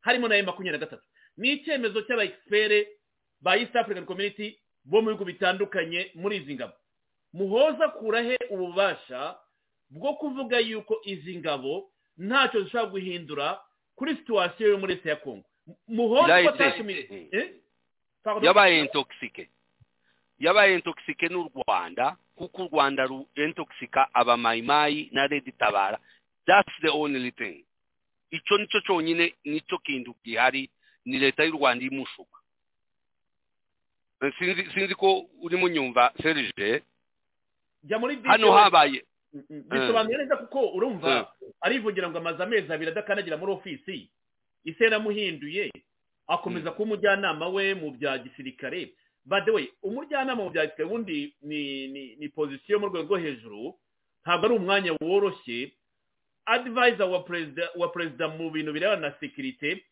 [0.00, 1.06] Harimo na makumyabiri na gatatu.
[1.36, 2.86] Ni icyemezo cy'aba egisiperi
[3.40, 6.72] ba east african community bo mu bihugu bitandukanye muri izi ngabo.
[7.32, 9.36] Muhoza kurahe ububasha
[9.90, 13.60] bwo kuvuga yuko izi ngabo ntacyo zishobora guhindura
[13.96, 15.44] kuri situwasiyo yo muri leta ya kongo
[15.88, 17.50] muhoza ko atashimiye eh?
[18.42, 19.48] Yabaye intoxike.
[20.38, 25.98] Yabaye intoxike n'u rwanda kuko u rwanda ru intoxika abamayimayi na redi tabara.
[26.46, 27.64] That's the only thing.
[28.30, 30.70] Icyo ni cyo cyonyine ni cyo kintu gihari
[31.04, 32.38] ni leta y'u rwanda imushuka
[34.38, 36.82] sinzi sinzi ko urimo nyumva serije
[37.84, 38.52] jya muri hano detail.
[38.52, 39.04] habaye.
[39.32, 41.08] Mm, mm, bisobanuye neza kuko urumva
[41.40, 41.52] Mm.
[41.60, 44.10] arivugira ngo amaze amezi abiri adakandagira muri ofisi
[44.64, 45.70] ise yaramuhinduye
[46.26, 48.92] akomeza kuba umujyanama we mu bya gisirikare.
[49.30, 53.74] Way umujyanama mu bya gisirikare ubundi ni pozisiyo mu rwego rwo hejuru
[54.22, 55.72] ntabwo ari umwanya woroshye.
[56.46, 57.08] Advisor
[57.76, 59.84] wa perezida mu bintu birebana na sekirite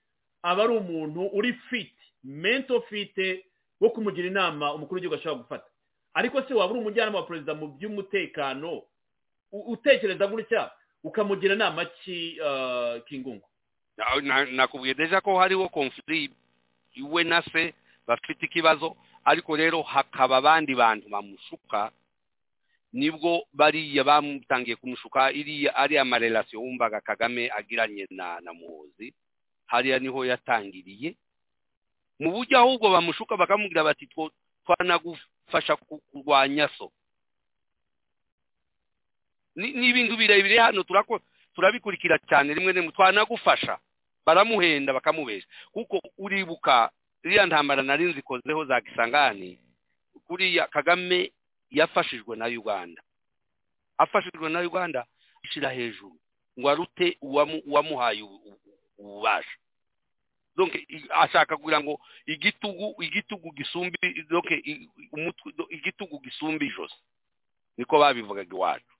[0.42, 1.92] aba ari umuntu uri fit
[2.24, 3.14] mento fit
[3.80, 5.70] wo kumugira inama umukuru w'igihugu ashobora gufata.
[6.14, 8.82] Ariko se waba uri umujyanama wa perezida mu by'umutekano
[9.52, 10.70] utekereza gutya
[11.04, 13.46] ukamugira inama ki uh, kingungu
[13.96, 16.34] Na- na- nakubwiye deja ko hariho conflict
[16.94, 17.74] iwe na se
[18.06, 18.96] bafite ikibazo.
[19.24, 21.90] Ariko rero hakaba abandi bantu bamushuka
[22.92, 29.14] ni bwo bariya bamutangiye kumushuka iriya ariya marelasiyo wumvaga kagame agiranye na na muhozi
[29.66, 31.14] hariya ni ho yatangiriye.
[32.18, 34.32] Mu buryo ahubwo bamushuka bakamubwira bati "Two-
[35.76, 36.92] ku- kurwanya so
[39.56, 40.82] ni ibintu birebire hano
[41.54, 43.78] turabikurikira cyane rimwe rimwe twanagufasha
[44.26, 46.90] baramuhenda bakamubesha kuko uribuka
[47.24, 49.58] iriya ntambara nari nzikozeho za kisangani
[50.26, 51.32] kuriya kagame
[51.70, 53.02] yafashijwe na uganda.
[53.98, 55.06] Afashijwe na uganda
[55.42, 56.16] ishyira hejuru
[56.58, 59.56] ngo arute uwamu- uwamuhaye ubu- ubu- ububasha
[61.10, 63.98] ashaka kugira ngo igitugu igitugu gisumbi
[65.70, 66.96] igitugu gisumba ijosi.
[67.76, 68.92] Niko babivugaga iwacu.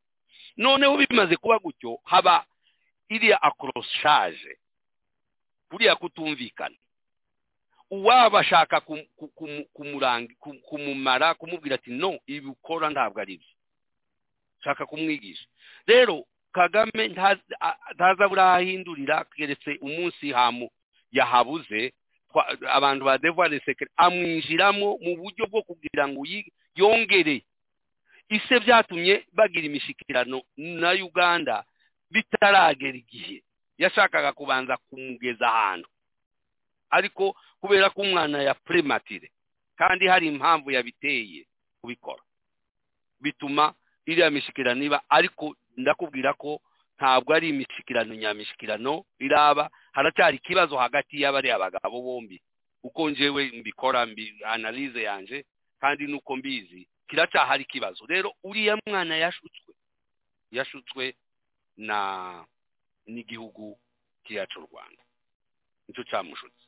[0.56, 2.46] Noneho bimaze kuba gutyo haba
[3.09, 4.59] iriya akoroshaje
[5.70, 6.76] kuriya kutumvikana.
[7.90, 8.80] Uwaba ashaka
[10.62, 13.48] kumumara kumubwira ati no ibi ukora ntabwo ari byo.
[14.64, 15.46] Shaka kumwigisha.
[15.86, 20.70] Rero kagame ntazi- a- ntaza burahindurira keretse umunsi hamu
[21.12, 21.92] yahabuze
[22.68, 26.22] abantu ba devoir secret amwinjiramo mu buryo bwo kugira ngo
[26.76, 27.42] yongere.
[28.28, 31.64] Ise byatumye bagira imishikirano na uganda
[32.11, 33.42] bitaragera igihe
[33.78, 35.88] yashakaga kubanza kumugeza ahantu.
[36.90, 39.30] Ariko kubera ko umwana ya prematire
[39.76, 41.46] kandi hari impamvu yabiteye
[41.80, 42.22] kubikora
[43.20, 43.74] bituma
[44.06, 46.61] iriya mishikirano iba ariko ndakubwira ko
[46.99, 52.42] ntabwo ari imishikirano nyamishikirano iraba haracyari ikibazo hagati y'abariya bagabo bombi.
[52.82, 55.44] Uko njyewe mbikora mbi analize yanje
[55.80, 58.07] kandi nuko mbizi kiracyahari ikibazo.
[58.07, 59.74] Rero uriya mwana yashutswe
[60.53, 61.14] yashutswe
[61.76, 61.99] na
[63.07, 63.78] n'igihugu
[64.26, 65.03] cyacu u rwanda.
[65.88, 66.64] Nicyo cyamushutse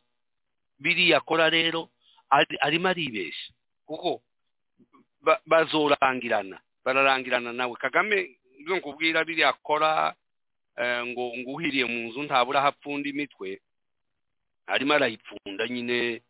[0.80, 1.90] biriya akora rero
[2.30, 3.52] ari- arimo aribeshya.
[3.86, 4.22] Kuko
[5.22, 7.74] ba- bazorangirana bararangirana nawe.
[7.76, 10.14] Kagame ibyo nkubwira biriya akora
[10.76, 13.60] eh, ngo uhiriye mu nzu ntabura aho imitwe
[14.66, 16.22] arimo arayipfunda nyine.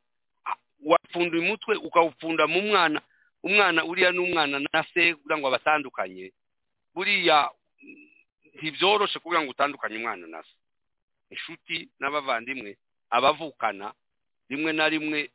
[0.47, 3.03] Ah, wapfunda umutwe ukawupfunda mu mwana
[3.43, 6.33] umwana uriya n'umwana na se kugira ngo abatandukanye
[6.95, 7.51] buriya
[8.57, 10.55] ntibyoroshe kugira ngo utandukanye umwana na se.
[11.31, 12.77] Inshuti n'abavandimwe
[13.11, 13.93] abavukana
[14.49, 15.31] rimwe na rimwe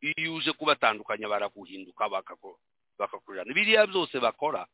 [0.00, 2.08] iyo uje kubatandukanya baraguhinduka
[2.98, 4.66] bakakurirana biriya byose bakora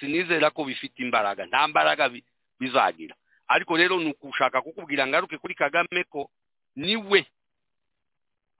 [0.00, 1.46] sinizera ko bifite imbaraga.
[1.46, 2.24] Nta mbaraga bi-
[2.60, 3.14] bizagira.
[3.48, 6.30] Ariko rero ni ukushaka kukubwira ngaruke kuri kagame ko
[6.76, 7.26] ni we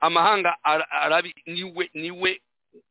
[0.01, 2.41] amahanga ara- arabi ni we ni we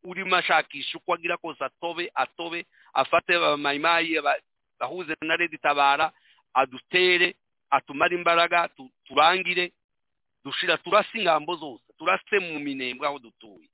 [0.03, 4.41] urimo ashakisha uko agira kose atobe atobe afate abamayimayi aba-
[4.79, 6.11] bahuze na redi tabara
[6.53, 7.35] adutere
[7.69, 9.71] atumare imbaraga tu- turangire
[10.43, 13.69] dushira turase ingambo zose turase mu minembwe aho dutuye.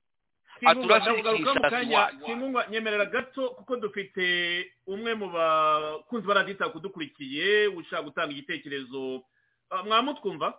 [2.24, 4.24] Kingunga, nyemerera gato kuko dufite
[4.86, 9.22] umwe mu bakunzi baradita kudukurikiye ushaka gutanga igitekerezo.
[9.70, 10.54] Ah, mwamutwumva?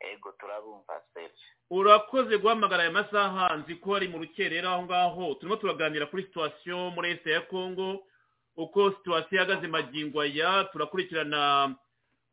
[0.00, 1.44] Ego turabumva serge.
[1.70, 3.56] Urakoze guhamagara aya masaha.
[3.56, 5.34] Nzi ko ari mu rukerera aho ngaho.
[5.34, 8.02] Turimo turaganira kuri situwasiyo muri esite ya kongo
[8.56, 11.74] uko situwasiyo ihagaze magingo aya turakurikirana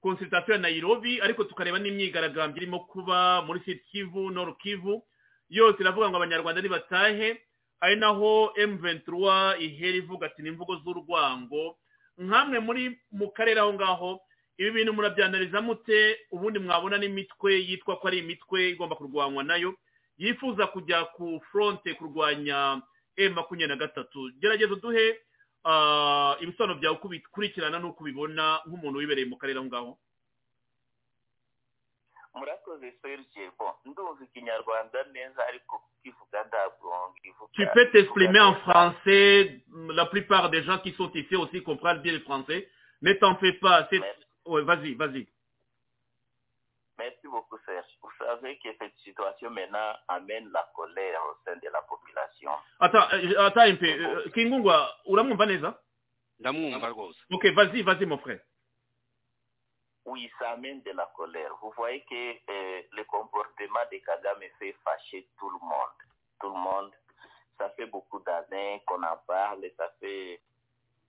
[0.02, 5.04] konsultasiyo ya nayirobi ariko tukareba n'imyigaragambyo irimo kuba muri siti kivu noru kivu.
[5.50, 7.42] Yose iravuga ngo abanyarwanda nibatahe
[7.80, 11.78] ari naho emu ventura ihera ivuga ati ni imvugo z'urwango.
[12.18, 14.20] Nkamwe muri mu karere aho ngaho
[14.58, 16.18] ibi bintu murabyanariza mute?
[16.32, 19.74] Ubundi mwabona n'imitwe yitwa ko ari imitwe igomba kurwanywa na yo
[20.18, 22.82] yifuza kujya ku fronte kurwanya
[23.16, 24.32] emu makumyabiri na gatatu.
[24.42, 25.20] Gerageza uduhe
[25.64, 29.92] ah, ibisobanuro byawe uko bikurikirana n'uko ubibona nk'umuntu wibereye mu karere aho ngaho.
[32.40, 39.62] Murakoze serge bon ndumva ikinyarwanda neza ariko kukivuga ntabwo ngivuga Tu peux t'exprimer en français.
[39.94, 42.70] La plupart des gens qui sont ici aussi comprennent bien le français.
[43.02, 43.88] Ne t'en fais pas.
[43.90, 44.02] c'est-
[44.46, 45.28] Ouais, vas-y, vas-y.
[46.98, 47.86] Merci beaucoup, Serge.
[48.02, 52.50] Vous savez que cette situation maintenant amène la colère au sein de la population.
[52.80, 53.86] Attends, euh, attends un peu.
[53.86, 55.80] Euh, Kingungwa, uramwumva neza?
[56.40, 58.40] ndamwumva rwose Ok, vas-y, vas-y, mon frère.
[60.08, 61.54] Oui, ça amène de la colère.
[61.62, 65.98] Vous voyez que euh, le comportement de Kagame fait fâcher tout le monde.
[66.40, 66.94] Tout le monde.
[67.58, 69.70] Ça fait beaucoup d'années qu'on en parle.
[69.76, 70.40] Ça fait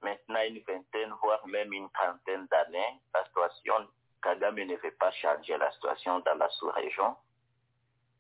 [0.02, 2.98] maintenant une vingtaine, voire même une trentaine d'années.
[3.14, 3.86] La situation,
[4.20, 7.14] Kagame ne veut pas changer la situation dans la sous-région.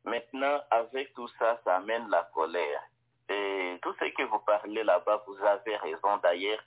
[0.04, 2.82] Maintenant, avec tout ça, ça amène la colère.
[3.28, 6.18] Et tout ce que vous parlez là-bas, vous avez raison.
[6.18, 6.62] D'ailleurs,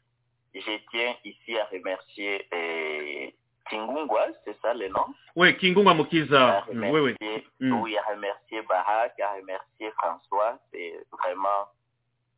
[0.54, 3.32] je tiens ici à remercier euh,
[3.72, 5.06] Kingungwa, c'est ça le nom?
[5.36, 6.58] Oui, Kingungwa Mukiza.
[6.60, 7.16] à Oui, oui.
[7.60, 7.74] Mm.
[7.82, 10.60] oui, à remercier Barak, à remercier François.
[10.72, 11.68] C'est vraiment,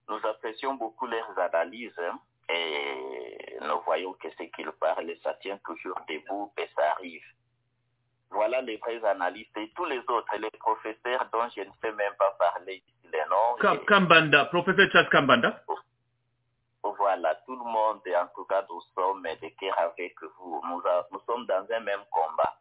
[0.10, 2.20] nous apprécions beaucoup leurs analyses hein,
[2.50, 7.24] et nous voyons que ce qu'ils parlent, ça tient toujours debout et ça arrive.
[8.32, 12.14] Voilà les vrais analystes et tous les autres, les professeurs dont je ne sais même
[12.18, 13.56] pas parler les noms.
[13.60, 15.62] Ka- Kambanda, professeur Charles Kambanda.
[17.14, 20.60] Voilà, tout le monde, et en tout cas, nous sommes de cœur avec vous.
[20.66, 22.58] Nous, sommes dans un même combat.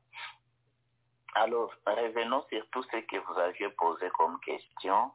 [1.34, 5.10] Alors, revenons sur tout ce que vous aviez posé comme question.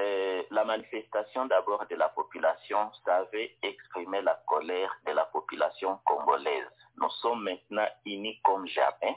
[0.00, 6.70] Euh, la manifestation d'abord de la population savait exprimer la colère de la population congolaise.
[6.96, 9.16] Nous sommes maintenant unis comme jamais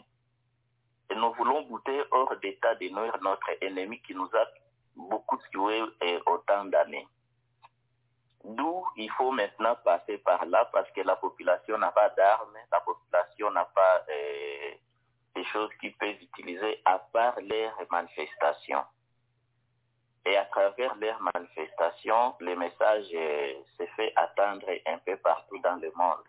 [1.10, 4.45] et nous voulons bouter hors d'état de nuire notre ennemi qui nous a
[4.97, 7.07] beaucoup tués et autant d'années.
[8.50, 12.80] D'où il faut maintenant passer par là parce que la population n'a pas d'armes, la
[12.80, 14.72] population n'a pas euh,
[15.36, 18.84] des choses qu'ils peuvent utiliser à part leurs manifestations.
[20.26, 25.76] Et à travers leurs manifestations, le message euh, se fait attendre un peu partout dans
[25.76, 26.26] le monde.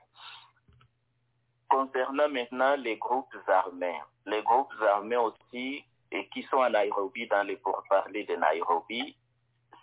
[1.71, 7.45] Concernant maintenant les groupes armés, les groupes armés aussi et qui sont à Nairobi dans
[7.45, 9.17] les pourparlers de Nairobi,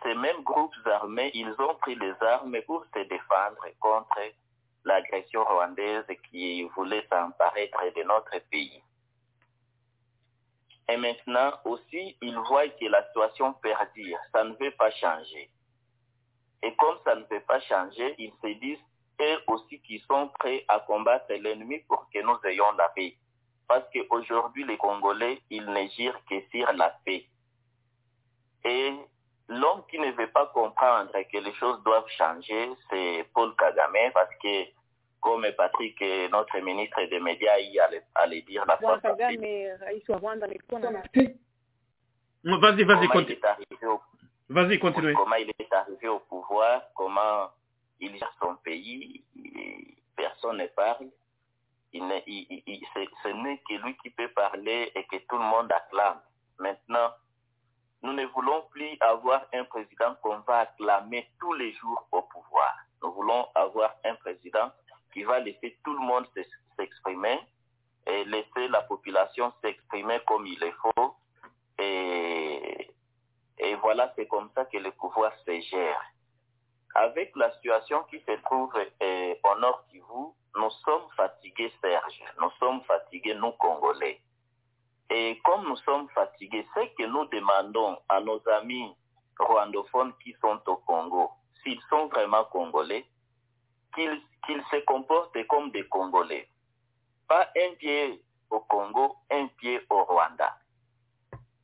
[0.04, 4.20] ces mêmes groupes armés, ils ont pris les armes pour se défendre contre
[4.86, 8.82] l'agression rwandaise qui voulait s'emparer de notre pays.
[10.90, 15.50] Et maintenant aussi, ils voient que la situation perdure, ça ne veut pas changer.
[16.64, 18.80] Et comme ça ne veut pas changer, ils se disent
[19.22, 23.18] eux aussi qu'ils sont prêts à combattre l'ennemi pour que nous ayons la paix.
[23.68, 27.26] Parce qu'aujourd'hui, les Congolais, ils ne girent que sur la paix.
[28.64, 28.94] Et
[29.50, 34.34] l'homme qui ne veut pas comprendre que les choses doivent changer, c'est Paul Kagame, parce
[34.42, 34.66] que,
[35.22, 36.00] comme Patrick,
[36.32, 39.38] notre ministre des médias, il allait, allait dire la fois passée,
[42.44, 43.38] Vas-y, vas-y, comment il continue.
[43.40, 44.02] est arrivé au
[44.50, 45.14] Vas-y, continue.
[45.14, 47.50] comment il est arrivé au pouvoir, comment
[48.00, 49.24] il gère son pays,
[50.16, 51.08] personne ne parle.
[51.94, 52.88] Il il- il-
[53.24, 56.20] ce n'est que lui qui peut parler et que tout le monde acclame.
[56.60, 57.12] Maintenant,
[58.04, 62.74] nous ne voulons plus avoir un président qu'on va acclamer tous les jours au pouvoir.
[63.02, 64.72] Nous voulons avoir un président
[65.14, 67.40] qui va laisser tout le monde s'ex- s'exprimer
[68.06, 71.16] et laisser la population s'exprimer comme il le faut.
[71.80, 76.02] Et, voilà, c'est comme ça que le pouvoir se gère.
[76.96, 82.24] Avec la situation qui se trouve au Nord Kivu, nous sommes fatigués, Serge.
[82.42, 84.20] Nous sommes fatigués, nous, Congolais.
[85.10, 88.94] Et comme nous sommes fatigués, c'est que nous demandons à nos amis
[89.40, 91.32] rwandophones qui sont au Congo,
[91.64, 93.06] s'ils sont vraiment Congolais,
[93.96, 96.50] qu'ils se comportent comme des Congolais.
[97.28, 100.58] Pas un pied au Congo, un pied au Rwanda.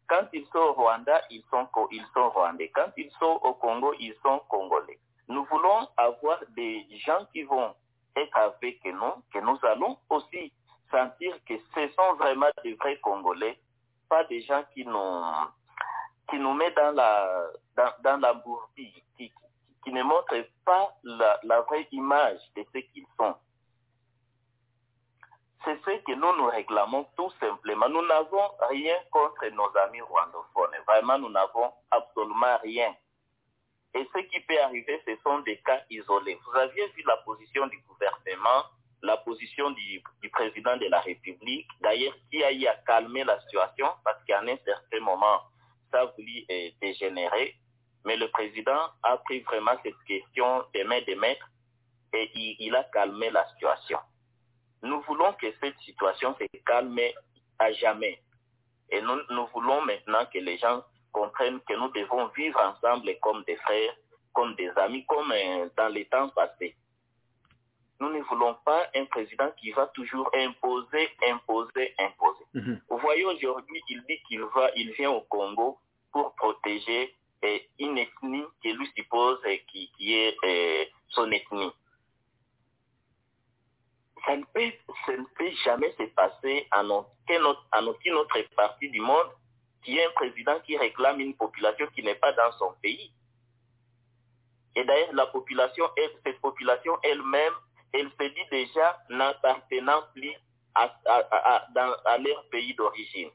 [0.08, 2.70] Quand ils sont au Rwanda, ils sont, ils sont rwandais.
[2.70, 5.00] Quand ils sont au Congo, ils sont congolais.
[5.28, 7.74] Nous voulons avoir des gens qui vont
[8.16, 10.54] être avec nous, que nous allons aussi
[10.94, 13.60] sentir que ce sont vraiment des vrais Congolais,
[14.08, 15.22] pas des gens qui nous,
[16.30, 18.44] qui nous mettent dans la, dans, dans la
[18.76, 19.32] qui,
[19.84, 23.36] qui ne montrent pas la, la vraie image de ce qu'ils sont.
[25.66, 27.88] C'est ce que nous nous réclamons tout simplement.
[27.88, 30.76] Nous n'avons rien contre nos amis rwandophones.
[30.88, 32.94] Vraiment, nous n'avons absolument rien.
[33.94, 36.38] Et ce qui peut arriver, ce sont des cas isolés.
[36.46, 38.66] Vous aviez vu la position du gouvernement,
[39.04, 40.01] la position du,
[40.32, 44.58] président de la République, d'ailleurs, qui a eu à calmer la situation parce qu'à un
[44.66, 45.41] certain moment,
[45.91, 47.56] ça a voulu euh, dégénérer.
[48.06, 51.47] Mais le président a pris vraiment cette question des mains des maîtres
[52.14, 53.99] et il, il a calmé la situation.
[54.82, 56.99] Nous voulons que cette situation se calme
[57.60, 58.22] à jamais.
[58.89, 63.43] Et nous, nous voulons maintenant que les gens comprennent que nous devons vivre ensemble comme
[63.43, 63.93] des frères,
[64.34, 66.76] comme des amis, comme euh, dans les temps passés.
[68.04, 72.43] Nous ne voulons pas un président qui va toujours imposer, imposer, imposer.
[72.54, 72.82] Mhm.
[72.89, 75.78] Vous voyez aujourd'hui, il dit qu'il va, il vient au Congo
[76.12, 81.72] pour protéger euh, une ethnie qui lui suppose euh, qui, qui est euh, son ethnie.
[84.26, 84.74] Ça ne, peut,
[85.06, 89.30] ça ne peut jamais se passer en aucune autre, en aucune autre partie du monde
[89.82, 93.14] qui est un président qui réclame une population qui n'est pas dans son pays.
[94.76, 97.54] Et d'ailleurs, la population, elle, cette population elle-même,
[97.94, 100.34] elle se dit déjà n'appartenant plus
[100.76, 101.18] à, à,
[101.56, 103.30] à, dans- à leur pays d'origine.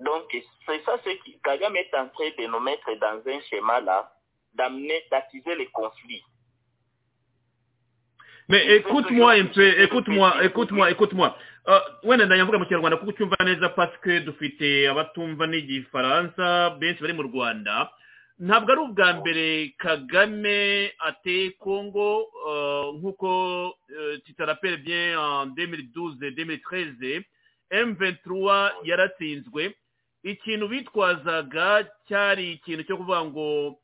[0.00, 0.24] Donc,
[0.66, 4.12] c'est ça ce qui Kagame est en train de nous mettre dans un schéma là,
[4.54, 6.22] d'amener, d'attiser les conflits.
[8.48, 11.36] Mais écoute-moi un peu, écoute-moi, écoute-moi, écoute-moi.
[12.02, 17.92] Wenda ndayavuga mu kinyarwanda kuko ucyumva neza parce dufite abatumva n'igifaransa benshi bari mu rwanda
[18.38, 23.28] ntabwo ari ubwa mbere kagame ateye congo uh, nk'uko
[23.68, 27.22] uh, tutarapere bien en 2012 2013
[27.70, 29.74] m23 yaratsinzwe.
[30.22, 33.78] Ikintu bitwazaga cyari ikintu cyo kuvuga ngo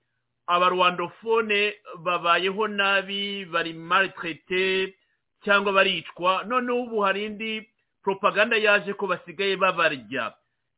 [0.46, 1.74] abarwandofone
[2.04, 4.94] babayeho nabi bari maltraité
[5.44, 6.44] cyangwa baricwa.
[6.44, 7.68] Noneho ubu hari indi
[8.02, 10.34] propaganda yaje ko basigaye babarya.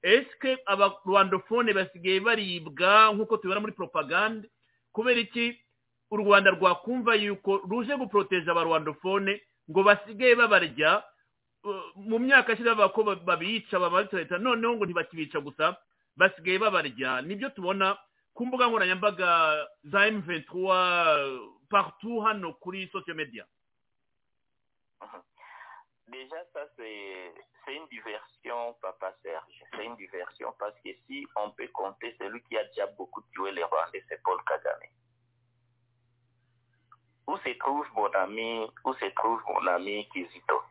[0.07, 4.47] Esike abarwandofone basigaye baribwa nk'uko tubibona muri propaganda
[4.95, 5.59] kubera iki?
[6.11, 11.03] U rwanda rwakumva yuko ruje guporoteje abarwandofone ngo basigaye babarya
[11.99, 15.75] mu myaka ishize bavuga ko babica babaritse leta noneho ngo ntibakibica gusa
[16.17, 17.23] basigaye babarya.
[17.27, 17.99] Nibyo tubona
[18.35, 19.29] ku mbuga nkoranyambaga
[19.91, 20.79] za emuventura
[21.69, 23.43] partout hano kuri social media.
[26.09, 27.33] Déjà, ça, c'est
[27.69, 29.65] une diversion, Papa Serge.
[29.73, 33.51] C'est une diversion parce que si on peut compter celui qui a déjà beaucoup tué
[33.51, 34.89] les Rwandais, c'est Paul Kagame.
[37.27, 40.63] Où se trouve mon ami, où se trouve mon ami Kizito?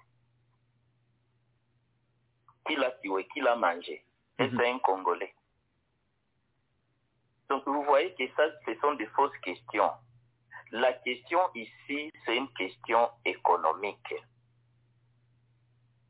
[2.66, 4.06] Qui l'a tué, qui l'a mangé?
[4.40, 5.36] Et c'est un Congolais.
[7.50, 9.92] Donc vous voyez que ça, ce sont des fausses questions.
[10.72, 14.16] La question ici, c'est une question économique.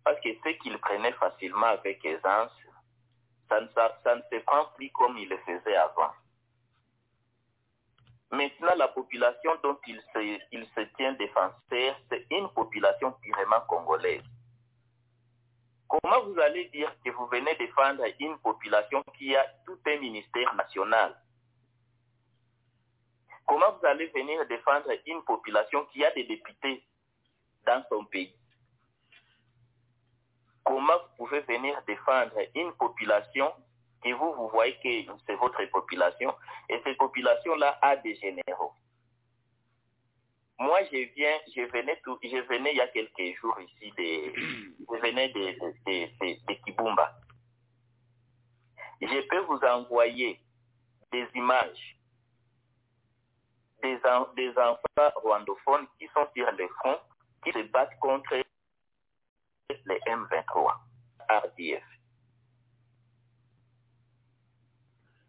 [0.06, 2.51] Parce que ce qu'il prenait facilement avec aisance,
[3.49, 6.12] ça ne, se prend plus comme il le faisait avant.
[8.32, 14.22] Maintenant, la population dont il se, il se tient défenseur, c'est une population purement congolaise.
[15.88, 20.53] Comment vous allez dire que vous venez défendre une population qui a tout un ministère
[20.53, 21.20] national?
[23.47, 26.84] Comment vous allez venir défendre une population qui a des députés
[27.66, 28.36] dans son pays?
[30.66, 33.51] Comment vous pouvez venir défendre une population
[34.03, 36.34] que vous, vous voyez que c'est votre population
[36.70, 38.74] et cette population-là a des généraux
[40.57, 44.34] moi, je viens, je venais, tout, je venais il y a quelques jours ici, de,
[44.36, 47.13] je venais de, Kibumba.
[49.01, 50.39] Je peux vous envoyer
[51.11, 51.97] des images
[53.84, 53.99] des,
[54.38, 56.97] des enfants rwandophones qui sont sur le front,
[57.43, 58.36] qui se battent contre
[59.70, 60.74] les M23,
[61.30, 61.84] RDF.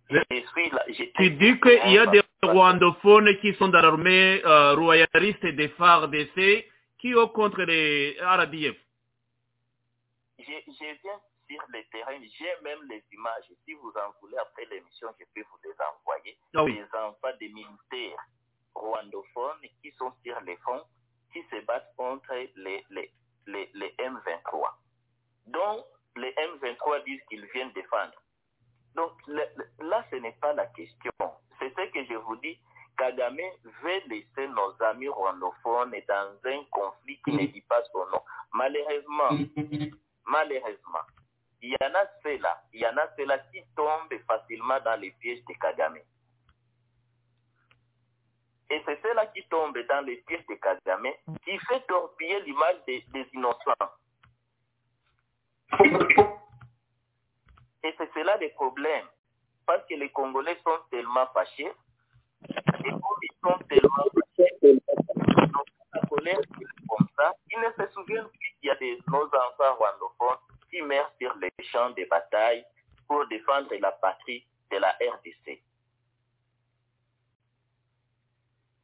[0.08, 0.84] Je suis là,
[1.16, 6.70] tu dis qu'il y a des rwandophones qui sont dans l'armée euh, royaliste des FARDC
[6.98, 8.76] qui ont contre les RDF.
[10.38, 13.50] Je, je, viens sur le terrain, j'ai même les images.
[13.64, 16.38] Si vous en voulez après l'émission, je peux vous les envoyer.
[16.54, 16.74] Ah oui.
[16.74, 18.28] Des enfants des militaires
[18.76, 20.84] rwandophones qui sont sur les fronts,
[21.32, 23.10] qui se battent contre les, les,
[23.46, 24.70] les, les M23.
[25.46, 25.84] Donc,
[26.16, 28.14] les M23 disent qu'ils viennent défendre.
[28.94, 31.12] Donc là, ce n'est pas la question.
[31.58, 32.58] C'est ce que je vous dis.
[32.96, 33.36] Kagame
[33.82, 38.22] veut laisser nos amis rwandophones dans un conflit qui ne dit pas son nom.
[38.54, 39.28] Malheureusement,
[40.24, 41.04] malheureusement,
[41.60, 45.10] il y en a ceux-là, il y en a ceux-là qui tombent facilement dans les
[45.10, 45.98] pièges de Kagame.
[48.68, 51.12] Et c'est ceux-là qui tombent dans les pièges de Kagame
[51.44, 53.72] qui fait torpiller l'image des, innocents.
[57.84, 59.06] Et c'est cela le problème.
[59.66, 61.70] Parce que les Congolais sont tellement fâchés.
[62.48, 66.40] Et ils sont tellement fâchés, donc la colère
[66.88, 70.38] comme ça, ils ne se souviennent plus qu'il y a des, nos enfants rwandophones
[70.70, 72.64] qui meurent sur les champs de bataille
[73.06, 75.65] pour défendre la patrie de la RDC.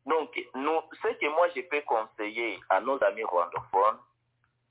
[0.07, 3.99] Donc, nous, ce que moi je peux conseiller à nos amis rwandophones,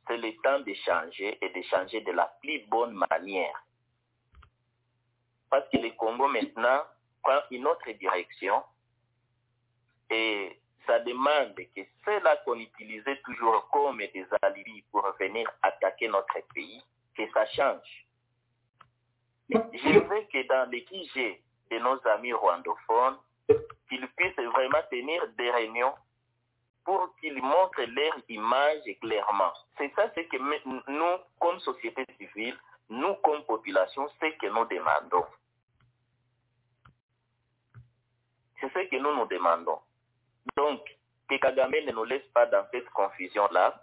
[0.08, 3.64] c'est le temps d'échanger et d'échanger de la plus bonne manière
[5.52, 6.82] parce que le Congo maintenant
[7.22, 8.64] prend une autre direction
[10.10, 10.58] et
[10.88, 16.82] ça demande que ceux-là qu'on utilisait toujours comme des alibis pour venir attaquer notre pays,
[17.16, 18.08] que ça change.
[19.50, 23.18] Je veux que dans les QG de nos amis rwandophones,
[23.92, 25.94] qu'ils puissent vraiment tenir des réunions
[26.86, 29.52] pour qu'ils montrent leur image clairement.
[29.78, 30.38] C'est ça ce que
[30.90, 32.58] nous, comme société civile,
[32.90, 35.26] nous, comme population, c'est que nous demandons.
[38.60, 39.80] C'est ce que nous nous demandons.
[40.56, 40.82] Donc,
[41.30, 43.76] que Kagame ne nous laisse pas dans cette confusion-là,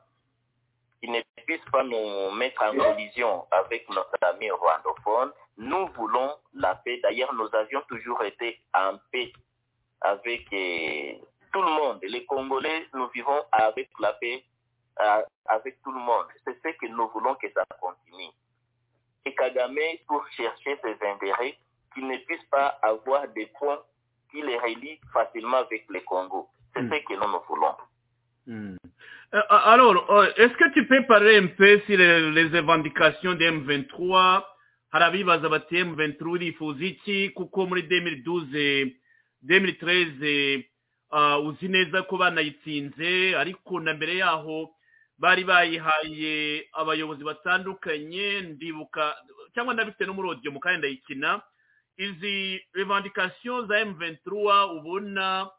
[1.01, 5.32] qu'il ne puisse pas nous mettre en collision avec notre ami rwandophone.
[5.59, 6.98] Nous voulons la paix.
[7.02, 9.32] D'ailleurs, nous avions toujours été en paix
[10.01, 11.12] avec euh,
[11.53, 11.99] tout le monde.
[12.03, 14.45] Les Congolais, nous vivons avec la paix,
[15.01, 16.27] euh, avec tout le monde.
[16.45, 18.31] C'est ce que nous voulons que ça continue.
[19.25, 19.77] Et Kagame,
[20.07, 21.57] pour chercher ses intérêts,
[21.95, 23.81] qu'il ne puisse pas avoir des points
[24.31, 26.49] qui les relie facilement avec le Congo.
[26.75, 26.91] C'est mm.
[26.93, 27.75] ce que nous nous voulons.
[28.47, 28.77] Mm.
[29.35, 34.43] Euh, alors, est-ce que tu peux parler un peu sur les, les revendications de M23
[34.91, 39.07] hari abibaza bati M23 irifuza iki kuko muri 2012 2013
[41.12, 44.70] uh, uzi neza ko banayitsinze ariko na mbere yaho
[45.19, 49.16] bari bayihaye abayobozi batandukanye ndibuka
[49.55, 51.43] cyangwa ndabifite no muri audio mu kandi ndayikina.
[51.98, 55.51] Izi revendication za M23 ubona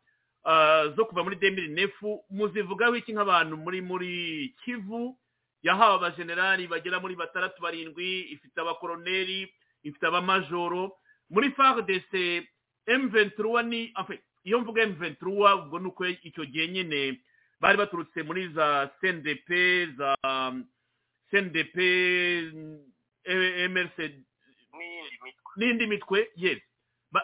[0.96, 5.20] zo kuva muri demiri nefu muzivugaho iki nk'abantu muri muri kivu
[5.64, 9.52] yahawe abajenerali bagera muri batandatu barindwi ifite abakoroneri
[9.84, 10.96] ifite abamajoro.
[11.30, 12.14] Muri fardc
[12.90, 13.94] m23 ni
[14.44, 15.24] iyo mvuga m23
[15.64, 17.22] ubwo ni uko icyo gihe nyine
[17.60, 19.50] bari baturutse muri za cndp
[19.98, 20.16] za
[21.30, 21.76] cndp
[23.70, 23.98] mrc
[25.58, 26.62] n'indi mitwe yes.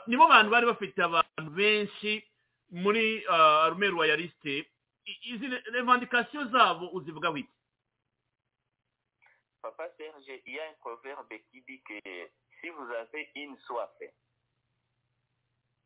[0.07, 2.23] Nibo bantu bari bafite abantu benshi
[2.71, 4.65] muri arume royaliste.
[5.05, 7.49] Izi revandikasiyo zabo uzivugaho iki
[9.61, 11.99] Papa Serge, il y a un proverbe qui dit que
[12.61, 13.89] si vous avez une soif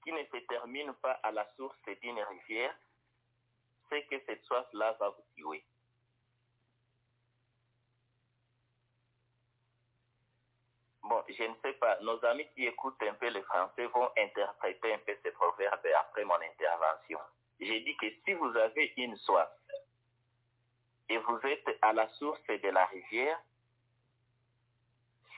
[0.04, 2.76] qui ne se termine pas à la source d'une rivière,
[3.90, 5.64] c'est que cette soif-là va vous tuer.
[11.04, 14.94] Bon, je ne sais pas, nos amis qui écoutent un peu le français vont interpréter
[14.94, 17.20] un peu ce proverbe après mon intervention.
[17.60, 19.50] J'ai dit que si vous avez une soif
[21.10, 23.42] et vous êtes à la source de la rivière,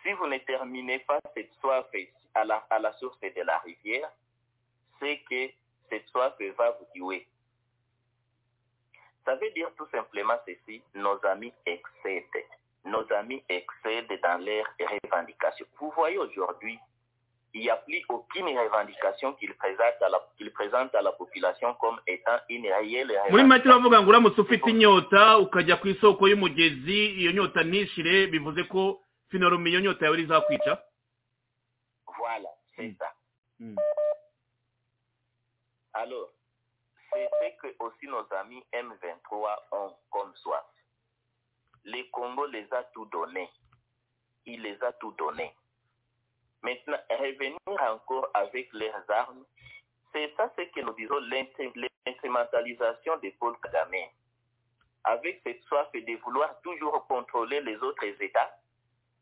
[0.04, 1.88] si vous ne terminez pas cette soif
[2.34, 4.12] à la source de la rivière,
[5.02, 5.50] c'est que
[5.90, 7.28] cette soif va vous tuer.
[9.26, 12.46] Ça veut dire tout simplement ceci, nos amis excèdent.
[12.86, 15.66] Nos amis excèdent dans leurs revendications.
[15.80, 16.80] Vous voyez aujourd'hui,
[17.54, 21.74] il n'y a plus aucune revendication qu'ils présentent, à la, qu'ils présentent à la population
[21.76, 27.06] comme étant une réelle muri make bavuga ngo uramutse ufite inyota ukajya ku isoko y'umugezi
[27.20, 30.80] iyo nyota ntishire bivuze ko finoromi iyo nyota yawe izakwica
[32.18, 33.12] Voilà, c'est ça.
[35.94, 36.30] Alors,
[37.14, 40.64] c'est ce que aussi nos amis M23 ont comme soif.
[41.84, 43.50] Les Congo les a tout donné.
[44.46, 45.54] Il les a tout donné.
[46.64, 47.58] Maintenant, revenir
[47.90, 49.44] encore avec leurs armes,
[50.14, 51.20] c'est ça ce que nous disons
[52.06, 54.08] l'instrumentalisation de Paul Kagame.
[55.04, 58.56] Avec cette soif de vouloir toujours contrôler les autres États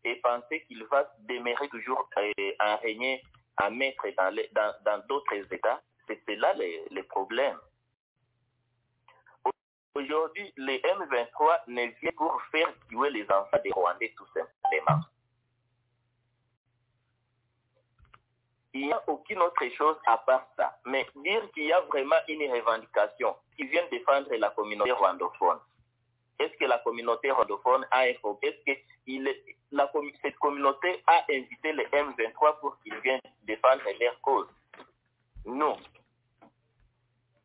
[0.04, 3.24] et penser qu'il va demeurer toujours euh, en régner,
[4.32, 5.82] les- dans- dans d'autres États,
[6.26, 7.58] c'est là le, le problème.
[9.96, 15.02] Aujourd'hui, les M23 ne viennent pour faire tuer les enfants des Rwandais tout simplement.
[18.74, 20.78] Il n'y a aucune autre chose à part ça.
[20.86, 25.60] Mais dire qu'il y a vraiment une revendication qui vient défendre la communauté rwandophone,
[26.40, 29.92] est-ce que la communauté rwandophone a informé, est-ce que la
[30.22, 34.48] cette communauté a invité les M23 pour qu'ils viennent défendre leur cause?
[35.46, 35.78] Non.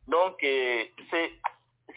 [0.07, 0.83] Donc, euh,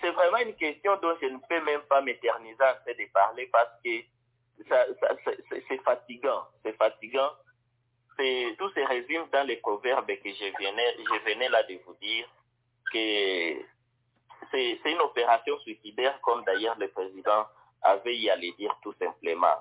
[0.01, 3.47] c'est vraiment une question dont je ne peux même pas m'éterniser en train de parler
[3.53, 4.01] parce que
[4.69, 4.87] ça,
[5.69, 6.45] c'est- fatigant.
[6.65, 7.31] C'est fatigant.
[8.59, 12.27] Tout se résume dans les proverbes que je venais, je venais là de vous dire
[12.93, 13.63] que
[14.51, 17.47] c'est une opération suicidaire, comme d'ailleurs le président
[17.83, 19.55] avait y à le dire tout simplement.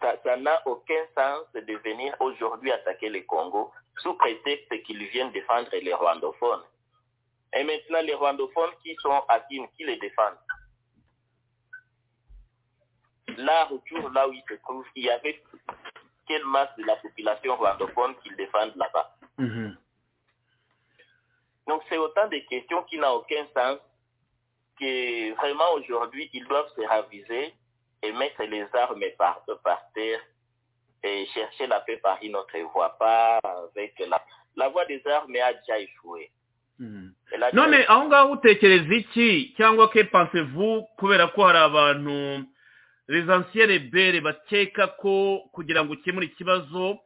[0.00, 5.30] Ça ça n'a aucun sens de venir aujourd'hui attaquer le Congo sous prétexte qu'ils viennent
[5.32, 6.64] défendre les rwandophones.
[7.54, 10.38] Et maintenant, les rwandophones qui sont à Kin, qui les défendent.
[13.36, 15.42] Là, autour, là où ils se trouvent, il y avait
[16.26, 19.14] quelle masse de la population rwandophone qu'ils défendent là-bas.
[21.66, 23.78] Donc, c'est autant de questions qui n'ont aucun sens
[24.78, 27.54] que vraiment aujourd'hui, ils doivent se raviser
[28.02, 30.20] et mettre les armes par, par terre
[31.02, 34.22] et chercher la paix par une autre voie, pas avec la,
[34.56, 36.30] la voie des armes a déjà échoué.
[36.78, 39.54] Déjà none aho ngaho utekereza iki?
[39.56, 42.44] Cyangwa ke pansevu kubera ko hari abantu
[43.08, 46.98] rezansiyere bere bakeka ko kugira ngo ukemure ikibazo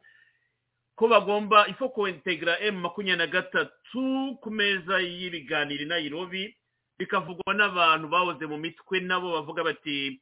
[0.95, 6.55] ko bagomba ifo kuintegra emu makumyabiri na gatatu ku meza y'ibiganiro i Nairobi
[6.99, 10.21] bikavugwa n'abantu bahoze mu mitwe nabo bavuga bati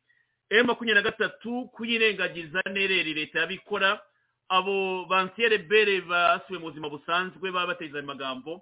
[0.49, 3.99] emu makumyabiri na gatatu kuyirengagiza nereri leta yabikora
[4.49, 8.61] abo bansiyere bere basubiye mu buzima busanzwe baba bateza ayo magambo.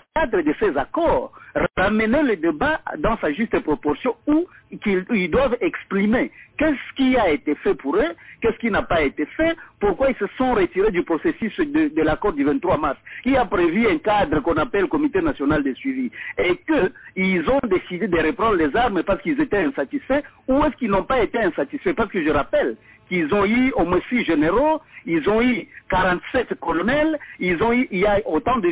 [0.15, 1.31] cadre de ces accords,
[1.77, 4.45] ramenons le débat dans sa juste proportion où
[5.15, 6.31] ils doivent exprimer.
[6.57, 8.11] Qu'est-ce qui a été fait pour eux,
[8.41, 12.01] qu'est-ce qui n'a pas été fait, pourquoi ils se sont retirés du processus de, de
[12.01, 16.11] l'accord du 23 mars, qui a prévu un cadre qu'on appelle Comité national de suivi,
[16.37, 20.91] et qu'ils ont décidé de reprendre les armes parce qu'ils étaient insatisfaits, ou est-ce qu'ils
[20.91, 22.75] n'ont pas été insatisfaits, parce que je rappelle
[23.11, 27.85] qu'ils ont eu au moins six généraux, ils ont eu 47 colonels, ils ont eu,
[27.91, 28.69] il y a autant de,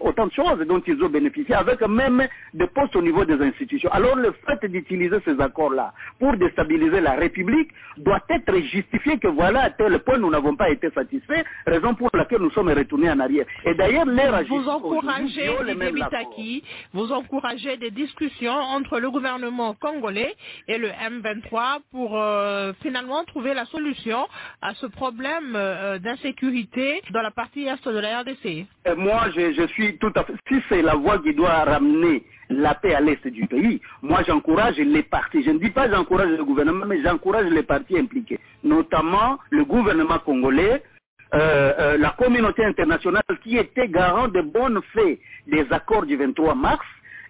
[0.00, 3.90] autant de choses dont ils ont bénéficié, avec même des postes au niveau des institutions.
[3.92, 9.64] Alors le fait d'utiliser ces accords-là pour déstabiliser la République doit être justifié que voilà,
[9.64, 13.20] à tel point nous n'avons pas été satisfaits, raison pour laquelle nous sommes retournés en
[13.20, 13.44] arrière.
[13.66, 16.64] Et d'ailleurs, l'air Vous encouragez, Didier Bitaki,
[16.94, 20.34] vous encouragez des discussions entre le gouvernement congolais
[20.66, 23.81] et le M23 pour euh, finalement trouver la solution
[24.60, 28.66] à ce problème euh, d'insécurité dans la partie est de la RDC.
[28.96, 30.34] Moi, je, suis tout à fait.
[30.48, 34.76] Si c'est la voie qui doit ramener la paix à l'est du pays, moi j'encourage
[34.76, 35.42] les partis.
[35.42, 40.18] Je ne dis pas j'encourage le gouvernement, mais j'encourage les partis impliqués, notamment le gouvernement
[40.18, 40.82] congolais,
[41.34, 46.54] euh, euh, la communauté internationale qui était garant de bonnes faits des accords du 23
[46.54, 46.84] mars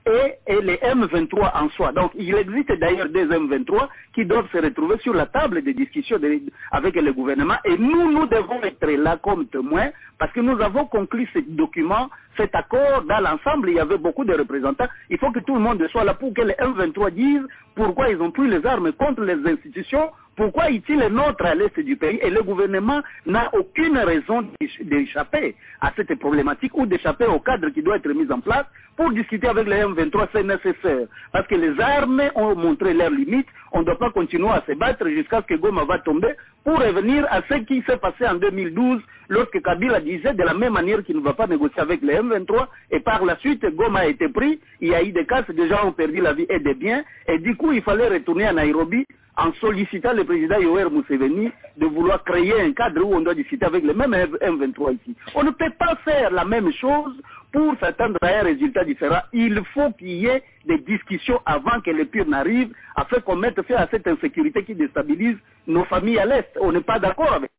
[0.07, 1.93] et, les M23 en soi.
[1.93, 6.19] Donc il existe d'ailleurs des M23 qui doivent se retrouver sur la table de discussion
[6.19, 10.61] de, avec le gouvernement et nous, nous devons être là comme témoins parce que nous
[10.61, 14.87] avons conclu ce document, cet accord dans l'ensemble, il y avait beaucoup de représentants.
[15.11, 18.21] Il faut que tout le monde soit là pour que les M23 disent pourquoi ils
[18.21, 22.31] ont pris les armes contre les institutions pourquoi est-il notre à l'est du pays et
[22.31, 24.47] le gouvernement n'a aucune raison
[24.81, 28.65] d'échapper à cette problématique ou d'échapper au cadre qui doit être mis en place
[28.97, 31.07] pour discuter avec les M23, c'est nécessaire.
[31.33, 33.49] Parce que les armes ont montré leurs limites.
[33.73, 36.35] On ne doit pas continuer à se battre jusqu'à ce que Goma va tomber
[36.65, 40.75] pour revenir à ce qui s'est passé en 2012 lorsque Kabila disait de la même
[40.75, 44.07] manière qu'il ne va pas négocier avec les M23 et par la suite Goma a
[44.07, 44.61] été pris.
[44.81, 47.03] Il y a eu des cas, des gens ont perdu la vie et des biens
[47.29, 49.07] et du coup il fallait retourner à Nairobi
[49.37, 53.65] en sollicitant le président Yower Museveni de vouloir créer un cadre où on doit discuter
[53.65, 55.17] avec les mêmes M23 ici.
[55.35, 57.15] On ne peut pas faire la même chose
[57.53, 59.21] pour s'attendre à un résultat différent.
[59.33, 63.61] Il faut qu'il y ait des discussions avant que le pire n'arrive, afin qu'on mette
[63.63, 65.37] fin à cette insécurité qui déstabilise
[65.67, 66.57] nos familles à l'Est.
[66.61, 67.51] On n'est pas d'accord avec.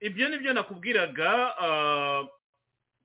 [0.00, 1.48] ibyo ni byo nakubwiraga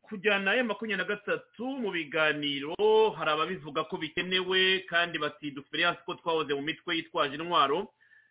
[0.01, 2.75] kujyana ya makumyabiri na gatatu mu biganiro
[3.17, 7.87] hari ababivuga ko bikenewe kandi bati dufite ko twahoze mu mitwe yitwaje intwaro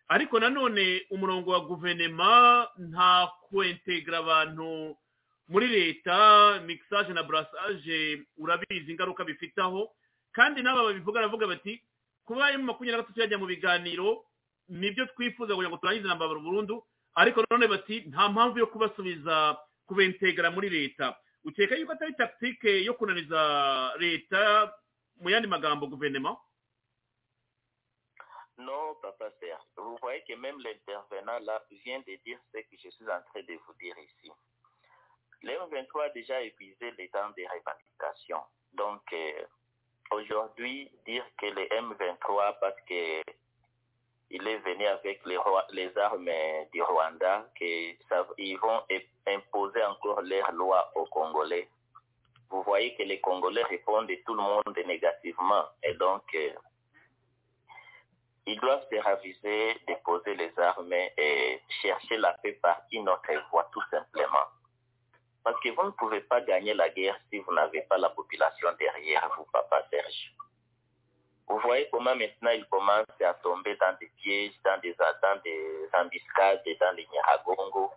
[0.07, 4.97] ariko nanone umurongo wa guverinoma nta kwentegera abantu
[5.47, 9.89] muri leta mixage na burasage urabizi ingaruka bifitaho
[10.31, 11.81] kandi n'aba babivuga baravuga bati
[12.25, 14.23] kuba emu makumyabiri na gatatu yajya mu biganiro
[14.69, 16.83] ni byo twifuza kugira ngo turangize intambara burundu.
[17.15, 21.15] Ariko nanone bati nta mpamvu yo kubasubiza kubentegera muri leta.
[21.43, 23.41] Ukeka yuko atari tactique yo kunaniza
[23.99, 24.71] leta
[25.19, 26.37] mu yandi magambo guverinoma
[28.61, 29.63] Non, papa Serge.
[29.77, 33.41] Vous voyez que même l'intervenant là vient de dire ce que je suis en train
[33.41, 34.31] de vous dire ici.
[35.41, 38.43] Le M23 a déjà épuisé les temps des revendications.
[38.73, 39.43] Donc, euh,
[40.11, 43.21] aujourd'hui, dire que le M23, parce que
[44.29, 45.37] il est venu avec les,
[45.71, 46.29] les armes
[46.71, 48.83] du Rwanda, qu'ils vont
[49.27, 51.67] imposer encore leurs lois aux Congolais.
[52.49, 55.65] Vous voyez que les Congolais répondent tout le monde négativement.
[55.83, 56.51] Et donc, euh,
[58.45, 63.69] ils doivent se raviser, déposer les armes et chercher la paix par une autre voie,
[63.71, 64.47] tout simplement.
[65.43, 68.69] Parce que vous ne pouvez pas gagner la guerre si vous n'avez pas la population
[68.79, 70.33] derrière vous, Papa Serge.
[71.47, 75.89] Vous voyez comment maintenant ils commencent à tomber dans des pièges, dans des, dans des
[75.93, 77.91] embuscades, dans les Nyaragongo.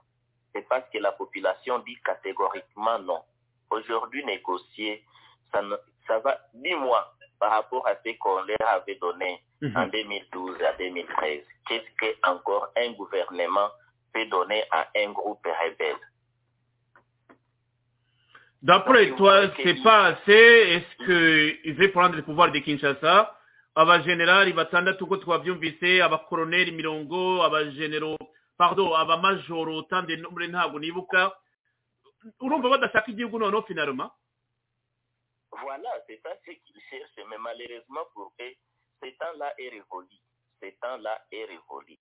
[0.53, 3.23] C'est parce que la population dit catégoriquement non.
[3.71, 5.05] Aujourd'hui, négocier,
[5.53, 5.77] ça, ne,
[6.07, 9.77] ça va, dis-moi, par rapport à ce qu'on leur avait donné mm -hmm.
[9.77, 13.71] en 2012 à 2013, qu'est-ce qu'encore un gouvernement
[14.13, 15.97] peut donner à un groupe rebelle?
[18.63, 20.33] D'après toi, c'est pas assez.
[20.75, 20.95] Est-ce
[21.63, 23.17] qu'il veut prendre le pouvoir de Kinshasa?
[23.77, 28.17] Abajenerali batandatu uko twabyumvise abakoroneri mirongo abagenero
[28.57, 31.33] pardon abamajoro tande nombre ntabwo nibuka.
[32.41, 34.07] Urumva badashaka igihugu noneho finaruma
[35.63, 38.55] voilà c'est ça ce qu'ils cherchent mais malheureusement pour eux
[39.03, 40.17] ce temps-là est révolu
[40.61, 41.99] ce temps-là est révolu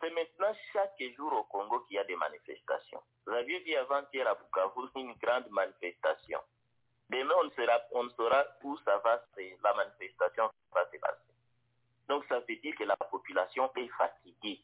[0.00, 4.26] c'est maintenant chaque jour au Congo qu'il y a des manifestations vous aviez vu avant-hier
[4.28, 6.40] à Bukavu une grande manifestation
[7.10, 9.22] Demain, on, sera, on saura où ça va,
[9.64, 11.32] la manifestation va se passer.
[12.08, 14.60] Donc, ça veut dire que la population est fatiguée.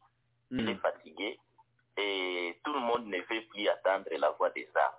[0.51, 0.59] Mm.
[0.59, 1.41] Elle est fatiguée
[1.97, 4.95] et tout le monde ne veut plus attendre la voix des armes.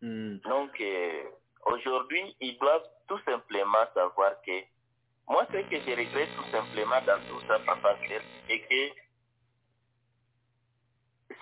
[0.00, 0.36] Mm.
[0.48, 1.24] Donc, euh,
[1.66, 4.62] aujourd'hui, ils doivent tout simplement savoir que
[5.28, 7.96] moi, ce que je regrette tout simplement dans tout ça, papa,
[8.48, 9.06] c'est que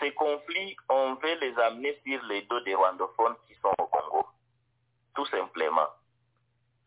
[0.00, 4.26] ces conflits, on veut les amener sur les dos des rwandophones qui sont au Congo.
[5.14, 5.88] Tout simplement.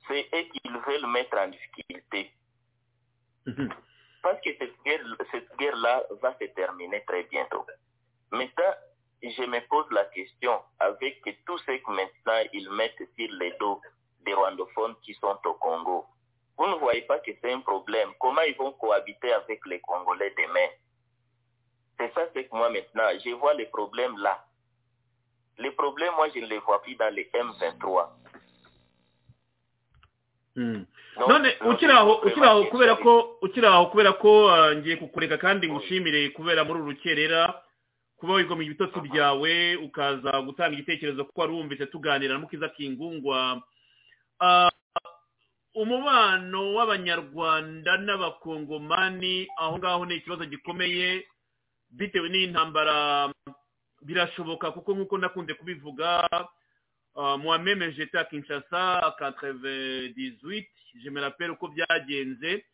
[0.07, 2.33] C'est eux qu'ils veulent mettre en difficulté.
[4.21, 7.65] Parce que cette guerre, cette guerre-là va se terminer très bientôt.
[8.31, 8.73] Maintenant,
[9.21, 13.81] je me pose la question, avec tous ceux que maintenant ils mettent sur les dos
[14.25, 16.05] des rwandophones qui sont au Congo,
[16.57, 18.09] vous ne voyez pas que c'est un problème.
[18.19, 20.69] Comment ils vont cohabiter avec les Congolais demain
[21.99, 24.43] C'est ça, c'est que moi maintenant, je vois les problèmes là.
[25.59, 28.09] Les problèmes, moi, je ne les vois plus dans les M23.
[31.27, 32.17] none ukiraho
[32.71, 37.61] kubera ko ukiraho kubera ko ngiye kukureka kandi ngushimire kubera muri uru rukerera
[38.17, 43.61] kuba wigomye ibitotsi byawe ukaza gutanga igitekerezo kuko wari wumvise tuganira na mukiza kingungwa
[45.81, 51.27] umubano w'abanyarwanda n'abakongomani aho ngaho ni ikibazo gikomeye
[51.89, 53.29] bitewe n'intambara
[54.01, 56.25] birashoboka kuko nk'uko nakunze kubivuga
[57.15, 62.65] muwameme jeta kinshasa katreve dizwiti jemeraperi uko byagenze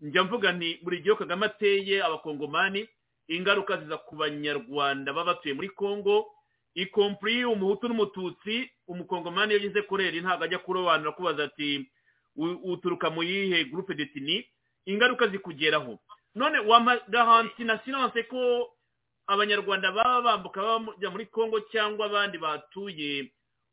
[0.00, 2.88] njya mvuga nti buri gihe kagame ateye abakongomani
[3.28, 6.26] ingaruka ziza ku banyarwanda baba batuye muri congo
[6.74, 11.88] ikompuri umuhutu n'umututsi umukongomani iyo ageze kurera ntabwo ajya kurobanura kubaza ati
[12.36, 14.46] uturuka mu yihe gurupe detini
[14.86, 15.98] ingaruka zikugeraho
[16.34, 18.72] none wamagahanti na silanse ko
[19.26, 23.32] abanyarwanda baba bambuka bajya muri congo cyangwa abandi batuye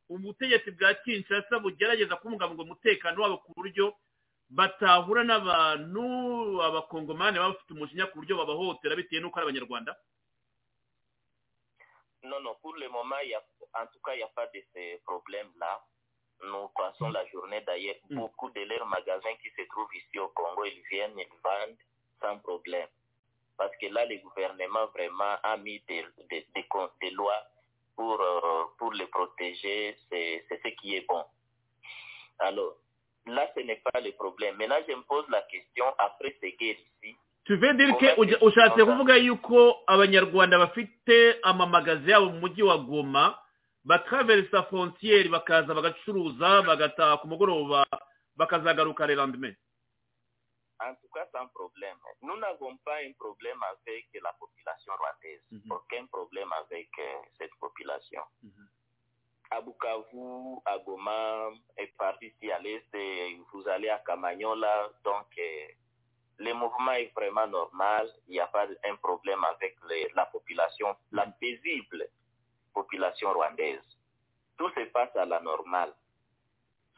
[0.10, 3.94] ubutegetsi bwa kinshasa bugerageza kubungabunga umutekano wabo ku buryo
[4.50, 6.04] batahura n'abantu
[6.68, 9.94] abakongomani baba bafite umujinya ku buryo babahohotera bitewe n'uko ari abanyarwanda
[12.24, 13.40] Non, non, pour le moment, y a,
[13.82, 15.80] en tout cas, il n'y a pas de ces problèmes-là.
[16.44, 17.96] Nous passons la journée d'ailleurs.
[18.10, 18.20] Mm.
[18.20, 21.78] Beaucoup de leurs magasins qui se trouvent ici au Congo, ils viennent, ils vendent
[22.22, 22.88] sans problème.
[23.58, 26.66] Parce que là, le gouvernement vraiment a mis des, des, des,
[27.02, 27.44] des lois
[27.96, 29.98] pour, euh, pour les protéger.
[30.10, 31.24] C'est ce qui est bon.
[32.40, 32.76] Alors,
[33.26, 34.56] là, ce n'est pas le problème.
[34.58, 37.16] Maintenant, je me pose la question, après ces guerres ici,
[37.50, 43.38] tuve dirike ushatse kuvuga yuko abanyarwanda bafite amamagazi yabo mu mujyi wa goma
[43.90, 47.82] batraverisa frontiere bakaza bagacuruza bagataha ku mugoroba
[48.38, 49.56] bakazagaruka le lendemain
[50.82, 51.98] En tout cas, sans problème.
[52.22, 55.44] Nous n'avons pas un problème avec la population rwandaise.
[55.52, 55.74] Mm -hmm.
[55.76, 58.24] Aucun problème avec euh, cette population.
[58.44, 58.68] Mm -hmm.
[59.56, 61.52] À Bukavu, à Goma,
[61.82, 62.94] et parti ici à l'est,
[63.52, 65.68] vous allez à Camagnola, donc euh,
[66.46, 68.06] le mouvement est vraiment normal.
[68.28, 72.02] Il n'y a pas un problème avec les, la population, la paisible
[72.80, 73.88] population rwandaise.
[74.58, 75.94] Tout se passe à la normale.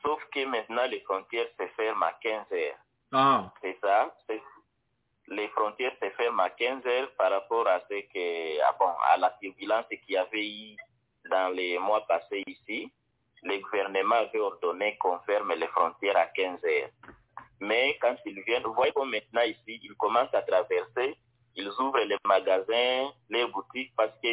[0.04, 2.80] Sauf que maintenant, les frontières se ferment à 15 heures.
[3.12, 3.54] Ah.
[3.62, 4.16] C'est ça.
[5.28, 9.18] Les frontières se ferment à 15 heures par rapport à ce que, ah bon, à
[9.18, 10.76] la turbulence qu'il y avait eu
[11.30, 12.92] dans les mois passés ici.
[13.44, 16.90] Le gouvernement avait ordonné qu'on ferme les frontières à 15 heures.
[17.60, 21.16] Mais quand ils viennent, vous voyez comme maintenant ici, ils commencent à traverser,
[21.56, 24.30] ils ouvrent les magasins, les boutiques, parce que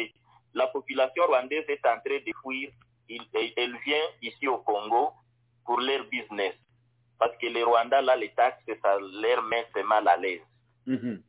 [0.53, 2.69] la population rwandaise est en train de fuir.
[3.07, 3.23] Il,
[3.57, 5.11] elle vient ici au Congo
[5.65, 6.55] pour leur business.
[7.19, 10.41] Parce que les Rwandais, là, les taxes, ça leur met mal à l'aise.
[10.87, 11.21] -hmm.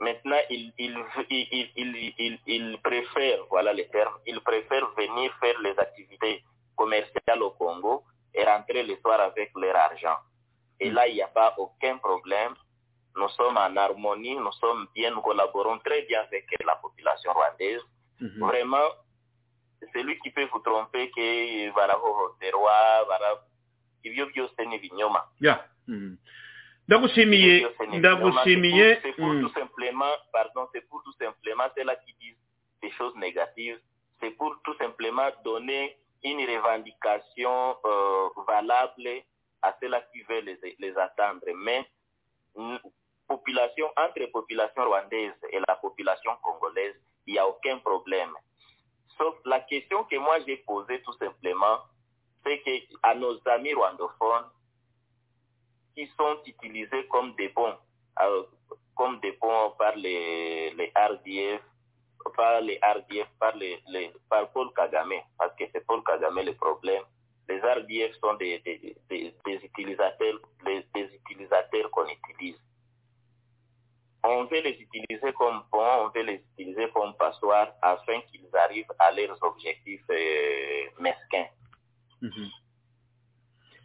[0.00, 0.96] Maintenant, ils, ils,
[1.30, 6.42] ils, ils, ils, ils préfèrent, voilà les termes, ils préfèrent venir faire les activités
[6.76, 8.02] commerciales au Congo
[8.34, 10.18] et rentrer le soir avec leur argent.
[10.80, 12.54] Et là, il n'y a pas aucun problème.
[13.16, 17.82] Nous sommes en harmonie, nous sommes bien, nous collaborons très bien avec la population rwandaise.
[18.20, 18.46] Mm -hmm.
[18.48, 18.88] Vraiment,
[19.94, 23.30] celui qui peut vous tromper que barahohoterwa bara
[24.02, 25.58] ibyo byose ni ibinyoma yeah.
[25.88, 26.16] mm.
[26.88, 27.66] ndagushimiye
[27.98, 32.42] ndagushimiye c'est pour tout simplement pardon c'est pour tout simplement ceux-là qui disent
[32.82, 33.80] des choses négatives
[34.20, 39.22] c'est pour tout simplement donner une revendication euh, valable
[39.62, 41.44] à ceux-là qui veulent les, les attendre.
[41.64, 41.86] Mais
[43.26, 46.94] population, entre population rwandaise et la population congolaise,
[47.26, 48.32] il n'y a aucun problème.
[49.18, 51.78] Sauf la question que moi j'ai posée tout simplement,
[52.44, 52.70] c'est que
[53.02, 54.50] à nos amis rwandophones,
[55.94, 57.74] qui sont utilisés comme des bons,
[58.20, 58.42] euh,
[58.96, 61.62] comme des bons par les, les RDF,
[62.36, 63.80] par les RDF, par, les,
[64.28, 67.04] par Paul Kagame, parce que c'est Paul Kagame le problème
[67.48, 72.56] les RDF sont des, des, utilisateurs, des utilisateurs qu'on utilise.
[74.26, 78.92] On veut les utiliser comme pont, on veut les utiliser comme passoire afin qu'ils arrivent
[78.98, 81.48] à leurs objectifs euh, mesquins.
[82.22, 82.50] Mm -hmm.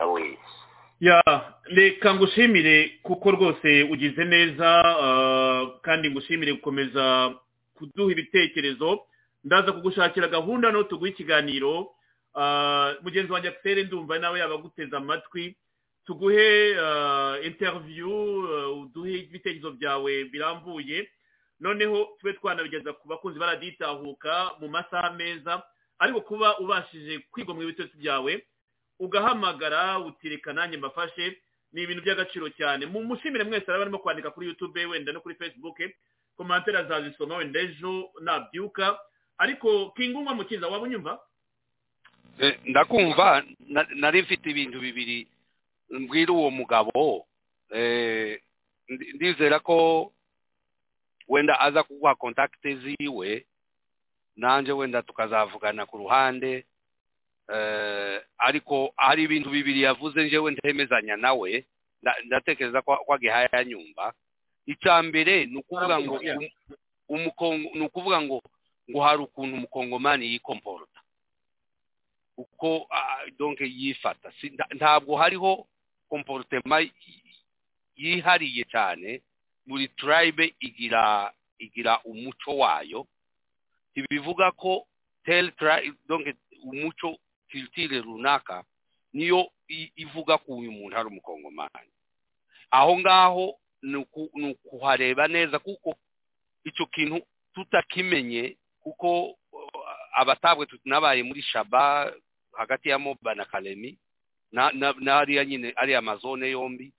[0.07, 0.37] Oui.
[1.01, 1.21] ya
[1.63, 4.83] reka ngushimire kuko rwose ugize neza
[5.81, 7.33] kandi ngushimire gukomeza
[7.73, 9.05] kuduha ibitekerezo
[9.43, 11.91] ndaza kugushakira gahunda no tuguha ikiganiro
[13.01, 15.55] mugenzi wanjye akisere ndumva nawe yaba aguteze amatwi
[16.09, 16.69] tuguhe
[17.45, 18.09] interview
[18.81, 21.09] uduhe ibitekerezo byawe birambuye.
[21.59, 25.61] Noneho tube twanabigeza ku bakunzi baraditahuka mu masaha meza
[25.99, 28.41] ariko kuba ubashije kwigomwa ibitekerezo byawe
[28.99, 31.37] ugahamagara utireka nanjye mbafashe.
[31.73, 32.85] Ni ibintu by'agaciro cyane.
[32.89, 35.77] Mu mushimire mwese araba barimo kwandika kuri youtube wenda no kuri facebook.
[36.37, 38.97] Komantere azazisoma wenda ejo nabyuka.
[39.37, 41.19] Ariko kingungwa mukiza waba unyumva?
[42.65, 43.43] Ndakumva.
[43.95, 45.27] Nari mfite ibintu bibiri.
[45.89, 47.25] Mbwira uwo mugabo
[48.89, 50.11] ndizera ko
[51.27, 53.45] wenda aza kuguha kontakite ziwe
[54.35, 56.65] nanjye wenda tukazavugana ku ruhande
[58.37, 61.65] ariko hari ibintu bibiri yavuze njyewe ntemezanya nawe
[62.25, 64.13] ndatekereza ko agihaye yanyumva
[64.65, 66.15] icya mbere ni ukuvuga ngo
[67.75, 68.37] ni ukuvuga ngo
[68.89, 70.99] ngo hari ukuntu umukongomani yikomporota
[72.37, 72.87] uko
[73.37, 74.31] donke yifata.
[74.73, 75.67] Ntabwo hariho
[76.09, 76.81] komporotema
[77.95, 79.21] yihariye cyane
[79.67, 83.07] buri turayibe igira igira umuco wayo.
[83.95, 84.87] Ntibivuga ko
[85.25, 85.51] teri
[86.07, 86.33] donke
[86.63, 87.17] umuco
[87.49, 88.63] kiritire runaka
[89.13, 89.51] niyo
[89.95, 91.91] ivuga ko uyu muntu ari umukongomani.
[92.71, 93.95] Aho ngaho ni
[94.51, 95.95] ukuhareba neza kuko
[96.63, 97.21] icyo kintu
[97.53, 99.35] tutakimenye kuko
[100.13, 102.13] abatabwe tunabaye muri shaba
[102.57, 103.97] hagati ya moba na karemi
[104.51, 106.91] n'ariya nyine ariya mazone yombi.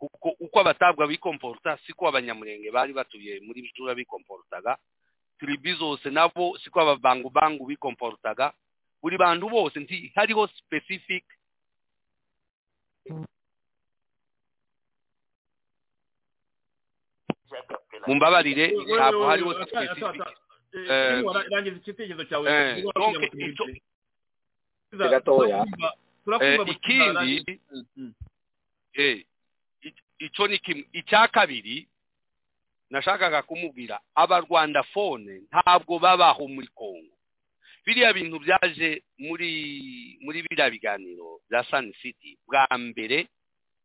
[0.00, 4.78] Kuko uko abatabwa bikomporuta siko abanyamurenge bari batuye muri bijura bikomporutaga
[5.38, 8.52] tiribi zose nabo siko ababangubangu bikomporutaga
[9.02, 11.24] buri bantu bose nti hariho specific.
[18.06, 18.64] Mumbabarire
[18.96, 20.16] ntabwo hariho specific.
[21.52, 22.46] Rangiza igitekerezo cyawe
[26.70, 27.58] ikindi
[30.18, 31.88] icyo ni kimwe icya kabiri
[32.90, 37.14] nashakaga kumubwira abarwanda fone ntabwo babaho muri kongo
[37.86, 39.50] biriya bintu byaje muri
[40.20, 43.26] muri biriya biganiro bya sani siti bwa mbere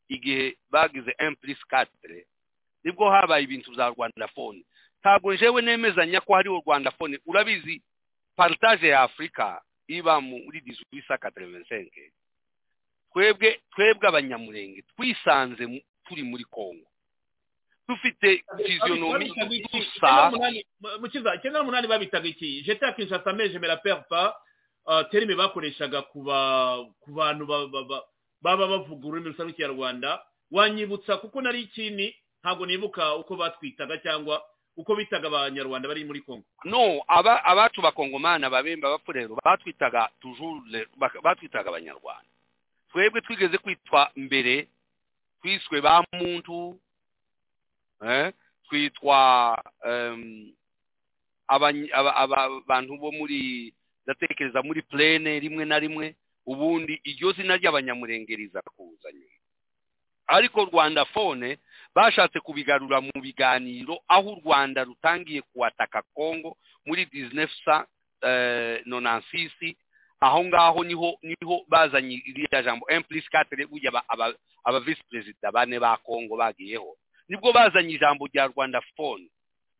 [0.09, 2.27] igihe bagize empurisi katire
[2.83, 4.65] ni bwo habaye ibintu bya rwanda fone
[4.99, 7.81] ntabwo njyewe nemezanya ko hariho rwanda fone urabizi
[8.35, 12.11] paritaje ya afurika iba muri dizwisa katerevensenke
[13.15, 15.63] twebwe twebwe abanyamurenge twisanze
[16.07, 16.83] turi muri kongo
[17.87, 19.31] dufite fiziyonomi
[19.71, 20.31] dusa
[20.99, 22.61] mukiza icyenda n'umunani babitaga iki?
[22.65, 24.35] Jeta kinshasa meje mera perpa
[25.11, 26.23] terime bakoreshaga ku
[27.07, 30.21] bantu baba bavuga ururimi rusa rw'ikinyarwanda
[30.51, 32.09] wanyibutsa kuko nari ikini
[32.43, 34.41] ntabwo nibuka uko batwitaga cyangwa
[34.77, 40.87] uko bitaga abanyarwanda bari muri kongo no abacu bakongomana babemba bapfurero batwitaga tujure
[41.23, 42.29] batwitaga abanyarwanda.
[42.95, 44.67] Twebwe twigeze kwitwa mbere
[45.43, 46.79] twiswe ba muntu
[48.69, 49.19] twitwa
[51.47, 53.73] abantu bo muri
[54.05, 56.15] ndatekereza muri plene rimwe na rimwe
[56.45, 59.27] ubundi iryo zina ry'abanyamurengeriza kuzanye
[60.27, 61.57] ariko rwanda fone
[61.95, 67.87] bashatse kubigarura mu biganiro aho u rwanda rutangiye kuwataka kongo muri dizinefusa
[68.85, 69.75] nonansisi
[70.19, 72.85] aho ngaho ni ho ni ho bazanye iriya jambo.
[72.89, 73.91] Empurisi katire burya
[74.63, 76.97] aba visi perezida bane ba kongo bagiyeho.
[77.29, 79.27] Nibwo bazanye ijambo rya rwanda fone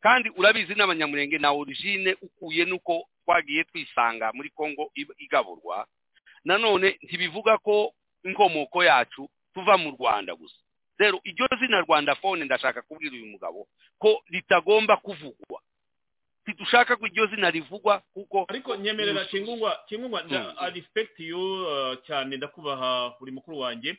[0.01, 5.87] kandi urabizi n'abanyamurenge na origine ukuye nuko twagiye twisanga muri kongo igaburwa.
[6.45, 7.93] Nanone ntibivuga ko
[8.23, 10.55] inkomoko yacu tuva mu rwanda gusa.
[10.97, 13.67] Rero iryo zina rwanda fone ndashaka kubwira uyu mugabo
[13.97, 15.61] ko ritagomba kuvugwa.
[16.47, 20.21] Ntidushaka ko iryo zina rivugwa kuko ariko nyemerera kingungwa kingungwa
[20.73, 21.65] respect you
[22.07, 22.37] cyane.
[22.37, 23.97] Ndakubaha buri mukuru wanjye.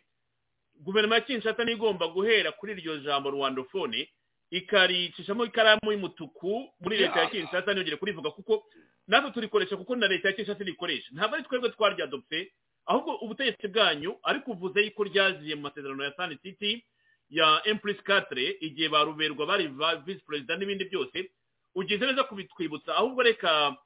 [0.80, 4.08] Guverinoma ya kinshasa niyo igomba guhera kuri iryo jambo rwandofone
[4.50, 8.64] ikaricishamo ikaramu y'umutuku muri leta ya kinshasa ntiyongere kurivuga kuko
[9.08, 11.08] natwe turikoresha kuko na leta ya kinshasa irikoresha.
[11.12, 12.52] Ntabwo ari twebwe twaryadopfe
[12.86, 16.84] ahubwo ubutegetsi bwanyu ariko uvuze yuko ryaziye mu masezerano ya sani siti
[17.30, 19.66] ya empurisi katire igihe baruberwa bari
[20.06, 21.30] visi perezida n'ibindi byose
[21.76, 23.76] ugize neza kubitwibutsa ahubwo reka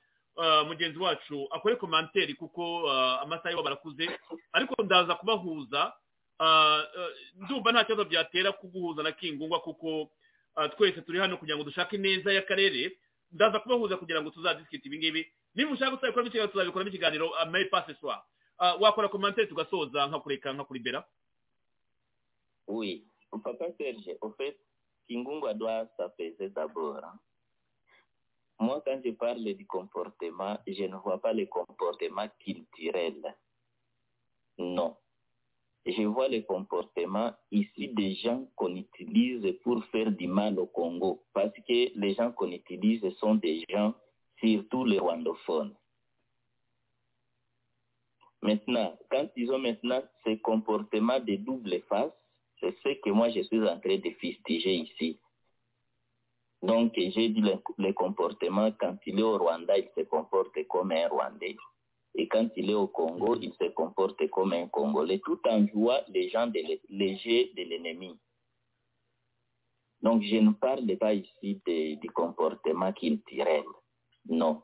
[0.67, 2.87] mugenzi wacu akore komanteri kuko
[3.21, 4.07] amasaha yo barakuze
[4.53, 5.93] ariko ndaza kubahuza
[7.37, 10.11] ndumva nta kibazo byatera kuguhuza na kingungwa kuko
[10.77, 12.97] twese turi hano kugira ngo dushake neza y'akarere
[13.33, 15.23] ndaza kubahuza kugira ngo tuzadisikite ibi ngibi.
[15.55, 18.23] Niba ushaka gukoramo ikiganiro tuzabikoramo ikiganiro amayi pase swa
[18.81, 21.05] wakora komantere tugasoza nkakureka nkakuribera
[22.69, 23.03] Oui,
[23.43, 24.57] papa Serge, au fait,
[25.09, 27.03] Kingungwa doit s'apaiser d'abord.
[28.61, 33.35] Moi, quand je parle du comportement, je ne vois pas le comportement culturel.
[34.59, 34.97] Non.
[35.87, 41.25] je vois les comportements ici des gens qu'on utilise pour faire du mal au Congo.
[41.33, 43.95] Parce que les gens qu'on utilise sont des gens,
[44.39, 45.75] surtout les rwandophones.
[48.43, 52.13] Maintenant, quand ils ont maintenant ces comportements de double face,
[52.61, 55.19] c'est ce que moi je suis en train de fustiger ici.
[56.63, 60.93] Donc, j'ai dit le, le comportement, quand il est au Rwanda, il se comporte comme
[60.93, 61.57] un Rwandais.
[62.15, 66.01] Et quand il est au Congo, il se comporte comme un Congolais, tout en jouant
[66.09, 68.19] les gens de les jeux de l'ennemi.
[70.03, 73.65] Donc, je ne parle pas ici du comportement culturel.
[74.29, 74.63] Non.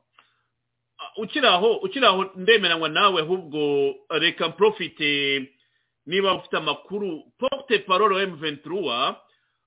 [6.52, 9.26] amakuru porte parole wa M23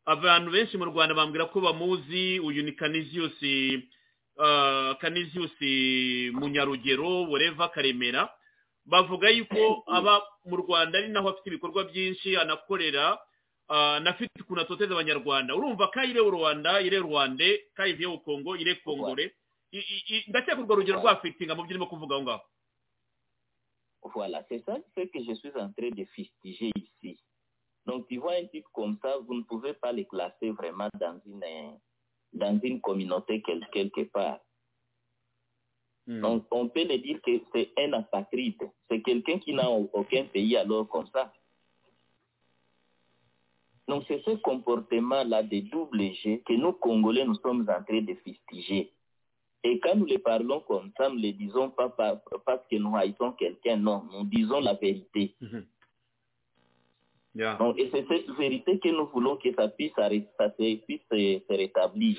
[0.10, 3.38] abantu benshi mu Rwanda bambwira ko bamuzi uyu ni Canisius
[4.41, 5.53] uh, Canisius
[6.34, 8.30] Munyarugero Woreva Karemera.
[8.86, 13.14] Bavuga yuko aba mu Rwanda ari naho afite ibikorwa byinshi anakorera
[13.69, 15.56] uh, nafite ukuntu atoteza abanyarwanda.
[15.56, 19.36] Urumva kayire u Rwanda ire Rwande kayiviye u Kongo ire Kongore.
[20.27, 22.41] Ndakeka urwo rugero rwafitinga mu byo urimo kuvuga aho ngaho.
[24.15, 27.19] Voilà, c'est ça ce que je suis en train de fustiger ici.
[27.85, 31.19] Donc, tu vois un type comme ça, vous ne pouvez pas le classer vraiment dans
[31.26, 31.80] une,
[32.34, 34.39] dans une communauté quelque, quelque part.
[36.07, 36.22] Mm.
[36.22, 38.69] Donc, on peut le dire que c'est un apatride.
[38.89, 41.31] C'est quelqu'un qui n'a aucun pays alors comme ça.
[43.88, 48.14] Donc, c'est ce comportement-là de double G que nous, Congolais, nous sommes en train de
[48.23, 48.91] fustiger.
[49.64, 52.95] Et quand nous les parlons comme ça, nous ne le disons pas parce que nous
[52.95, 55.35] haïssons quelqu'un, non, nous disons la vérité.
[55.41, 55.64] Mm -hmm.
[57.35, 57.56] Yeah.
[57.57, 61.53] Donc, et c'est cette vérité que nous voulons que ça puisse, ça puisse se, se
[61.53, 62.18] rétablir.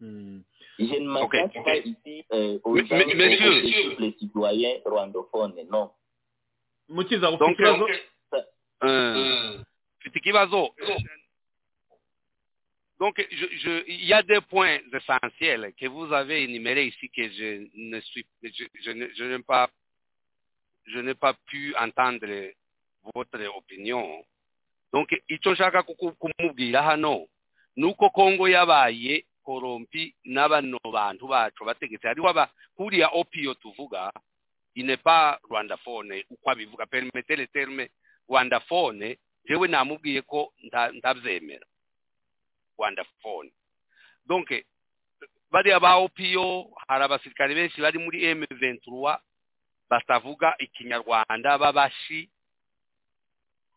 [0.00, 0.40] Mm.
[0.78, 1.88] Je ne m'attaque okay, pas okay.
[1.88, 3.96] ici euh, aux, gens, mais, monsieur, aux, monsieur.
[4.00, 5.90] les citoyens rwandophones, non.
[6.88, 7.14] Mfite
[10.18, 10.74] ikibazo
[13.00, 17.28] donc, je, je, il y a deux points essentiels que vous avez énumérés ici que
[17.28, 19.68] je ne suis, je, je n'ai pas,
[20.86, 22.52] je n'ai pas pu entendre
[23.14, 24.24] votre opinion.
[24.92, 27.26] Donc, icyo nshaka kumubwira hano
[27.76, 34.12] ni uko kongo yabaye korompi n'abano bantu bacu bategetse hariho aba kuriya opiyo tuvuga
[34.74, 36.86] il pas rwandaphone uko abivuga.
[36.86, 37.90] Permettez le terme
[38.28, 39.18] rwandaphone
[39.48, 40.52] jewe namubwiye ko
[40.92, 41.66] ndabyemera
[42.78, 43.52] rwandaphone.
[44.26, 44.50] Donc
[45.50, 49.18] bariya ba opiyo hari abasirikare benshi bari muri M23
[49.90, 52.30] batavuga ikinyarwanda babashi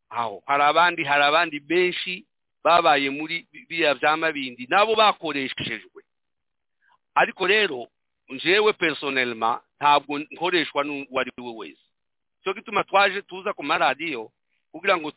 [0.10, 2.26] aho hari abandi hari abandi benshi
[2.64, 6.04] babaye muri biriya bya mabindi nabo bakoreshejwe.
[7.16, 7.88] Ariko rero
[8.30, 11.84] njyewe personelma ntabwo nkoreshwa n'uwo ari we wese.
[12.44, 14.32] Cyo gituma twaje tuza ku maradiyo
[14.72, 15.12] kugira ngo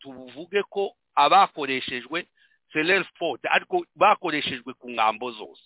[0.00, 2.26] tuvuge ko abakoreshejwe
[2.72, 5.62] selel sport ariko bakoreshejwe ku ngambo zose.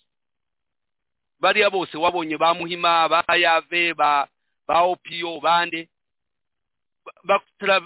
[1.39, 4.27] Bariya bose wabonye ba muhima ba yave ba
[4.67, 5.89] opiyo bande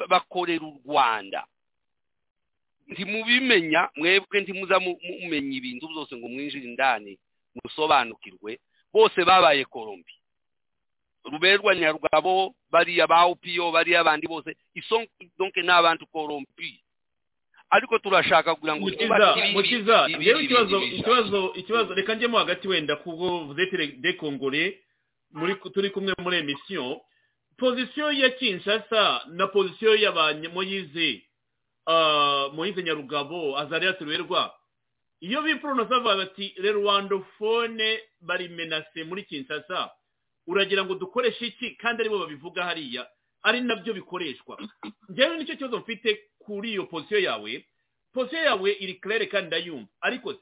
[0.09, 1.45] bakorera u rwanda.
[2.87, 7.17] Ntimubimenya mwebwe ntimuza mumenya ibintu byose ngo mwinjire indani
[7.63, 8.59] musobanukirwe
[8.93, 10.13] bose babaye korombi
[11.31, 15.05] ruberwa nyarugabo bariya ba opiyo bariya abandi bose iso
[15.37, 16.81] donke ni abantu korombi
[17.69, 18.89] ariko turashaka kugira ngo
[19.53, 24.81] mukiza rero ikibazo ikibazo ikibazo reka njyemo hagati wenda kubwo vuzetere de kongore
[25.31, 27.01] muri turi kumwe muri emisiyo
[27.59, 31.23] pozisiyo ya kinshasa na pozisiyo y'abanyamoyize
[32.53, 34.53] moyize nyarugabo azariya turuberwa
[35.19, 39.91] iyo biporonosa bavuga bati rwandofone bari menase muri kinshasa
[40.47, 41.71] uragira ngo dukoreshe iki?
[41.75, 43.07] Kandi ari bo babivuga hariya
[43.43, 44.57] ari na byo bikoreshwa.
[45.09, 47.65] Njyewe ni cyo kibazo mfite kuri iyo pozisiyo yawe.
[48.13, 49.87] Pozisiyo yawe iri claire kandi ndayumva.
[50.01, 50.35] Ariko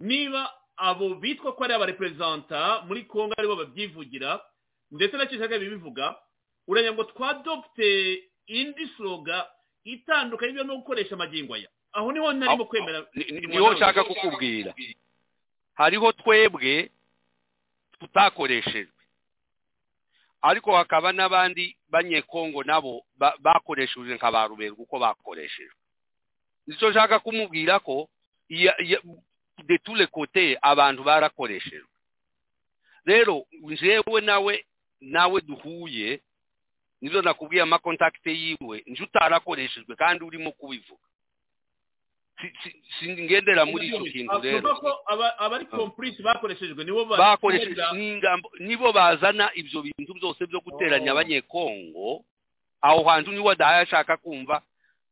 [0.00, 4.40] niba abo bitwa ko ari abareperezanta muri kongo ari bo babyivugira
[4.90, 6.14] ndetse na kinshasa bibivuga
[6.70, 7.88] uragira ngo twadopte
[8.46, 9.50] indi sloga
[9.84, 11.68] itandukanye ibyo no gukoresha amagingo aya.
[11.92, 14.74] Aho ni ho narimo kwemera ni ho nshaka kukubwira.
[15.74, 16.90] Hariho twebwe
[17.98, 18.92] tutakoreshejwe.
[20.42, 23.04] Ariko hakaba n'abandi banyekongo nabo
[23.42, 25.76] bakoreshejwe nka ba ruberwa uko bakoreshejwe.
[26.66, 28.08] Nicyo nshaka kumubwira ko
[29.66, 31.88] de tule kote abantu barakoreshejwe.
[33.04, 34.64] Rero njyewe nawe
[35.00, 36.20] nawe duhuye
[37.00, 38.82] ni byo nakubwiye amakontakite yiwe.
[38.86, 41.04] Nje utarakoreshejwe kandi urimo kubivuga.
[42.98, 44.72] Singendera muri icyo kintu rero.
[45.38, 47.82] abari kompurisi bakoreshejwe nibo bakoresheje
[48.60, 52.24] nibo bazana ibyo bintu byose byo guteranya abanyekongo.
[52.80, 54.62] Aho hantu ni we adahaye ashaka kumva.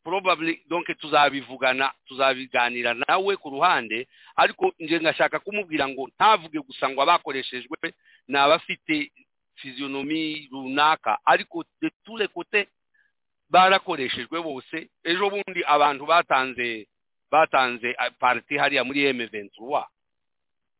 [0.05, 4.09] Probably donc tuzabivugana tuzabiganira nawe ku ruhande.
[4.36, 7.93] Ariko nje ngashaka kumubwira ngo ntavuge gusa ngo abakoreshejwe
[8.28, 9.12] ni abafite
[9.60, 12.66] fiziyonomi runaka ariko de les côtés
[13.51, 14.89] barakoreshejwe bose.
[15.05, 16.86] Ejo bundi abantu batanze
[17.30, 19.85] batanze parti hariya muri M23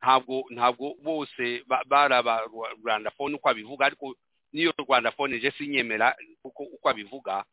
[0.03, 2.43] ntabwo ntabwo bose bari aba
[2.83, 4.15] rwandafone uko abivuga ariko
[4.53, 7.45] niyo rwandafone je sinyemera uko uko abivuga.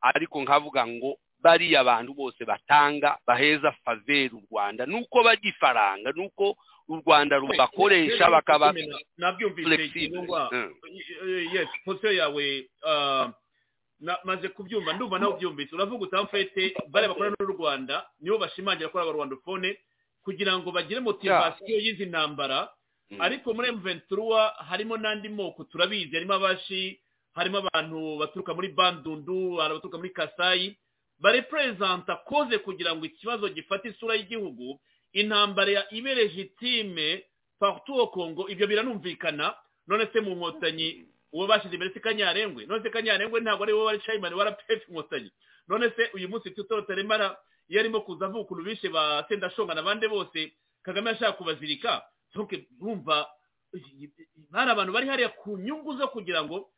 [0.00, 4.86] Ariko nkavuga ngo bariya abantu bose batanga baheza faveri u rwanda.
[4.86, 6.56] Nuko bajya ifaranga nuko
[6.88, 8.72] u rwanda rubakoresha bakaba
[9.18, 9.90] nabyumvise
[11.54, 12.68] yes posiyo yawe
[14.24, 14.92] maze kubyumva.
[14.92, 15.74] Ndumva nawe ubyumvise.
[15.74, 19.78] Uravuga utamfete bariya bakorana n'u rwanda nibo bashimangira ko ari abarwandofone
[20.24, 22.68] kugira ngo bagire motivasiyo y'izi ntambara.
[23.20, 26.12] Ariko muri emuventura harimo n'andi moko turabizi.
[26.16, 27.00] Harimo abashi
[27.34, 30.76] harimo abantu baturuka muri bandundu abaturuka muri kasayi
[31.20, 34.80] bareperezanta koze kugira ngo ikibazo gifate isura y'igihugu
[35.14, 37.24] intambara ibe legitime
[37.58, 38.48] partout au congo.
[38.48, 39.54] Ibyo biranumvikana.
[39.86, 42.66] None se mu nkotanyi uwo bashyize imbere si kanyarengwe?
[42.66, 45.30] None se kanyarengwe ntabwo ari wowe wari cayimani warapefe inkotanyi
[45.68, 47.36] none se uyu munsi tutoro taremara
[47.68, 50.52] iyo arimo kuza avuga ukuntu bishe ba sendashonga n'abandi bose.
[50.82, 52.02] Kagame yashaka kubazirika.
[52.80, 53.26] Bumva
[54.52, 56.68] hari abantu bari hariya ku nyungu zo kugira ngo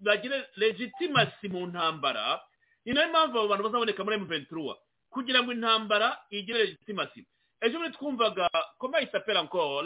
[0.00, 2.40] bagire legitimasi mu ntambara.
[2.84, 4.74] Ni na yo mpamvu abo bantu bazaboneka muri emuventura
[5.10, 7.26] kugira ngo intambara igire legitimasi
[7.64, 9.82] ejo bundi twumvaga koma isapera ngo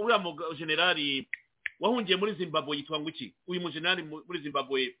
[0.00, 1.28] uriya generali
[1.80, 4.96] wahungiye muri zimbabwe yitwa ngo iki uyu mujenerali muri zimbabwe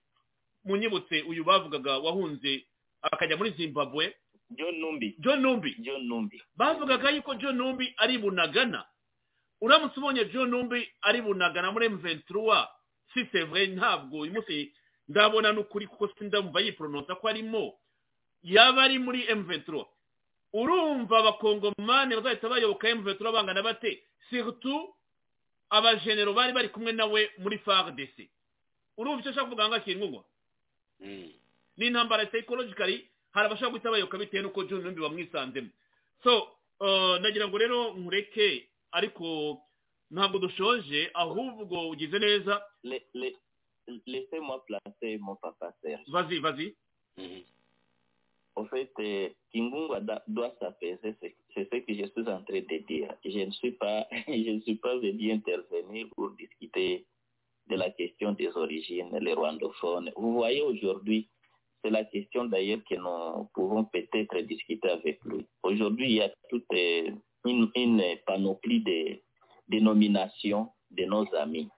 [0.64, 2.66] munyibutse uyu bavugaga wahunze
[3.02, 4.14] akajya muri zimbabwe.
[4.50, 5.16] John numbi.
[5.20, 5.76] John numbi.
[5.78, 6.42] John numbi.
[6.56, 8.84] Bavugaga yuko john numbi ari bunagana.
[9.60, 12.68] Uramutse ubonye john numbi ari bunagana muri emuventura
[13.14, 14.72] si sevure ntabwo uyu munsi
[15.08, 17.74] ndabona n'ukuri kuko sindamva yiporonota ko arimo.
[18.42, 19.84] Yaba ari muri emuventura
[20.52, 24.02] urumva abakongomani bazahita bayoboka emuventura bangana bate?
[24.30, 24.94] Siritu
[25.70, 28.16] abajenero bari bari kumwe nawe muri fardc
[28.96, 30.24] urumva icyo ashaka kuvuga ngo akingungwa
[31.76, 35.70] ni intambara psychologically hari abashaka guhita bayoboka bitewe n'uko john numbi bamwisanzemo
[36.24, 36.48] so
[37.20, 39.58] nagira ngo rero nkureke ariko
[40.10, 42.62] ntabwo dushoje ahubwo ugize neza.
[44.06, 46.04] Laissez-moi placer mon papa Serge.
[46.08, 46.74] Vas-y, vas-y.
[48.58, 53.14] En fait, euh, Kingunga doit s'apaiser, c'est ce que je suis en train de dire.
[53.24, 57.06] Je ne suis pas, je ne suis pas venu intervenir pour discuter
[57.68, 60.10] de la question des origines, les rwandophones.
[60.16, 61.28] Vous voyez aujourd'hui,
[61.84, 65.46] c'est la question d'ailleurs que nous pouvons peut-être discuter avec lui.
[65.62, 66.66] Aujourd'hui, il y a toute
[67.44, 69.20] une, une panoplie de
[69.68, 71.68] dénominations de nos amis.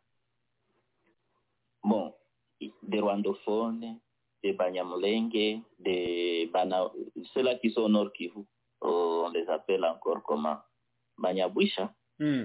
[1.84, 2.14] Bon,
[2.58, 4.00] des rwandophones,
[4.42, 6.90] des banyamulenge, des bana...
[7.34, 8.44] ceux-là qui sont au nord Kivu,
[8.80, 10.58] on les appelle encore comment?
[11.18, 11.92] Banyabwisha.
[12.18, 12.44] Mm.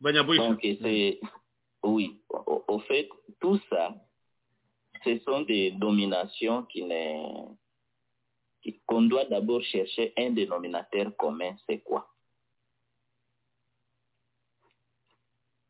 [0.00, 0.48] Banyabwisha.
[0.48, 1.20] Donc, c'est,
[1.82, 3.08] oui, au, au, fait,
[3.40, 3.94] tout ça,
[5.04, 7.52] ce sont des dominations qui ne,
[8.86, 12.08] qu'on doit d'abord chercher un dénominateur commun, c'est quoi?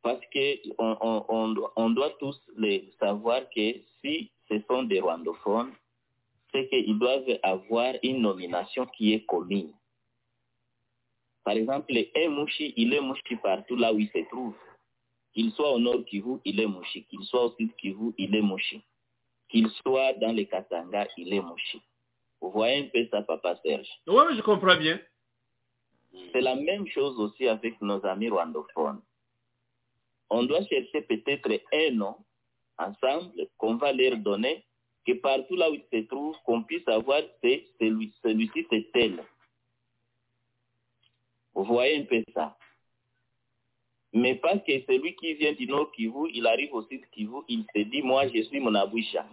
[0.03, 5.73] Parce que on, doit, tous les savoir que si ce sont des rwandophones,
[6.53, 9.73] c'est qu'ils doivent avoir une nomination qui est commune.
[11.45, 14.55] Par exemple, un mouchi, il est mouchi partout là où il se trouve.
[15.33, 17.05] Qu'il soit au nord Kivu, il est mouchi.
[17.07, 18.83] Qu'il soit au sud Kivu, il est mouchi.
[19.49, 21.81] Qu'il soit dans les Katanga, il est mouchi.
[22.41, 23.89] Vous voyez un peu ça, Papa Serge?
[24.07, 25.01] Oui, je comprends bien.
[26.33, 29.01] C'est la même chose aussi avec nos amis rwandophones
[30.33, 32.17] on doit chercher peut-être un nom
[32.79, 34.65] ensemble qu'on va leur donner,
[35.07, 39.23] que partout là où ils se trouvent, qu'on puisse avoir celui-ci c'est tel.
[41.55, 42.57] Vous voyez un peu ça.
[44.15, 47.65] Mais parce que celui qui vient du nord Kivu, il arrive au sud Kivu, il
[47.75, 49.27] se dit, moi je suis mon aboucha.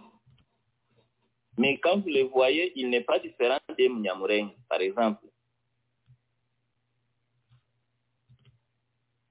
[1.58, 5.26] Mais quand vous le voyez, il n'est pas différent de Mnyamureng, par exemple.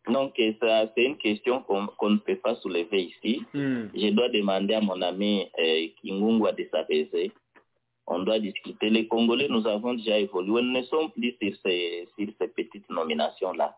[0.10, 3.44] Donc, ça, c'est une question qu'on qu ne peut pas soulever ici.
[3.54, 3.86] Mm.
[3.96, 7.32] Je dois demander à mon ami euh, Kingungwa de s'apaiser.
[8.08, 8.90] On doit discuter.
[8.90, 10.62] Les Congolais, nous avons déjà évolué.
[10.62, 13.78] Nous ne sommes plus sur ces, sur ces petites nominations-là.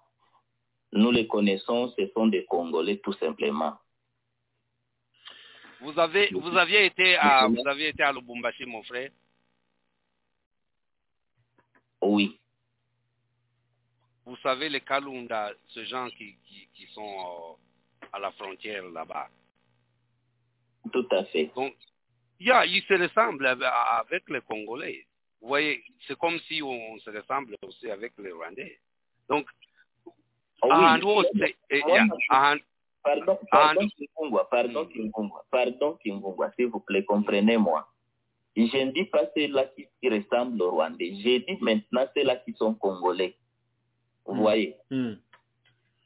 [0.94, 3.74] Nous les connaissons, ce sont des Congolais tout simplement.
[5.82, 9.10] Vous avez, vous aviez été à, vous aviez été à Lubumbashi, mon frère?
[12.02, 12.41] Oui
[14.32, 19.28] vous savez, les Kalunda, ces gens qui, qui, qui sont euh, à la frontière là-bas,
[20.94, 21.52] Tout à fait.
[21.56, 21.74] Donc,
[22.40, 25.06] il y a, il se ressemble avec les Congolais.
[25.42, 28.80] Vous voyez, c'est comme si on se ressemble aussi avec les Rwandais.
[29.30, 29.46] Donc,
[30.64, 31.02] Oh oui.
[31.34, 31.54] Je-
[32.30, 32.56] à-
[33.04, 37.88] Pardon, pardon, Kingungwa, pardon, Kingungwa, pardon, Kingungwa, s'il vous plaît, comprenez-moi.
[38.56, 41.10] Je ne dis pas ceux-là qui, ressemblent aux Rwandais.
[41.16, 43.36] Je dis maintenant ceux-là qui sont Congolais.
[44.26, 45.14] Vous voyez Hmm.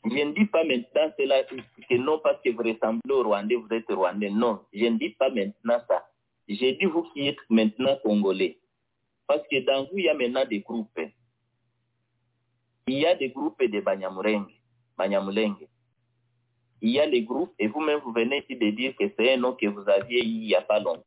[0.05, 3.73] Je ne dis pas maintenant cela que non parce que vous ressemblez aux Rwandais, vous
[3.73, 4.29] êtes Rwandais.
[4.29, 6.05] Non, je ne dis pas maintenant ça.
[6.47, 8.59] J'ai dit vous qui êtes maintenant Congolais.
[9.25, 10.99] Parce que dans vous, il y a maintenant des groupes.
[12.87, 14.53] Il y a des groupes de Banyamulenge.
[14.95, 15.65] Banyamulenge.
[16.81, 19.37] Il y a les groupes, et vous-même, vous venez ici de dire que c'est un
[19.37, 21.03] nom que vous aviez eu il n'y a pas longtemps.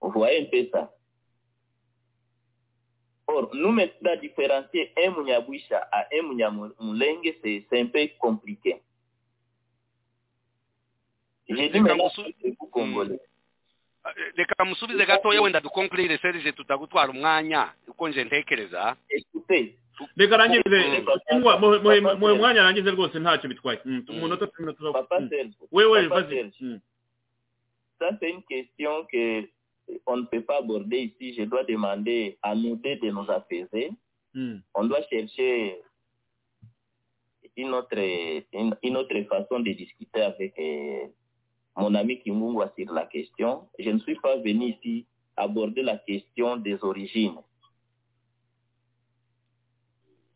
[0.00, 0.90] Vous voyez un peu ça.
[3.30, 8.80] Or, nous maintenant différencier un Munyabwisha à un Munyamulenge, c'est un peu compliqué.
[11.48, 13.20] J'ai dit maintenant que vous Congolais.
[14.36, 18.96] reka musubize gatoya wenda dukonkurire serije tutagutwara umwanya uko nje ntekereza.
[20.16, 21.02] Reka arangize
[21.32, 25.06] muhe- mwanya arangize rwose ntacyo bitwaye Hmm, umunota tumwe tuza
[25.72, 26.80] wewe vas-y Hmm.
[28.00, 29.48] Ça, c'est une question que
[30.06, 31.34] on ne peut pas aborder ici.
[31.34, 33.90] Je dois demander à nous deux de nous apaiser.
[34.34, 34.56] Hmm.
[34.74, 35.80] On doit chercher
[37.56, 37.98] une autre,
[38.52, 41.06] une, une autre façon de discuter avec euh,
[41.76, 43.68] mon ami Kimungwa sur la question.
[43.78, 45.06] Je ne suis pas venu ici
[45.36, 47.38] aborder la question des origines.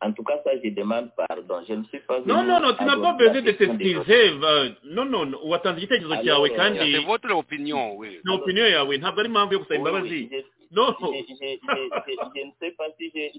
[0.04, 1.62] En tout cas, ça, je demande pardon.
[1.68, 5.04] Je ne suis pas non non non tu n'as pas besoin de t'excuser va- non
[5.04, 8.18] non no, watanze igitekerezo Alors, cyawe euh, kandi c'est votre opinion oui.
[8.24, 10.96] Ni opinion yawe ntabwo ari impamvu yo gusaba Oui, imbabazi oui, je- non.
[11.00, 13.30] je, ne sais pas si j'ai-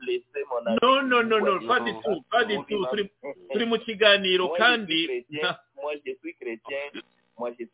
[0.00, 0.78] blessé mon ami.
[0.82, 2.86] non non non non pas du tout pas du tout.
[3.52, 5.56] turi mu kiganiro Moi, je kandi suis chrétien.
[5.80, 6.84] Moi, je suis chrétien.
[7.38, 7.64] Moi, je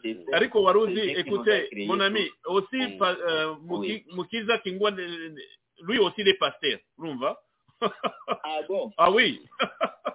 [0.00, 4.90] suis ariko wari uzi créés mon ami aussi euh, Muki- mukiza kingwa
[5.82, 6.78] lui aussi il est pasteur.
[6.98, 7.38] Urumva
[8.44, 8.92] ah bon?
[8.98, 9.42] Ah oui.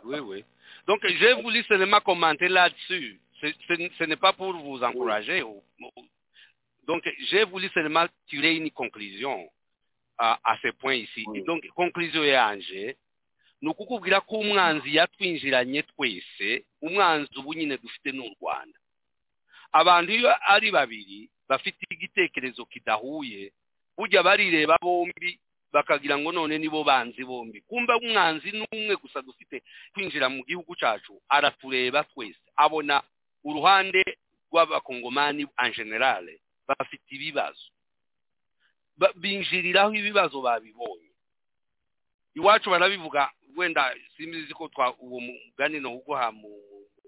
[0.04, 0.46] Oui oui.
[0.88, 3.20] Donc j'ai voulu seulement commenter là-dessus.
[3.42, 6.06] Ce- n'est pas pour vous encourager ou- ou-
[6.88, 9.50] donc j'ai voulu seulement tirer une conclusion
[10.18, 11.26] à, à ce point ici.
[11.46, 12.96] Donc conclusion yanje
[13.62, 18.78] ni ukukubwira ko umwanzi yatwinjiranye twese umwanzi ubu nyine dufite n'u rwanda.
[19.74, 23.52] Abantu iyo ari babiri bafite igitekerezo kidahuye
[23.98, 25.40] burya barireba bombi
[25.74, 27.62] bakagira ngo none nibo banzi bombi.
[27.68, 29.64] Kumva umwanzi n'umwe gusa dufite
[29.94, 32.40] kwinjira mu gihugu cyacu aratureba twese.
[32.56, 33.04] Abona
[33.44, 34.04] uruhande
[34.52, 37.68] rw'abakongomani en generale bafite ibibazo.
[38.98, 41.12] Ba- binjiriraho ibibazo babibonye.
[42.36, 44.70] Iwacu barabivuga wenda simbizi ko
[45.00, 46.50] uwo mugani no uguha mu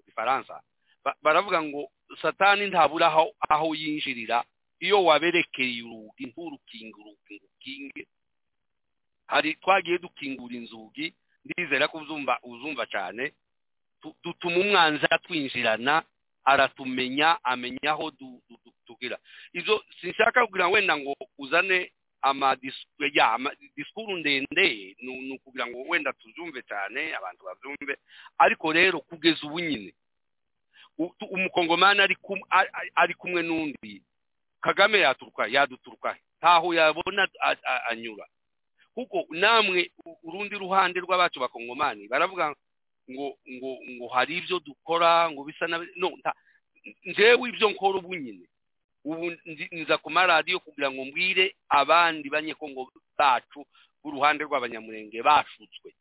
[0.06, 0.62] gifaransa.
[1.04, 1.92] Ba- baravuga ngo
[2.22, 3.08] satani ntabura
[3.50, 4.44] aho yinjirira.
[4.80, 8.02] Iyo waberekeye urugi nturukinge urugi ngo
[9.30, 11.14] hari twagiye dukingura inzugi
[11.46, 13.32] ndizera ko uzumva uzumva cyane.
[14.02, 16.04] Tu- dutuma umwanzi atwinjirana
[16.46, 18.12] aratumenya amenya aho
[18.86, 19.18] tugira.
[19.54, 21.92] Ibyo sinshaka kugira wenda ngo uzane
[23.76, 27.96] disikuru ndende ni ukugira ngo wenda tubyumve cyane abantu babyumve.
[28.38, 29.94] Ariko rero kugeza ubu nyine
[31.32, 32.00] umukongomani
[32.96, 34.02] ari kumwe n'undi.
[34.62, 36.18] Kagame yaturuka yaduturuka.
[36.40, 37.28] Ntaho yabona
[37.90, 38.28] anyura.
[39.00, 39.92] Kuko namwe
[40.28, 42.52] urundi ruhande rw'abacu bakongomani baravuga
[43.12, 46.12] ngo ngo ngo hari ibyo dukora ngo bisa na no
[47.08, 48.46] njyewe ibyo nkora ubu nyine.
[49.06, 49.32] Ubu
[49.72, 53.64] nza ku maradiyo kugira ngo mbwire abandi banyekongo bacu
[54.04, 55.92] b'uruhande rw'abanyamurenge bashutswe.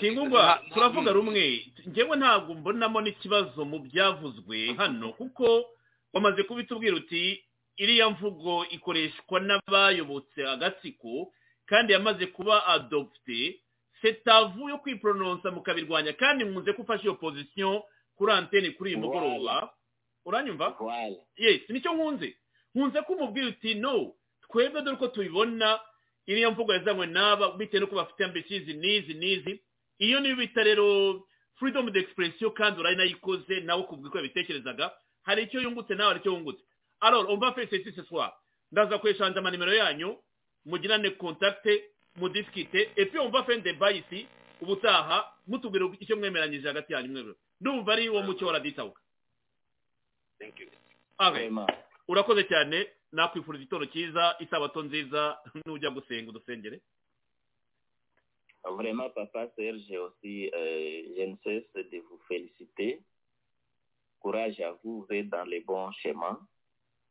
[0.00, 1.16] Kingungwa nta- turavuga Mm.
[1.16, 1.66] rumwe.
[1.86, 5.68] Njyewe ntabwo mbonamo n'ikibazo mu byavuzwe hano kuko
[6.12, 7.42] wamaze kubitubwira uti
[7.76, 11.32] iriya mvugo ikoreshwa n'abayobotse agatsiko
[11.66, 13.60] kandi yamaze kuba adopte
[14.02, 17.84] setavu yo kwiporononsa mukabirwanya kandi nkunze ko ufashe iyo pozisiyo
[18.16, 19.72] kuri antene kuri uyu mugoroba.
[20.24, 20.70] Uranyumva?
[21.36, 22.36] Yes ni cyo nkunze.
[22.74, 24.14] Nkunze ko umubwira uti no
[24.50, 25.80] twebwe dore uko tubibona
[26.26, 29.62] iriya mvugo yazanywe n'aba bitewe n'uko bafite ambisizi n'izi n'izi.
[29.98, 31.22] Iyo niyo bita rero
[31.58, 34.90] freedom de expression kandi urayinayikoze nawe ukubwira uko yabitekerezaga
[35.22, 36.62] hari icyo yungutse nawe hari icyo wungutse
[37.00, 38.32] alors on va faire ceci ce soir.
[38.72, 40.16] Ndaza kweshanja amanimero yanyu.
[40.66, 41.70] Mugirane contacte
[42.16, 44.26] mudiskite et puis on va faire un débat ici
[44.60, 47.34] ubutaha mutubwira icyo mwemeranyije hagati yanyu mwebwe.
[47.60, 49.00] Ndumva ari wo mucyo waraditabuka
[52.08, 56.80] urakoze cyane nakwifuriza igitondo cyiza isabato nziza nujya gusenga udusengere.
[58.68, 63.00] Vraiment, Papa Serge, aussi, euh, je ne cesse de vous féliciter.
[64.20, 66.40] Courage à vous, vous êtes dans les bons chemins.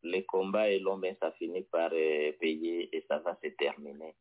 [0.05, 4.13] Les combats et l'homme, ça finit par euh, payer et ça va se terminer.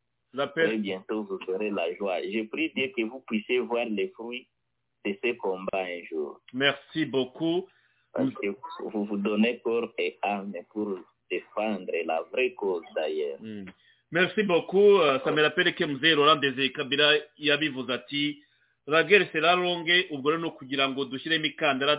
[0.55, 2.21] Très bientôt, vous ferez la joie.
[2.23, 4.47] Je prie Dieu que vous puissiez voir les fruits
[5.05, 6.39] de ces combats un jour.
[6.53, 7.67] Merci beaucoup.
[8.11, 8.47] Parce que
[8.91, 10.97] vous vous donnez corps et âme pour
[11.29, 13.37] défendre la vraie cause d'ailleurs.
[13.41, 13.65] Mm.
[14.11, 18.41] merci beaucoup ça me rappelle que mzee Laurent Desire Kabila yabivuze ati
[18.87, 21.97] la guerre sera longue ubwo rero kugira ngo dushyiremo ikandara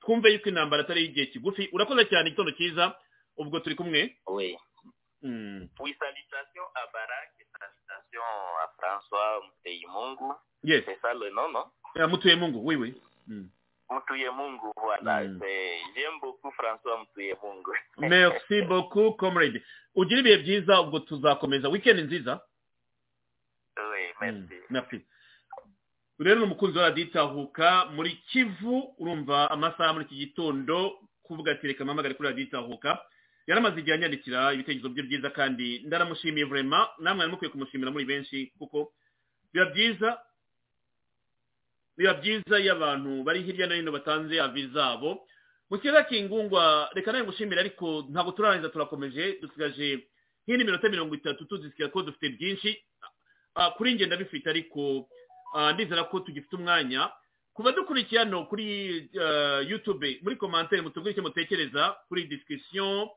[0.00, 2.94] twumve yuko intambara atari igihe kigufi urakoze cyane igitondo cyiza
[3.38, 4.58] ubwo turi kumwe oui
[5.22, 5.68] mm.
[5.80, 10.32] oui salutations à Barak salutations à François Muteyimungu
[10.64, 11.64] yes c'est ça le nom non
[11.96, 13.48] yeah, Muteyimungu oui oui mm.
[13.90, 15.24] Mutuyemungu, voilà.
[15.24, 15.40] Mm.
[15.94, 17.72] J'aime beaucoup François Mutuyemungu.
[17.98, 19.62] Merci beaucoup, comrade.
[19.94, 22.40] Ugira ibihe byiza ubwo tuzakomeza weekend nziza.
[23.76, 24.54] Oui, merci.
[24.54, 24.66] Mm.
[24.70, 25.06] Merci.
[26.18, 31.84] Rero ni umukunzi wa raditahuka muri Kivu urumva amasaha muri iki gitondo kuvuga ati reka
[31.84, 32.98] mpamagare kuri radiyo itahuka
[33.48, 36.88] yaramaze igihe anyandikira ibitekerezo bye byiza kandi ndaramushimiye vraiment.
[37.00, 38.92] Namwe mukwiye kumushimira muri benshi kuko
[39.52, 40.20] biba byiza
[41.96, 45.24] biba byiza iyo abantu bari hirya no hino batanze avi zabo.
[45.70, 50.06] Mu kiyaga kingungwa reka nawe ngushimire ariko ntabwo turarangiza turakomeje dusigaje
[50.46, 52.70] nk'indi minota mirongo itatu tuzisigaye ko dufite byinshi.
[53.76, 55.08] Kuri ngenda bifite ariko
[55.74, 57.10] ndizera ko tugifite umwanya.
[57.52, 58.64] Kuba dukurikiye hano kuri
[59.68, 63.10] yutube muri komantere mutubwire icyo mutekereza kuri disikisiyo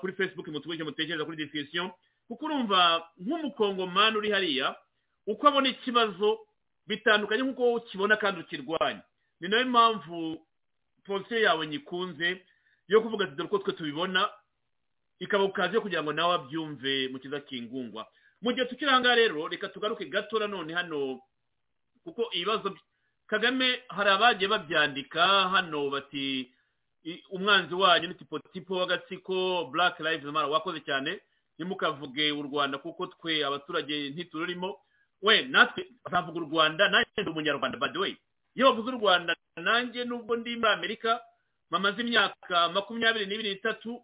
[0.00, 1.90] kuri facebook icyo mutekereza kuri disikisiyo
[2.28, 4.76] kuko urumva nk'umukongomani uri hariya
[5.26, 6.38] uko abona ikibazo
[6.86, 9.02] bitandukanye nk'uko wowe ukibona kandi ukirwanya.
[9.40, 10.46] Ni na yo mpamvu
[11.04, 12.42] polisi yawe nyikunze
[12.88, 14.30] yo kuvuga ati dore uko twe tubibona
[15.18, 18.06] ikaba ukaze kugira ngo nawe abyumve mu kiza kingungwa.
[18.42, 21.20] Mu gihe tukiri ahangaha rero reka tugaruke gato nanone hano
[22.04, 22.74] kuko ibibazo
[23.26, 26.50] kagame hari abagiye babyandika hano bati
[27.30, 31.20] umwanzi wanyu ni tipo tipo w'agatsiko black lives matter wakoze cyane.
[31.58, 34.78] Ntimukavuge u rwanda kuko twe abaturage ntitururimo.
[35.22, 38.16] We natwe bavuga u rwanda nanjye ndi umunyarwanda by the way.
[38.56, 41.20] Iyo bavuze u rwanda nanjye nubwo ndi muri amerika
[41.70, 44.00] mamaze imyaka makumyabiri n'ibiri n'itatu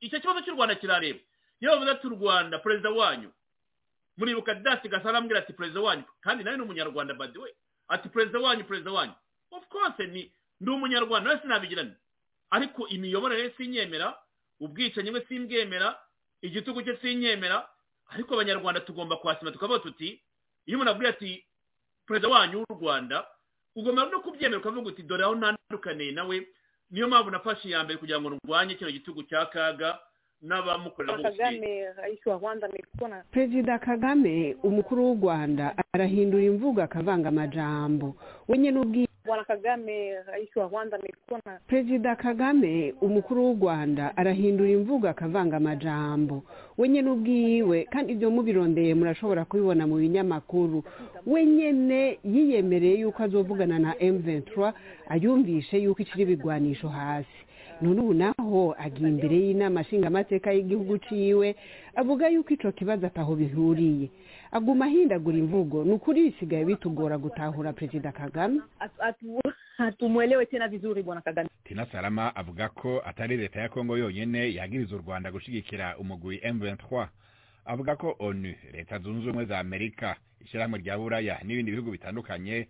[0.00, 1.18] icyo kibazo cy'u rwanda kirareba.
[1.60, 3.30] Iyo bavuze ati u rwanda perezida wanyu
[4.16, 6.04] muribuka dasi gasa arambwira ati perezida wanyu.
[6.20, 7.52] Kandi nawe ni umunyarwanda by the way.
[7.88, 9.12] Ati perezida wanyu perezida wanyu.
[9.50, 11.92] Of course ni ndi umunyarwanda wese nabigirane
[12.50, 14.18] ariko imiyoborere sinyemera
[14.60, 15.98] ubwicanyi bwe simbwemera
[16.42, 17.68] igitugu cye sinyemera.
[18.08, 20.22] Ariko abanyarwanda tugomba kwasima tukavuga tuti
[20.66, 21.44] iyo umuntu abwiye ati
[22.06, 23.26] perezida wanyu w'u rwanda
[23.76, 26.46] ugomba no kubyemera ukavuga uti dore aho ntandukaniye nawe.
[26.90, 30.00] Niyo mpamvu nafashe iya mbere kugira ngo ndwanye kino gitugu cya kaga.
[30.42, 31.30] N'abamukorera
[33.30, 38.14] perezida kagame umukuru w'u rwanda arahindura imvugo akavanga amajambo.
[40.68, 46.42] Rwanda, amekuwa na perezida kagame umukuru w'u rwanda arahindura imvugo akavanga amajambo.
[46.78, 50.84] Wenye n'ubwiwe kandi ibyo mubirondeye murashobora kubibona mu binyamakuru.
[51.26, 54.72] Wenyene yiyemereye yuko azovugana na M23
[55.08, 57.38] ayumvishe yuko ikiri ibigwanisho hasi.
[57.82, 61.56] None ubu naho agiye imbere y'inama nshingamateka y'igihugu ciwe
[61.94, 64.10] avuga yuko ico kibazo ataho bihuriye.
[64.50, 68.60] Aguma ahindagura imvugo ni ukuri bisigaye bitugora gutahura perezida kagame?
[69.76, 71.48] Hatumwelewe tena vizuri bwana Kagame.
[71.64, 77.06] tina salama avuga ko atari leta ya kongo yonyene yagiriza u rwanda gushigikira umugwi m23.
[77.64, 82.68] Avuga ko onu leta zunze ubumwe za amerika ishyirahamwe rya buraya n'ibindi bihugu bitandukanye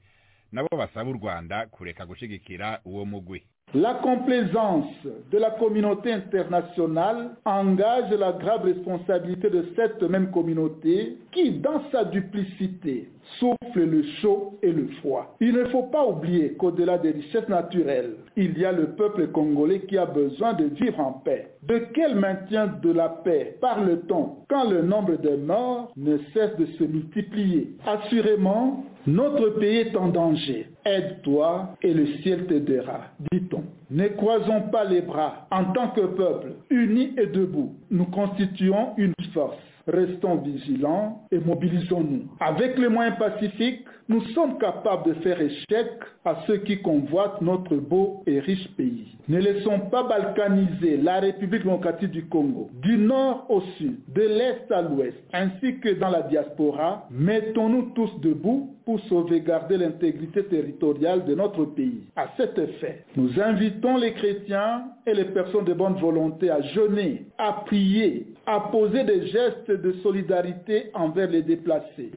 [0.53, 3.43] nabo basaba u rwanda kureka gushigikira uwo mugwi.
[3.75, 4.87] La complaisance
[5.31, 12.05] de la communauté internationale engage la grave responsabilité de cette même communauté qui, dans sa
[12.05, 15.37] duplicité, souffle le chaud et le froid.
[15.41, 19.81] Il ne faut pas oublier qu'au-delà des richesses naturelles, il y a le peuple congolais
[19.81, 21.51] qui a besoin de vivre en paix.
[21.63, 26.65] De quel maintien de la paix parle-t-on quand le nombre de morts ne cesse de
[26.79, 27.77] se multiplier?
[27.87, 30.69] Assurément, notre pays est en danger.
[30.85, 33.65] Aide-toi et le ciel t'aidera, dit-on.
[33.91, 35.47] Ne croisons pas les bras.
[35.51, 39.57] En tant que peuple, unis et debout, nous constituons une force.
[39.87, 42.25] Restons vigilants et mobilisons-nous.
[42.41, 45.89] Avec les moyens pacifiques, nous sommes capables de faire échec
[46.27, 49.18] à ceux qui convoitent notre beau et riche pays.
[49.29, 54.73] Ne laissons pas balkaniser la République démocratique du Congo, du nord au sud, de l'est
[54.73, 57.07] à l'ouest, ainsi que dans la diaspora.
[57.11, 62.05] Mettons-nous tous debout pour sauvegarder l'intégrité territoriale de notre pays.
[62.17, 67.27] À cet effet, nous invitons les chrétiens et les personnes de bonne volonté à jeûner,
[67.37, 72.13] à prier, à poser des gestes de solidarité envers les déplacés.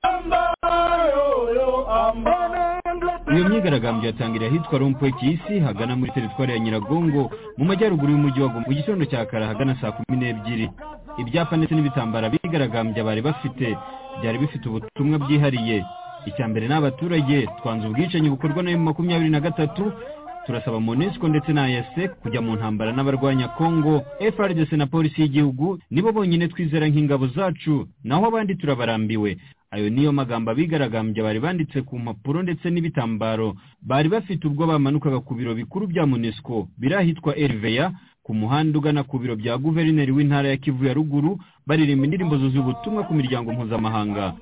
[3.34, 8.48] Iyo myigaragambyo yatangiriye ahitwa rompwe kisi hagana muri teritwari ya nyiragongo mu majyaruguru y'umujyi wa
[8.50, 8.66] goma.
[8.68, 10.70] Mu gitondo cya kare ahagana saa kumi n'ebyiri.
[11.22, 13.78] Ibyapa ndetse n'ibitambara bigaragambya bari bafite
[14.22, 15.84] byari bifite ubutumwa byihariye
[16.26, 19.92] icya mbere ni abaturage twanze ubwicanyi bukorwa na makumyabiri na gatatu.
[20.46, 24.02] Turasaba monesco ndetse na ayase kujya mu ntambara n'abarwanya congo.
[24.36, 27.88] Frdc na polisi y'igihugu nibo bonyine twizera nk'ingabo zacu.
[28.04, 29.38] Naho abandi turabarambiwe.
[29.72, 35.32] Ayo niyo magambo abigaragambya bari banditse ku mpapuro ndetse n'ibitambaro bari bafite ubwo bamanukaga ku
[35.36, 37.92] biro bikuru bya monesco biri ahitwa eriveya
[38.24, 42.62] ku muhanda ugana ku biro bya guverineri w'intara ya kivu ya ruguru baririmba indirimbo zuzuye
[42.64, 44.34] ubutumwa ku miryango mpuzamahanga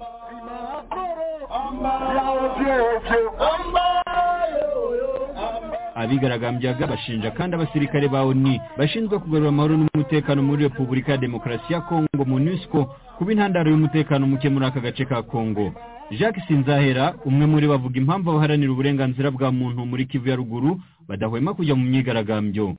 [6.00, 11.82] abigaragambyaga bashinja kandi abasirikare ba oni bashinzwe kugarura amahoro n'umutekano muri repubulika ya demokarasi ya
[11.82, 15.74] kongo monusco kuba intandaro y'umutekano muke muri aka gace ka kongo.
[16.12, 21.54] Jacques sinzahera umwe muri bavuga impamvu abaharanira uburenganzira bwa muntu muri kivu ya ruguru badahwema
[21.54, 22.76] kujya mu myigaragambyo.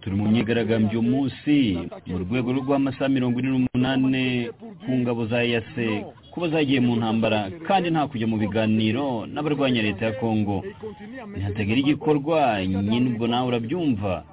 [0.00, 4.48] Turi mu myigaragambyo munsi mu rwego rw'amasaha mirongo ine n'umunani
[4.86, 6.06] ku ngabo za yase
[6.38, 10.62] kuba zagiye mu ntambara kandi nta kujya mu biganiro n'abarwanya leta ya kongo
[11.34, 14.24] ntihatagira igikorwa nyine ubwo nawe urabyumva.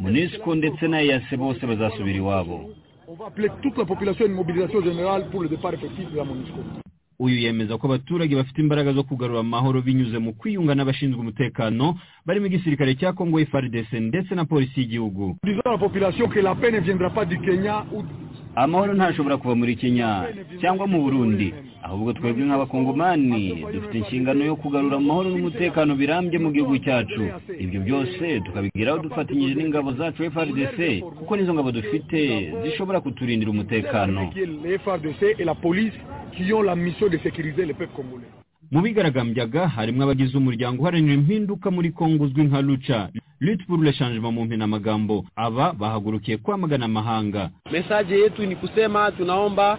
[0.00, 2.58] Munisiko ndetse na yase bose bazasubira iwabo.
[7.18, 11.94] Uyu yemeza ko abaturage bafite imbaraga zo kugarura amahoro binyuze mu kwiyunga n'abashinzwe umutekano
[12.26, 15.36] barimo igisirikare cya kongo frdc ndetse na polisi y'igihugu.
[18.56, 20.28] Amahoro ntashobora kuva muri kenya
[20.60, 21.54] cyangwa mu burundi.
[21.84, 27.22] Ahubwo twebwe nk'abakongomani dufite inshingano yo kugarura amahoro n'umutekano birambye mu gihugu cyacu.
[27.64, 30.78] Ibyo byose tukabigeraho dufatanyije n'ingabo zacu frdc
[31.18, 32.18] kuko nizo ngabo dufite
[32.64, 34.32] zishobora kuturindira umutekano.
[38.72, 42.98] Mu bigaragambyaga harimo abagize umuryango uharanira impinduka muri kongo uzwi nka luca
[43.44, 49.78] lutte pour le changement mu mpinamagambo aba bahagurukiye kwamagana amahanga mesaje yetu ni kusema tunaomba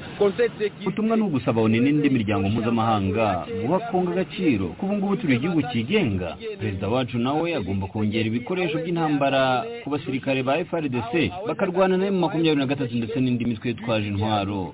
[0.82, 5.62] ubutumwa ni ugusaba oni n'indi miryango mpuzamahanga guha kongo agaciro ko ubu ngubu turi igihugu
[5.72, 11.14] cyigenga perezida wacu nawe agomba kongera ibikoresho by'intambara ku basirikare ba frdc
[11.48, 14.74] bakarwana na makumyabiri na gatatu ndetse n'indi mitwe yitwaje intwaro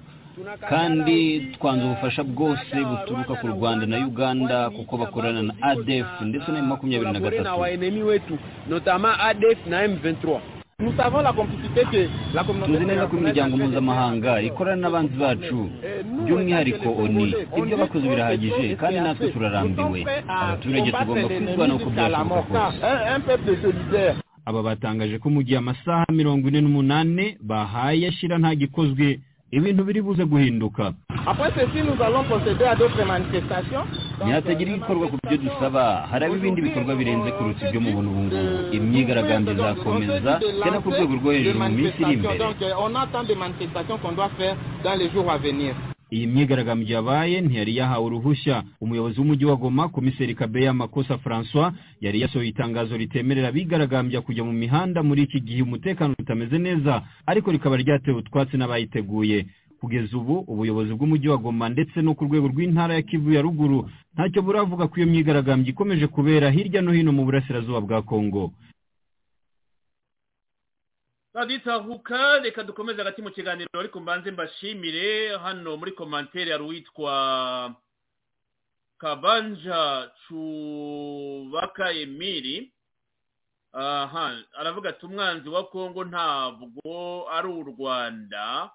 [0.70, 6.62] kandi twanze ubufasha bwose buturuka ku rwanda na uganda kuko bakorana na adf ndetse na
[6.64, 7.44] makumyabiri na gatatu.
[12.66, 15.70] Tuzi neza ko imiryango mpuzamahanga ikorana n'abanzi bacu.
[16.26, 20.00] By'umwihariko oni ibyo bakoze birahagije kandi natwe turarambiwe.
[20.28, 22.80] abaturage tugomba kwirwanaho uko byashoboka kose.
[24.46, 29.20] Aba batangaje ko mu gihe amasaha mirongo ine n'umunani bahaye ashyira nta gikozwe
[29.52, 30.94] ibintu biri buze guhinduka.
[34.24, 35.84] Ntihatagira igikorwa ku byo dusaba.
[36.12, 38.76] Haraba ibindi bikorwa birenze kuruta ibyo mubona ubu ngubu.
[38.78, 40.32] Imyigaragambyo izakomeza
[40.64, 42.38] cyane ku rwego rwo hejuru mu minsi iri imbere
[46.12, 48.64] iyi myigaragambyo yabaye ntiyari yahawe uruhushya.
[48.82, 54.52] Umuyobozi w'umujyi wa goma komiseri kabeya makosa francois yari yasohoye itangazo ritemerera abigaragambya kujya mu
[54.54, 59.46] mihanda muri iki gihe umutekano utameze neza ariko rikaba ryatewe utwatsi n'abayiteguye.
[59.80, 63.90] Kugeza ubu ubuyobozi bw'umujyi wa goma ndetse no ku rwego rw'intara ya kivu ya ruguru
[64.14, 68.52] ntacyo buravuga ko iyo myigaragambyo ikomeje kubera hirya no hino mu burasirazuba bwa kongo.
[71.34, 77.76] Baditahuka reka dukomeze hagati mu kiganiro ariko mbanze mbashimire hano muri komantere hari uwitwa
[78.98, 82.72] kabanja cubaka emiri
[83.74, 88.70] aha aravuga ati umwanzi wa kongo ntabwo ari u rwanda.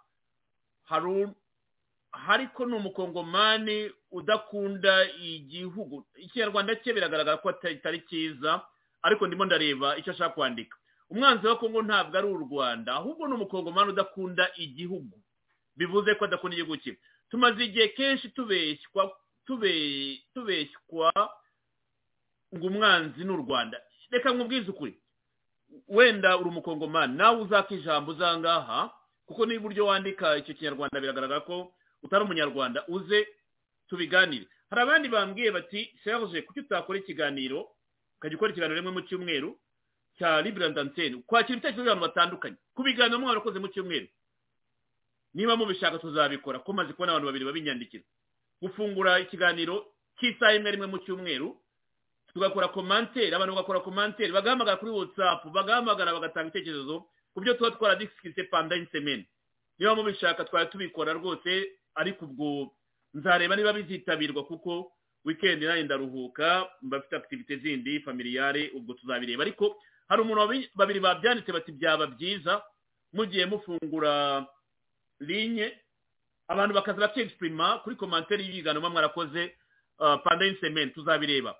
[2.28, 6.06] Ariko ni umukongomani udakunda igihugu.
[6.16, 8.64] Ikinyarwanda cye biragaragara ko atari cyiza
[9.02, 10.76] ariko ndimo ndareba icyo ashaka kwandika.
[11.10, 15.18] Umwanzi wa kongo ntabwo ari u rwanda ahubwo ni umukongomani udakunda igihugu.
[15.76, 16.98] Bivuze ko adakunda igihugu cye.
[17.30, 19.12] Tumaze igihe kenshi tubeshywa
[20.34, 21.12] tubeshywa
[22.56, 23.80] ngo umwanzi ni u rwanda.
[24.10, 24.98] Reka nkubwize ukuri.
[25.88, 28.90] Wenda uri umukongomani nawe uzaka ijambo uzangaha
[29.26, 33.26] kuko niba uburyo wandika icyo kinyarwanda biragaragara ko utari umunyarwanda uze
[33.88, 34.46] tubiganire.
[34.70, 37.66] Hari abandi bambwiye bati serge kuki utakora ikiganiro?
[38.18, 39.58] Ukajya ukora ikiganiro rimwe mu cyumweru?
[40.18, 42.56] Cya libera dantene kwakira ibitekerezo by'abantu batandukanye.
[42.74, 44.08] Ku biganiro mwana wakoze mu cyumweru
[45.34, 46.58] niba mubishaka tuzabikora.
[46.64, 48.04] Ko maze kubona abantu babiri babinyandikira.
[48.62, 49.84] Gufungura ikiganiro
[50.18, 51.56] cy'isaha imwe rimwe mu cyumweru
[52.32, 58.44] tugakora komantere abantu bagakora komantere bagahamagara kuri watsapu bagahamagara bagatanga ibitekerezo ku byo tuba twaradisikise
[58.48, 59.24] pandani semeni
[59.78, 62.72] niba mubishaka twari tubikora rwose ariko ubwo
[63.14, 64.92] nzareba niba bizitabirwa kuko
[65.24, 69.42] wikendi nanjye ndaruhuka mba mfite akitivite zindi familiyare ubwo tuzabireba.
[69.42, 69.76] Ariko
[70.08, 72.62] hari umuntu babiri babyanditse bati byaba byiza
[73.12, 74.46] mugiye mufungura
[75.20, 75.72] linye.
[76.48, 79.56] Abantu bakaza bakegisipurima kuri komantere y'ibiganiro mwarakoze
[79.98, 81.54] pandani semeni tuzabireba.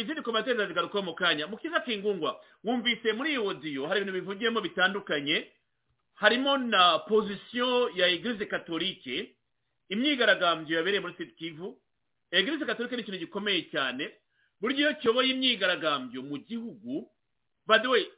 [0.00, 1.46] Izindi komantere ndazigarukaho mu kanya.
[1.46, 5.52] Mukiza kingungwa wumvise muri iyi odiyo hari ibintu bivugiyemo bitandukanye.
[6.14, 9.36] Harimo na pozisiyo ya egirize katolike
[9.88, 11.78] imyigaragambyo yabereye muri siti kivu.
[12.30, 14.10] Egirize katolike ni ikintu gikomeye cyane.
[14.60, 17.10] Buryo iyo kiyoboye imyigaragambyo mu gihugu
[17.66, 18.10] badewe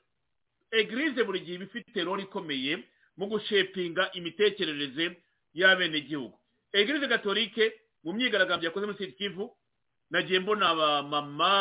[0.70, 2.84] egirize buri gihe iba ifite role ikomeye
[3.16, 5.16] mu gushepinga imitekerereze
[5.54, 6.38] y'abenegihugu.
[6.72, 9.50] Egirize katolike mu myigaragambyo yakoze muri siti kivu
[10.10, 11.52] nagiye mbona abamama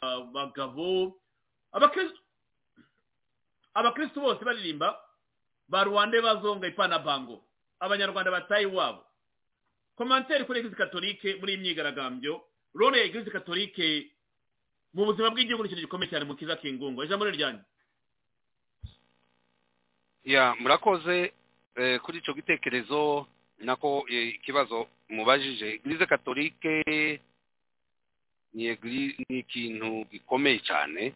[0.00, 1.18] abagabo
[3.74, 4.96] abakirisitu bose baririmba
[5.68, 7.44] ba rwanda bazonga ipana bango
[7.80, 9.04] abanyarwanda bataye iwabo
[9.96, 12.40] komantere kuri egirize katolike muri iyi myigaragambyo
[12.74, 14.10] role ya egirize katolike
[14.94, 17.62] mu buzima bw'igihugu ni ikintu gikomeye cyane mu kiza kingungo ijambo ni ryanyu
[20.24, 21.32] ya murakoze
[22.02, 23.26] kuri icyo gitekerezo
[23.58, 25.68] nako ikibazo mubajije.
[25.74, 27.20] Egirize katolike
[28.52, 28.64] ni
[29.28, 31.14] ikintu gikomeye cyane.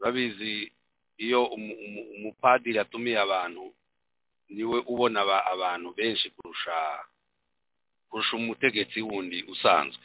[0.00, 0.72] Urabizi
[1.18, 3.74] iyo umupadiri atumiye abantu
[4.48, 5.20] ni we ubona
[5.52, 7.04] abantu benshi kurusha
[8.10, 10.02] kurusha umutegetsi wundi usanzwe.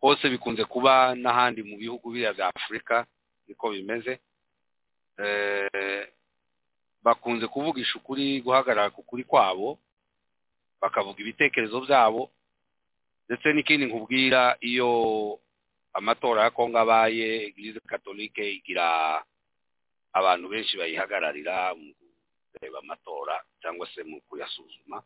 [0.00, 3.06] Hose bikunze kuba n'ahandi mu bihugu biriya bya afurika
[3.48, 4.20] niko bimeze.
[7.02, 9.78] Bakunze kuvugisha ukuri guhagarara ku kuri kwabo
[10.80, 12.30] bakavuga ibitekerezo byabo
[13.26, 14.90] ndetse n'ikindi nkubwira iyo
[15.92, 18.86] amatora ya kongo abaye egirize katolike igira
[20.12, 21.90] abantu benshi bayihagararira mu
[22.52, 25.02] kureba amatora cyangwa se mu kuyasuzuma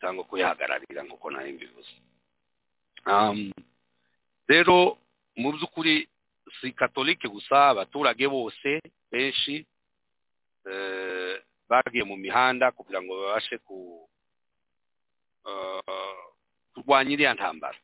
[0.00, 1.94] cyangwa kuyahagararira nk'uko nawe mbivuze.
[4.48, 4.98] Rero
[5.36, 6.08] mu by'ukuri
[6.60, 9.64] si katolike gusa abaturage bose benshi
[11.70, 13.58] bagiye mu mihanda kugira ngo babashe
[16.74, 17.78] kurwanya iriya ntambara.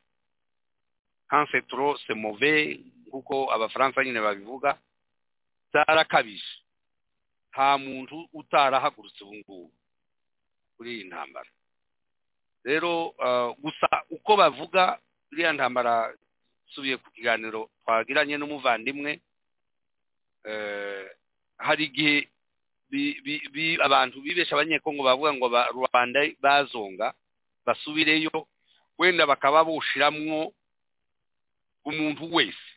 [1.27, 4.77] Kansetro semove nk'uko abafaransa nyine babivuga
[5.71, 6.51] byarakabije.
[7.51, 9.71] Nta muntu utarahagurutse ubu ngubu
[10.77, 11.49] kuri iyi ntambara.
[12.63, 13.15] Rero
[13.63, 14.99] gusa uko bavuga
[15.31, 16.13] iriya ntambara
[16.69, 19.19] isubiye ku kiganiro twagiranye n'umuvandimwe
[21.57, 22.15] hari igihe
[23.83, 27.13] abantu bibesha abanyekongo bavuga ngo rwanda bazonga
[27.65, 28.47] basubireyo
[28.97, 30.53] wenda bakaba bushiramwo
[31.85, 32.67] umuntu wese.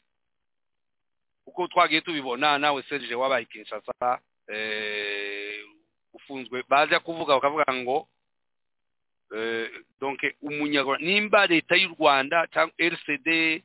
[1.46, 4.18] Uko twagiye tubibona nawe serije wabaye kinshasa
[6.12, 8.08] ufunzwe baza kuvuga bakavuga ngo
[10.42, 13.62] umunyarwanda nimba leta y'u rwanda cyangwa rcd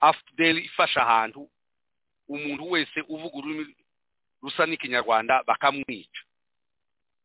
[0.00, 1.48] afudeli ifasha ahantu
[2.28, 3.76] umuntu wese uvuga ururimi
[4.42, 6.20] rusa n'ikinyarwanda bakamwica.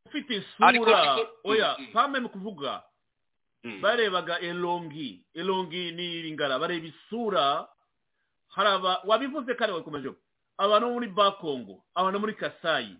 [0.05, 2.83] Ufite isura oya pame mu kuvuga
[3.81, 5.19] barebaga elongi.
[5.35, 7.67] Elongi ni ingara bareba isura
[8.49, 10.09] hari aba wabivuze kandi wakomeje
[10.57, 12.95] abantu bo muri bakongo abantu muri kasayi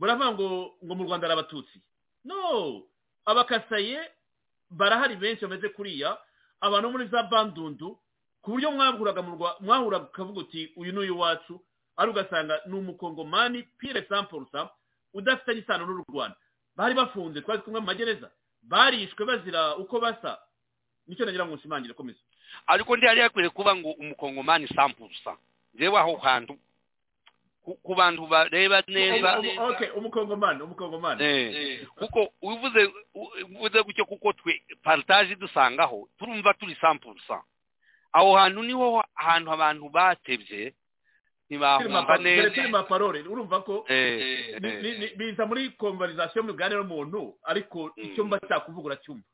[0.00, 0.48] baravuga ngo
[0.84, 1.78] ngo mu rwanda ari abatutsi.
[2.24, 2.82] No!
[3.26, 4.10] Abakasaye
[4.70, 6.18] barahari benshi bameze kuriya
[6.60, 7.98] abantu muri za bandundu
[8.42, 9.22] ku buryo mwahuraga
[9.60, 11.60] mwahuraga ukavuga uti uyu ni uw'iwacu
[11.96, 14.68] ari ugasanga ni umukongomani pire sampurusa
[15.14, 16.36] udafitanye isano n'u rwanda.
[16.76, 18.30] Bari bafunze twari kumwe mu magereza
[18.62, 20.38] barishwe bazira uko basa.
[21.06, 22.18] Nicyo nagira ngo nshimangire komeza.
[22.66, 25.36] Ariko ndi yari yakwiriye kuba ngo umukongomani sampurusa
[25.74, 26.58] njyewe aho hantu
[27.82, 29.38] ku bantu bareba neza.
[29.68, 31.86] okay umukongomani umukongomani.
[31.96, 32.92] Kuko uvuze
[33.56, 37.42] uvuze gutyo kuko twe partage dusangaho turumva turi sampurusa
[38.12, 40.74] aho hantu ni ho hantu abantu batebye
[41.48, 42.50] ntibahumva neza.
[42.50, 43.84] turi maparore urumva ko
[45.16, 49.24] biza muri konvarizasiyo mu biganiro n'umuntu ariko icyo mba cyakuvuga uracyumva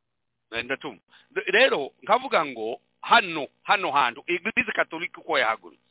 [0.65, 1.02] ndatumva.
[1.47, 5.90] Rero nkavuga ngo hano hano hantu igirize katolika uko yahagurutse.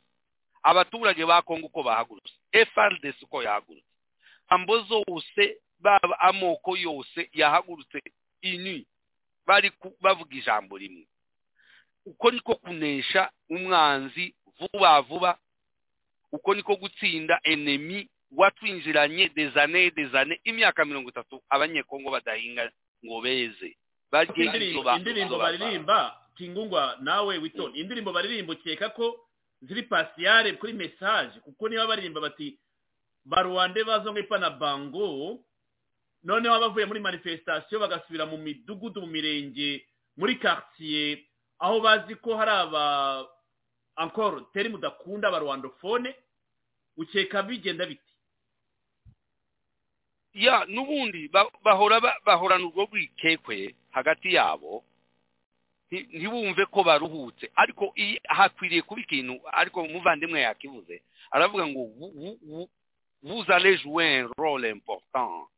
[0.62, 2.34] Abaturage ba kongo uko bahagurutse.
[2.52, 3.86] FRDC uko yahagurutse.
[4.48, 8.00] Ambo zose baba amoko yose yahagurutse
[8.42, 8.86] ini
[9.46, 11.06] bari bavuga ijambo rimwe.
[12.06, 15.38] Uko niko kunesha umwanzi vuba vuba
[16.32, 22.70] uko niko gutsinda enemi watwinjiranye dezane dezane imyaka mirongo itatu abanyekongo badahinga
[23.04, 23.76] ngo beze.
[24.36, 29.26] Indirimbo baririmba kingungwa nawe witonde indirimbo baririmba ukeka ko
[29.62, 32.58] ziri pasiyare kuri mesaje kuko niba baririmba bati
[33.24, 35.38] baruwande bazonge pana bango.
[36.24, 39.84] Noneho abavuye muri manifestation bagasubira mu midugudu mu mirenge
[40.16, 41.18] muri quartier
[41.58, 43.26] aho bazi ko hari aba
[43.96, 46.14] encore teri mudakunda abarwandofone
[46.96, 48.12] ukeka bigenda biti
[50.34, 54.84] ya n'ubundi ba- bahora ba- bahorana urwo rwikekwe hagati yabo
[55.90, 57.50] ntibumve ko baruhutse.
[57.56, 57.94] Ariko
[58.28, 61.02] hakwiriye kuba ikintu ariko umuvandimwe yakivuze.
[61.30, 65.48] Aravuga ngo vous- allez jouer un rôle important.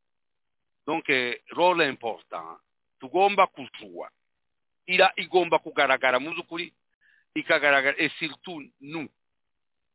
[0.86, 2.58] Donc eh, rôle important.
[3.00, 4.10] Tugomba kujuwa.
[4.86, 6.72] Ira igomba kugaragara mu by'ukuri
[7.34, 9.08] ikagaragara surtout nous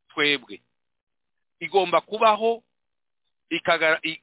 [0.08, 0.60] twebwe.
[1.60, 2.62] Igomba kubaho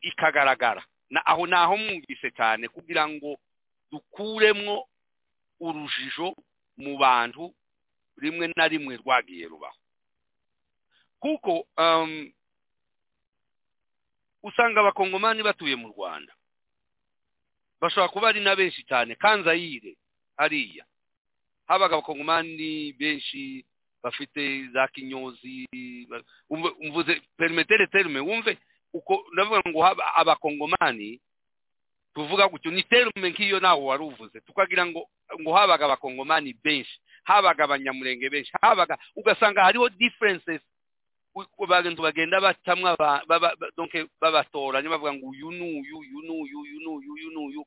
[0.02, 0.84] ikagaragara.
[1.26, 3.38] Aho naho mwumvise cyane kugira ngo
[3.92, 4.88] dukuremwo
[5.60, 6.36] urujijo
[6.78, 7.54] mu bantu
[8.18, 9.78] rimwe na rimwe rwagiye rubaho.
[11.20, 12.32] Kuko um,
[14.44, 16.34] usanga abakongomani batuye mu rwanda.
[17.82, 19.16] Bashobora kuba ari na benshi cyane.
[19.16, 19.98] Kanzayire
[20.38, 20.86] hariya.
[21.68, 23.66] Habaga abakongomani benshi
[24.04, 25.68] bafite za kinyozi
[26.50, 28.58] umvuze perimetere terme wumve?
[28.94, 29.80] Uko ndavuga ngo
[30.16, 31.20] abakongomani
[32.16, 34.40] tuvuga gutyo ni terme nk'iyo nawe wari uvuze.
[34.42, 35.10] Tukagira ngo
[35.42, 40.62] ngo habaga abakongomani benshi habaga abanyamurenge benshi habaga ugasanga hariho differences.
[41.64, 46.32] Abantu bagenda bacamwa aba- baba- ba- donc babatoranya bavuga ngo uyu ni uyu uyu ni
[46.32, 47.62] uyu uyu ni uyu uyu ni uyu.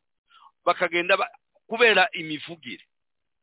[0.65, 1.29] Bakagenda ba-
[1.69, 2.85] kubera imivugire.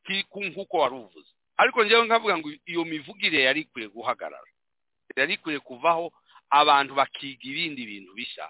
[0.09, 1.29] Nk'uko wari uvuze.
[1.57, 4.49] Ariko njyewe nkavuga ngo iyo mivugire yari ikwiye guhagarara.
[5.15, 6.09] Yari ikwiye kuvaho
[6.49, 8.49] abantu bakiga ibindi bintu bishya.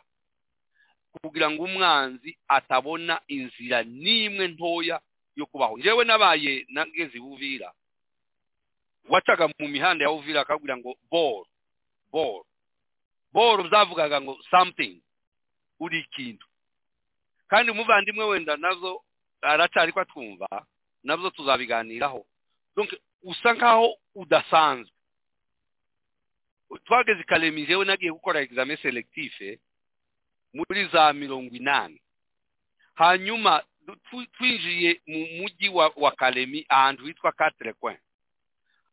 [1.22, 5.02] Kugira ngo umwanzi atabona inzira n'imwe ntoya
[5.36, 5.78] yo kubaho.
[5.78, 7.74] Njyewe nabaye nageze i buvira
[9.10, 11.46] wacaga mu mihanda ya buvira akabwira ngo boro
[12.12, 12.46] boro
[13.34, 15.02] boro byavugaga ngo something
[15.80, 16.46] uri ikintu.
[17.48, 19.04] Kandi umuvandimwe wenda na zo
[19.42, 20.48] aracyari ko atwumva
[21.04, 22.26] na byo tuzabiganiraho
[23.24, 24.92] usa nkaho udasanzwe.
[26.86, 29.34] Twageze i karemi jewe nagiye gukora examen selectif
[30.56, 32.00] muri za mirongo inani.
[32.96, 33.64] Hanyuma
[34.38, 37.32] twinjiye mu mujyi wa, karemi ahantu hitwa
[37.74, 37.98] coin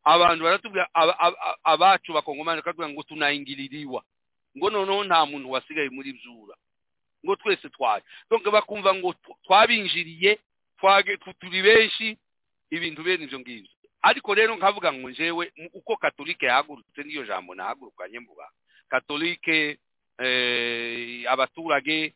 [0.04, 4.02] abantu baratubwira aba- aba- abacu bakongomani bakatubwira ngo tunayingiririwa.
[4.58, 6.56] Ngo noneho nta muntu wasigaye muri byura.
[7.24, 10.38] Ngo twese twaje donc bakumva ngo tw- twabinjiriye
[11.40, 12.18] turi benshi
[12.70, 13.70] ibintu bene ibyo ngibyo.
[14.02, 18.50] Ariko rero nkavuga ngo njyewe uko katolike yahagurutse niyo jambo nahagurukanye mvuga
[18.90, 19.78] katolike
[21.28, 22.14] abaturage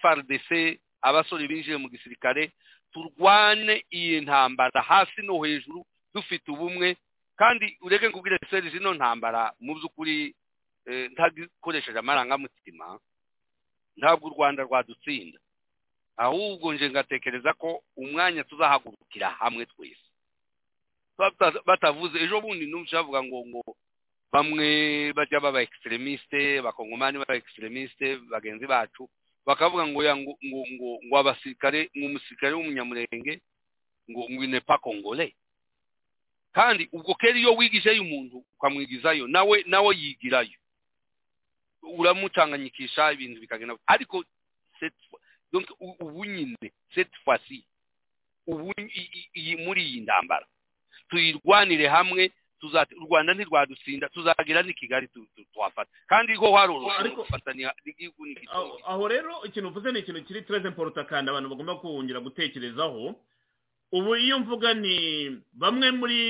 [0.00, 2.52] frdc abasore binjiye mu gisirikare
[2.92, 5.84] turwane iyi ntambara hasi no hejuru
[6.14, 6.96] dufite ubumwe
[7.36, 10.34] kandi ureke nkubwire serije ino ntambara mu by'ukuri
[10.86, 12.98] eh, ntagikoresheje amarangamutima
[13.96, 15.38] ntabwo u rwanda rwadutsinda.
[16.16, 20.04] Ahubwo nje ngatekereza ko umwanya tuzahagurukira hamwe twese.
[21.18, 23.62] Bata- batavuze ejo bundi numvise bavuga ngo ngo
[24.32, 29.08] bamwe bajya baba extremiste bakongomani baba extremiste bagenzi bacu
[29.46, 33.40] bakavuga ngo ngo ngo ngo, abasirikare ngo umusirikare w'umunyamurenge
[34.10, 35.34] ngo ngo ne pas congolais
[36.52, 40.58] kandi ubwo kera iyo wigijeyo umuntu ukamwigizayo nawe nawe yigirayo.
[41.82, 44.24] Uramucanganyikisha ibintu bikagenda ariko
[46.00, 47.64] ubu nyine cette fois-ci
[48.46, 48.72] ubu
[49.64, 50.46] muri iyi ndambara
[51.08, 52.30] tuyirwanire hamwe
[52.62, 55.08] u rwanda ntirwadutsinda tuzagira n'i kigali
[55.52, 58.78] tuhafata kandi ho haroroshye Ariko- gufatanya n'igihugu n'igitugu.
[58.86, 63.14] Aho rero ikintu uvuze ni ikintu kiri très important kandi abantu bagomba kongera gutekerezaho.
[63.92, 64.96] Ubu iyo mvuga ni
[65.52, 66.20] bamwe muri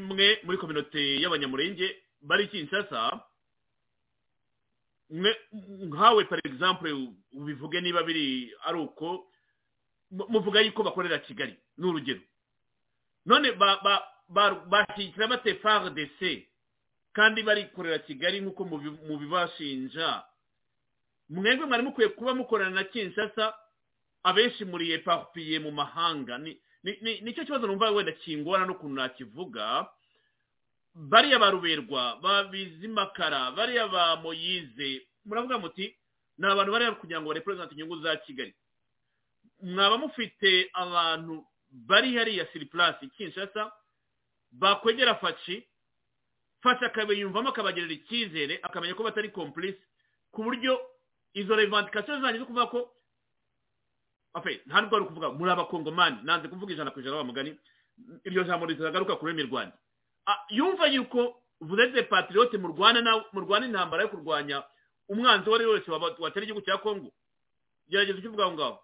[0.00, 1.86] mwe muri kominote y'abanyamurenge
[2.22, 3.20] bari kinshasa
[5.10, 6.90] nkawe par exemple
[7.32, 9.26] ubivuge niba biri ari uko
[10.10, 12.20] mu- muvuga yuko bakorera kigali ni urugero.
[13.26, 13.52] None
[14.28, 16.20] ba ba ba- bashyigikira bate fardc
[17.12, 20.24] kandi barikorera kigali nk'uko mubi- mubibashinja
[21.28, 23.54] mwebwe mwari mukwiye kuba mukorana na kinshasa
[24.22, 26.38] abenshi muri eparpiye mu mahanga.
[26.38, 29.86] Ni ni- ni- ni cyo kibazo numva wenda kingora n'ukuntu nakivuga.
[30.94, 35.94] Bariya ba ruberwa ba bizimakara bariya ba moyize muravuga muti
[36.38, 38.54] ni abantu bariya kugira ngo bareperezante inyungu za kigali.
[39.62, 43.72] Mwaba mufite abantu bari hariya siri purasi kinshasa
[44.60, 45.64] bakwegera faci
[46.62, 49.80] faci akabiyumvamo akabagirira icyizere akamenya ko batari kompulisi
[50.32, 50.80] ku buryo
[51.34, 52.80] izo revandikasiyo zanyu zo kuvuga ko
[54.66, 57.56] nta nubwo ari ukuvuga muri abakongomani nanze kuvuga ijana ku ijana mugani
[58.24, 59.76] iryo jambo ritagaruka ku rurimi rwanjye
[60.26, 64.64] Ah, yumva yuko des patriotes murwana na murwana intambara yo kurwanya
[65.08, 67.12] umwanzi uwo ari we wese watera igihugu cya kongo
[67.88, 68.78] gerageza ukivuga aho ngaho.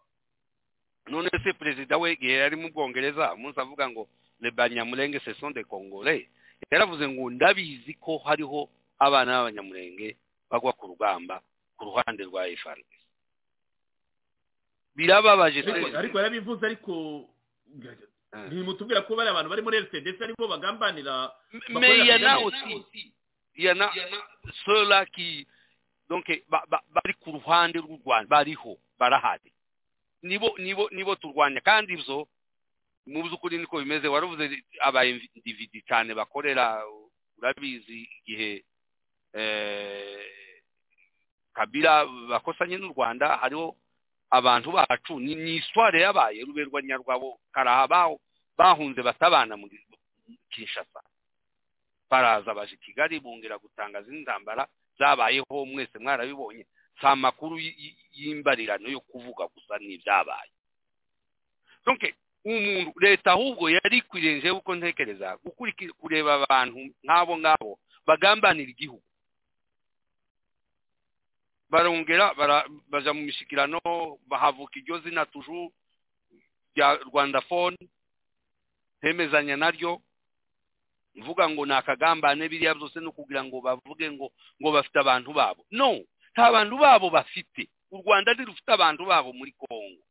[1.11, 4.07] None se perezida we igihe yari mu bwongereza umunsi avuga ngo
[5.41, 6.29] sont des congolais.
[6.71, 10.17] Yaravuze ngo ndabizi ko hariho abana b'abanyamulenge
[10.51, 11.43] bagwa ku rugamba
[11.77, 12.93] ku ruhande rwa FRDC
[14.97, 15.61] birababaje
[15.97, 16.93] ariko yarabivuze ariko
[18.49, 21.33] ntimutubwira ko bari abantu bari muri rcds ari bo bagambanira
[21.71, 23.13] mais il y en a aussi.
[23.57, 23.91] il y en a
[24.65, 25.47] ceux-là qui
[26.09, 29.51] donc ba- ba- bari ku ruhande rw'u rwanda bariho barahari.
[30.23, 31.61] Nibo nibo nibo turwanya.
[31.61, 32.29] Kandi ibyo
[33.07, 36.83] mu by'ukuri niko bimeze waravuze aba individi cyane bakorera
[37.39, 38.65] urabizi igihe
[39.35, 40.27] eh,
[41.53, 43.77] kabila bakosanye n'u rwanda hariho
[44.31, 48.17] abantu bacu ni histoire yabaye ruberwa nyarwabo karaha
[48.59, 49.77] bahunze batabana muri
[50.51, 51.03] kinshasa.
[52.11, 54.69] Baraza baje kigali bongera gutangaza intambara
[54.99, 56.67] zabayeho mwese mwarabibonye.
[57.01, 57.59] Si amakuru
[58.13, 60.53] y'imbarirano yo kuvuga gusa n'ibyabaye.
[62.45, 69.07] Umuntu leta ahubwo yari ikwirenje uko ntekereza gukurikira kureba abantu nk'abo ngabo bagambanira igihugu.
[71.71, 72.35] Barongera
[72.91, 73.81] baja mu mishikirano
[74.29, 75.73] bahavuka iryo zina tuju
[76.77, 77.77] rya rwanda phone
[79.01, 80.03] temezanya naryo
[81.15, 85.65] mvuga ngo ni akagambane biriya byose no kugira ngo bavuge ngo ngo bafite abantu babo.
[85.71, 86.01] No
[86.33, 87.69] nta bantu babo bafite.
[87.91, 90.03] U rwanda ntirufite abantu babo muri kongo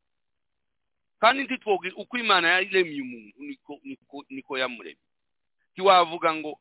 [1.21, 3.39] kandi ntitwoge uko imana yaremye umuntu
[3.85, 5.03] niko niko yamuremye.
[5.73, 6.51] Ntiwavuga ngo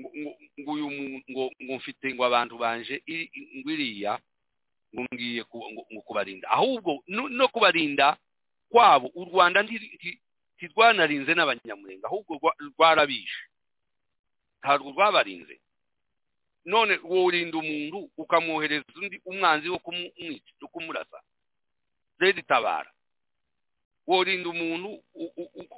[0.00, 0.86] ngo uyu
[1.30, 3.02] ngo ngo mfite ngo abantu banje
[3.58, 4.18] ngo iriya
[4.94, 6.46] ngo ngiye ngo kubarinda.
[6.50, 8.16] Ahubwo no kubarinda
[8.70, 10.18] kwabo u rwanda nti- nti-
[10.56, 13.42] ntirwanarinze n'abanyamurenge ahubwo rwa- rwarabishe.
[14.62, 15.58] Ntabwo rwabarinze.
[16.64, 19.78] None worinda umuntu ukamwohereza undi umwanzi wo
[20.72, 21.18] kumurasa.
[22.18, 22.90] Rero itabara
[24.06, 25.00] worinda umuntu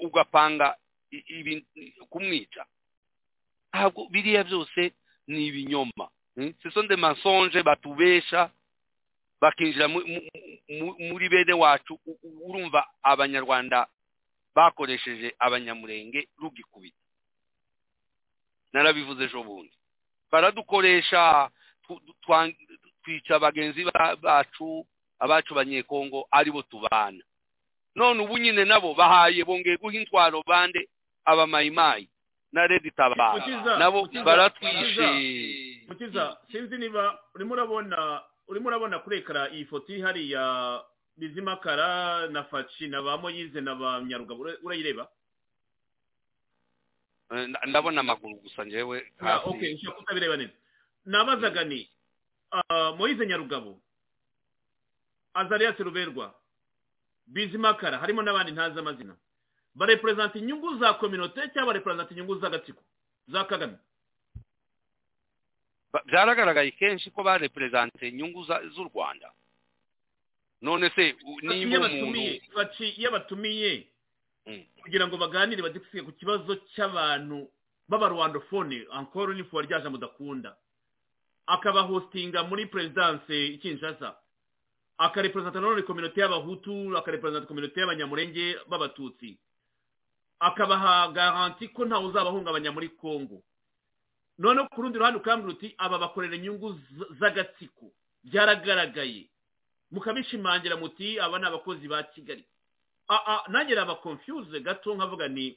[0.01, 0.77] ugapanga
[2.11, 2.66] kumwica
[3.73, 4.93] ntabwo biriya byose
[5.27, 6.53] ni ibinyoma hmm?
[6.62, 8.51] ce sont des mensonges batubesha
[9.40, 10.27] bakinjira mu- mu-
[10.78, 11.98] mu- muri bene wacu
[12.47, 13.86] urumva abanyarwanda
[14.55, 16.97] bakoresheje abanyamurenge rugikubita.
[18.73, 19.73] Narabivuze ejo bundi.
[20.32, 21.51] Baradukoresha
[23.03, 24.86] twica bagenzi ba- bacu
[25.19, 27.23] abacu banyekongo ari bo tubana.
[27.97, 30.89] None ubu nyine nabo bahaye bongeye guha intwaro bande
[31.24, 32.09] abamayimayi
[32.52, 33.40] na redi tabara.
[33.78, 35.09] Nabo baratwishe.
[35.89, 40.02] Mukiza sinzi niba urimo urabona urimo urabona kuri ekara iyi foto ihari
[40.32, 40.85] hariya
[41.16, 45.09] bizimakara na faci na ba moyize na ba nyarugabo urayireba?
[47.32, 50.52] Eh, ndabona amaguru gusa njyewe Ah, hasi kutabireba neza
[51.05, 51.89] nabazaga ni
[52.52, 53.81] ah, moyize nyarugabo
[55.35, 56.35] azariya ruberwa
[57.27, 59.16] bizimakara harimo n'abandi ntazi amazina.
[59.74, 62.82] Bareperezanta inyungu za kominote cyangwa bareperezanta inyungu z'agatsiko
[63.28, 63.77] za kagame?
[66.07, 69.32] Byaragaragaye kenshi ko bareperezante inyungu z'u rwanda.
[70.62, 72.19] None se niba umuntu
[72.97, 73.86] iyo batumiye
[74.47, 74.62] Mm.
[74.82, 77.51] kugira ngo baganire badisiye ku kibazo cy'abantu
[77.90, 80.55] b'abarwandofone ankoro ni fuwa rya jambo udakunda
[81.51, 84.15] akabahostinga muri perezidanse i kinshasa.
[84.98, 89.36] Akareperezanta nanone kominote y'abahutu akareperezanta kominote y'abanyamurenge b'abatutsi.
[90.40, 93.43] Akabaha garanti ko ntawe uzabahungabanya muri kongo
[94.39, 96.81] noneho ku rundi ruhande ukambwira uti aba bakorera inyungu
[97.20, 97.89] z'agatsiko.
[98.24, 99.28] Byaragaragaye.
[99.90, 102.44] Mukabishimangira muti aba ni abakozi ba kigali.
[103.48, 105.56] Nanjye naba confuse gato nkavuga ni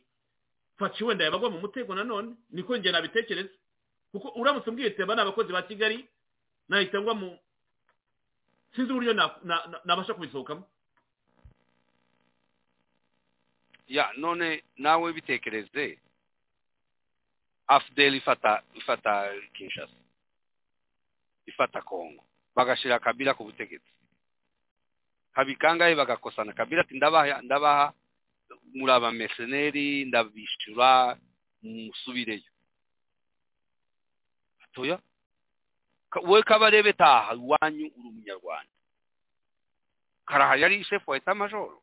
[0.78, 3.49] faci wenda yabagwa mu mutego nanone niko njye nabitekereza.
[4.11, 6.07] Kuko uramutse umbwiye aba ni abakozi ba kigali
[6.70, 7.40] nahita ngwa mu
[8.76, 10.64] sinzi uburyo na- na- na- nabasha kubisohokamo
[13.88, 15.98] ya none nawe bitekereze.
[17.68, 19.94] Afudeli ifata ifata kinshasa.
[21.46, 22.24] Ifata kongo
[22.56, 23.90] bagashira kabila ku butegetsi.
[25.34, 26.54] Kabikangahe bagakosana.
[26.54, 27.94] Kabila ati ndabaha ndabaha
[28.74, 31.18] muri abameseneri ndabishyura
[31.62, 32.50] musubireyo
[34.64, 34.98] atoya?
[36.10, 38.72] Ka- we kabarebe taha iwanyu uri umunyarwanda.
[40.26, 41.81] Karaha yari shefu wa eta majoro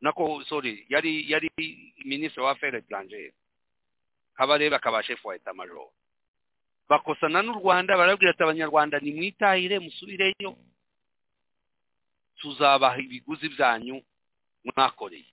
[0.00, 1.48] nako sorry yari yari
[2.04, 3.32] ministre wa affaires étrangères.
[4.34, 5.88] Kabarebe akaba chef wa etat major
[6.88, 10.56] bakosana n'u rwanda barabwira ati abanyarwanda nimwitahire musubireyo.
[12.36, 14.02] Tuzabaha ibiguzi byanyu
[14.64, 15.30] mwakoreye.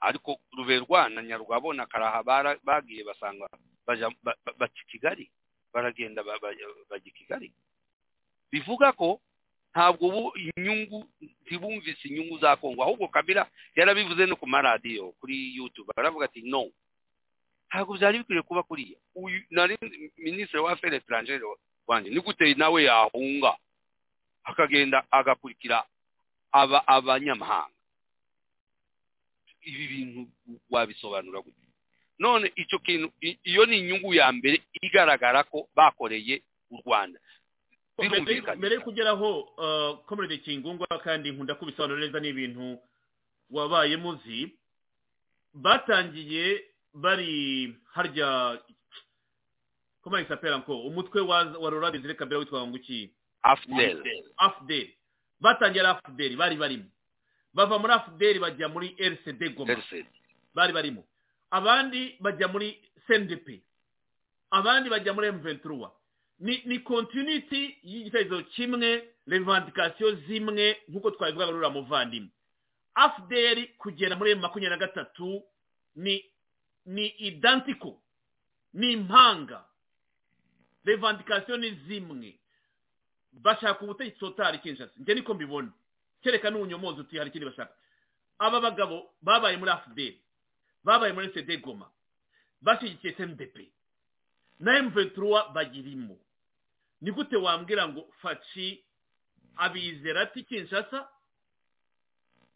[0.00, 2.22] Ariko ruberwa na nyarugabo na karaha
[2.64, 3.48] bagiye basanga
[3.86, 5.30] baca kigali.
[5.72, 6.54] Baragenda ba- ba-
[6.90, 7.48] bajya i kigali.
[8.52, 9.20] Bivuga ko
[9.74, 11.02] ntabwo ubu inyungu
[11.44, 12.82] ntibumvise inyungu za kongo.
[12.82, 15.90] Ahubwo kabila yarabivuze no ku maradiyo kuri youtube.
[15.96, 16.70] Aravuga ati no.
[17.68, 19.74] Ntabwo byari bikwiye kuba kuriya uyu nari
[20.16, 21.42] minisitiri wa affaires étrangères
[21.86, 23.58] wanjye ni gute nawe yahunga?
[24.44, 25.82] Akagenda agakurikira
[26.52, 27.74] aba abanyamahanga.
[29.64, 30.20] Ibi bintu
[30.70, 31.63] wabisobanura gute
[32.18, 33.12] none icyo kintu
[33.44, 37.20] iyo ni inyungu ya mbere igaragara ko bakoreye u rwanda.
[38.56, 39.42] Mbere yo kugeraho
[40.06, 42.78] komerede kingungwa kandi nkunda kubisobanura neza ni ibintu
[43.50, 44.50] wabaye muzi
[45.54, 46.64] batangiye
[46.94, 48.58] bari harya
[50.06, 53.10] il s'appelle encore umutwe wa Laurent Desire Kabila witwa ngo iki
[53.42, 54.02] afdel.
[54.36, 54.88] Afdel.
[55.40, 56.84] Batangiye ari afdel bari barimo.
[57.54, 59.76] Bava muri afdel bajya muri rcd goma.
[60.54, 61.04] Bari barimo.
[61.50, 63.60] Abandi bajya muri cndp
[64.50, 65.90] abandi bajya muri m23.
[66.40, 72.30] Ni ni continuity y'igitekerezo kimwe revendication zimwe nk'uko twabivuga ruriya muvandimwe
[72.94, 75.42] afdel kugera muri makumyabiri na gatatu
[75.96, 76.24] ni
[76.86, 77.94] ni identical
[78.74, 79.64] ni impanga.
[80.84, 82.38] Revendication ni zimwe.
[83.32, 85.72] Bashaka ubutegetsi totari kinshasa njye niko mbibona.
[86.22, 87.74] Kereka n'ubunyomozi uti hari ikindi bashaka.
[88.38, 90.14] Aba bagabo babaye muri afdel.
[90.84, 91.90] Babaye muri cd goma.
[92.62, 93.56] Bashyigikiye cndp
[94.60, 96.16] na m23 bagirimo
[97.00, 98.84] ni gute wambwira ngo faci
[99.56, 101.08] abizera ati kinshasa?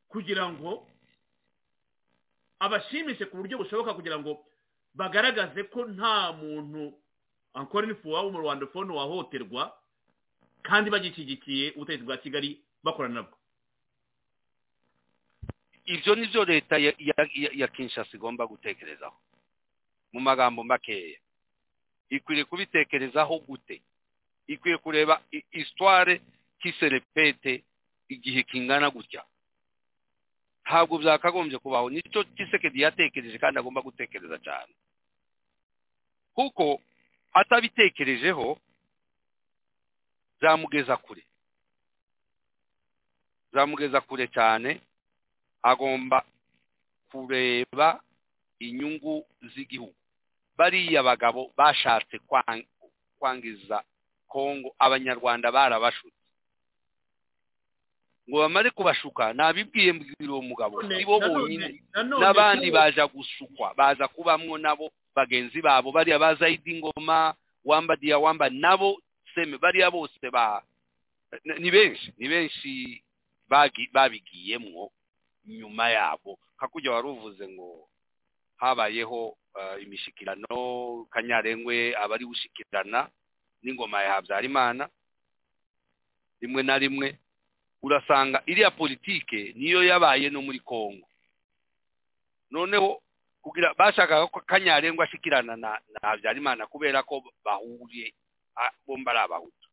[0.09, 0.88] Kugira ngo
[2.59, 4.44] abashimishe ku buryo bushoboka kugira ngo
[4.94, 6.92] bagaragaze ko nta muntu
[7.55, 9.72] ankora inifuwa wo mu rwanda fone wahohoterwa
[10.62, 12.50] kandi bagishyigikiye ubutegetsi bwa kigali
[12.82, 13.38] bakorana nabwo.
[15.89, 16.93] Ibyo ni byo leta ya,
[17.69, 19.16] kinshasa igomba gutekerezaho.
[20.12, 21.19] Mu magambo makeya.
[22.09, 23.81] Ikwiriye kubitekerezaho gute?
[24.47, 26.20] Ikwiye kureba i- histoire
[26.60, 27.62] qui se répète
[28.09, 29.24] igihe kingana gutya.
[30.65, 31.90] Ntabwo byakagombye kubaho.
[31.90, 34.73] Nicyo kisekedi yatekereje kandi agomba gutekereza cyane.
[36.35, 36.81] Kuko
[37.32, 38.59] atabitekerejeho
[40.40, 41.24] zamugeza kure.
[43.52, 44.81] Zamugeza kure cyane.
[45.62, 46.24] Agomba
[47.10, 48.01] kureba
[48.60, 49.94] inyungu z'igihugu.
[50.59, 52.66] Bariya bagabo bashatse kwang-
[53.18, 53.82] kwangiza
[54.28, 56.18] kongo abanyarwanda barabashutse.
[58.28, 61.80] Ngo bamare kubashuka nabibwiye mbwira uwo mugabo si bo bonyine.
[62.20, 65.93] n'abandi baja gushukwa baza kubamwo nabo bagenzi babo.
[65.93, 69.01] Bariya ba zaidi ngoma wamba diya wamba nabo
[69.35, 70.60] seme bariya bose ba
[71.59, 73.01] ni benshi ni benshi
[73.93, 74.90] babigiyemwo.
[75.48, 76.38] Nyuma yabo.
[76.56, 77.88] Hakujya wari uvuze ngo
[78.56, 83.10] habayeho uh, imishikirano kanyarengwe abari gushikirana
[83.62, 84.88] n'ingoma ya habyarimana.
[86.40, 87.18] Rimwe na rimwe
[87.82, 91.08] urasanga iriya politike niyo yabaye no muri kongo.
[92.50, 93.02] Noneho
[93.42, 98.14] kugira bashakaga ko kanyarengwa ashikirana na, na habyarimana kubera ko bahuriye
[98.56, 99.68] ah, bombi ari abahutu.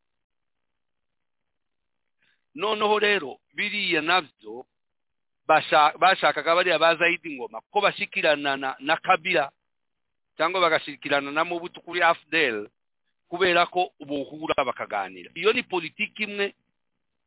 [2.55, 4.65] Noneho rero biriya na byo
[5.47, 7.61] bashakaga bariya ba zayidi ngoma.
[7.71, 9.51] Ko bashikirana na, kabila.
[10.37, 12.67] Cyangwa bagashikirana na mubutu kuri afdel
[13.29, 15.31] kubera ko buhura bakaganira.
[15.35, 16.53] Iyo ni politiki imwe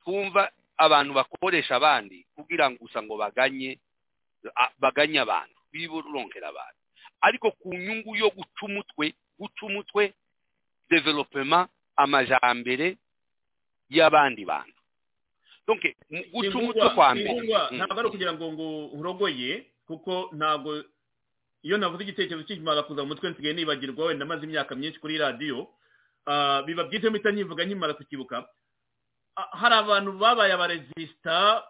[0.02, 3.78] twumva abantu bakoresha abandi kugira ngo gusa ngo baganye
[4.78, 6.78] baganye abantu biburonkera abantu.
[7.20, 10.14] Ariko ku nyungu yo guca umutwe guca umutwe
[10.90, 12.96] developema amajambere
[13.90, 14.77] y'abandi bantu.
[16.32, 17.28] Guca umutwe kwa mbere
[17.76, 18.68] ntabwo ari ukugira ngo ngo
[18.98, 20.84] urogoye kuko ntabwo
[21.62, 25.68] iyo navuze igitekerezo kikimara kuza mu mutwe nsigaye nibagirwa wenda maze imyaka myinshi kuri radiyo
[26.30, 28.44] Ah, biba byiza mpita nyivuga nkimara kukibuka.
[29.36, 31.64] Ah, hari abantu babaye abarezisita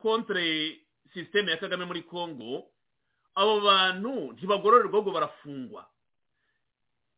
[0.00, 0.80] kontre
[1.12, 2.64] sisiteme ya kagame muri congo.
[3.36, 5.84] Abo bantu ntibagororerwa ahubwo barafungwa.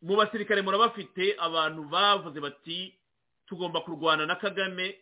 [0.02, 2.94] Mu basirikare murabafite abantu bavuze bati
[3.46, 4.98] tugomba kurwana na kagame.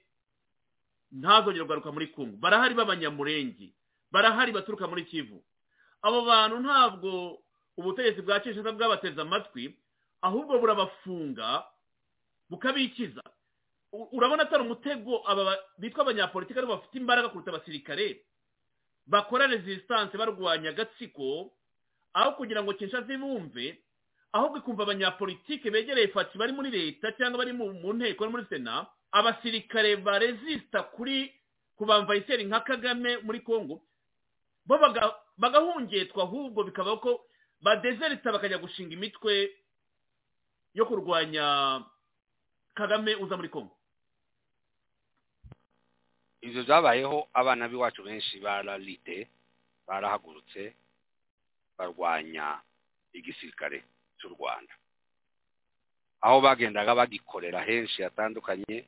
[1.13, 3.73] Ntazongere kugaruka muri congo barahari b'abanyamurenge.
[4.13, 5.43] Barahari baturuka muri kivu.
[6.03, 7.39] Abo bantu ntabwo
[7.77, 9.75] ubutegetsi bwa kinshasa bwabateze amatwi
[10.23, 11.65] ahubwo burabafunga
[12.51, 13.23] bukabikiza.
[13.93, 18.23] Urabona atari umutego aba ba- bitwa abanyapolitiki ari bo bafite imbaraga kuruta abasirikare?
[19.07, 21.51] Bakora resistance barwanya agatsiko
[22.15, 23.79] aho kugira ngo kinshasa ibumve
[24.33, 28.87] ahubwo ikumva abanyapolitike begereye fati bari muri leta cyangwa bari mu nteko no muri sena
[29.13, 31.33] abasirikare baresista kuri
[31.77, 33.81] ku bamvayiseri nka kagame muri congo
[34.67, 34.75] bo
[35.39, 37.25] bagahungetwa ahubwo bikaba ko
[37.63, 39.51] badezerita bakajya gushinga imitwe
[40.75, 41.81] yo kurwanya
[42.75, 43.75] kagame uza muri kongo
[46.41, 49.29] ibyo byabayeho abana b'iwacu benshi bararite
[49.87, 50.73] barahagurutse
[51.79, 52.61] barwanya
[53.13, 53.85] igisirikare
[54.19, 54.73] cy'u rwanda.
[56.21, 58.85] Aho bagendaga bagikorera henshi hatandukanye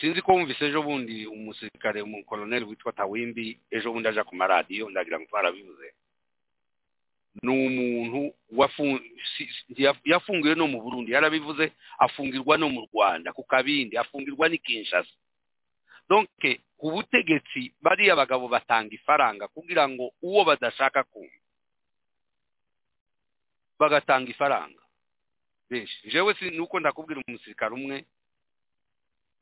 [0.00, 5.18] sinzi ko wumvise ejo bundi umusirikare umukoloneli witwa tawimbi ejo bundi aja ku maradiyo ndagira
[5.20, 5.94] ngo twarabivuze
[7.42, 8.34] ni umuntu
[10.04, 15.14] yafungiwe no mu burundi yarabivuze afungirwa no mu rwanda ku kabindi afungirwa n'i kinshasa.
[16.10, 21.38] Donke ku butegetsi bariya bagabo batanga ifaranga kugira ngo uwo badashaka kumva
[23.78, 24.82] bagatanga ifaranga.
[25.70, 26.10] Benshi.
[26.10, 28.04] Jewe si nuko ndakubwira umusirikare umwe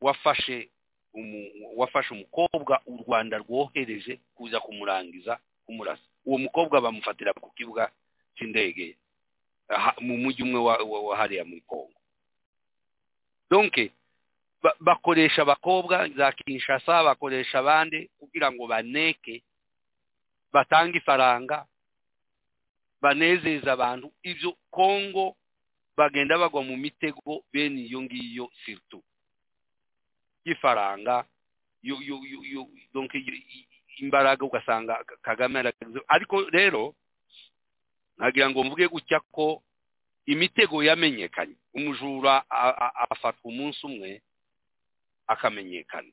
[0.00, 0.70] wafashe
[1.76, 6.02] wafashe umukobwa u rwanda rwohereje kuza kumurangiza kumurasa.
[6.26, 7.90] Uwo mukobwa bamufatira ku kibuga
[8.36, 8.96] cy'indege
[10.00, 11.98] mu mujyi umwe wa hariya muri kongo.
[13.50, 13.92] Donke
[14.80, 19.42] bakoresha abakobwa za kinshasa bakoresha abandi kugira ngo baneke
[20.52, 21.66] batange ifaranga
[23.00, 24.12] banezeza abantu.
[24.22, 25.36] Ibyo kongo
[25.96, 29.02] bagenda bagwa mu mitego bene iyo ngiyo siritu
[30.48, 31.24] y'ifaranga
[33.98, 35.58] imbaraga ugasanga kagame
[36.08, 36.94] ariko rero
[38.18, 39.62] nkagira ngo mvuge gutya ko
[40.26, 41.54] imitego yamenyekanye.
[41.74, 42.44] Umujura
[43.10, 44.22] afatwa umunsi umwe
[45.26, 46.10] akamenyekana.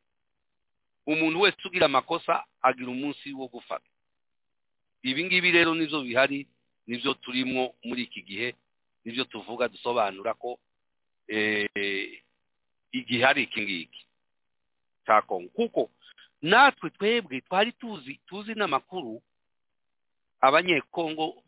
[1.06, 3.86] Umuntu wese ugira amakosa agira umunsi wo gufata.
[5.04, 6.48] Ibi ngibi rero ni byo bihari
[6.88, 8.56] ni byo turimo muri iki gihe
[9.06, 10.58] ni byo tuvuga dusobanura ko
[12.92, 14.02] igihe hari iki ngiki.
[15.06, 15.90] Cya kongo kuko
[16.42, 19.22] natwe twebwe twari tuzi tuzi n'amakuru
[20.42, 21.42] abanyekongo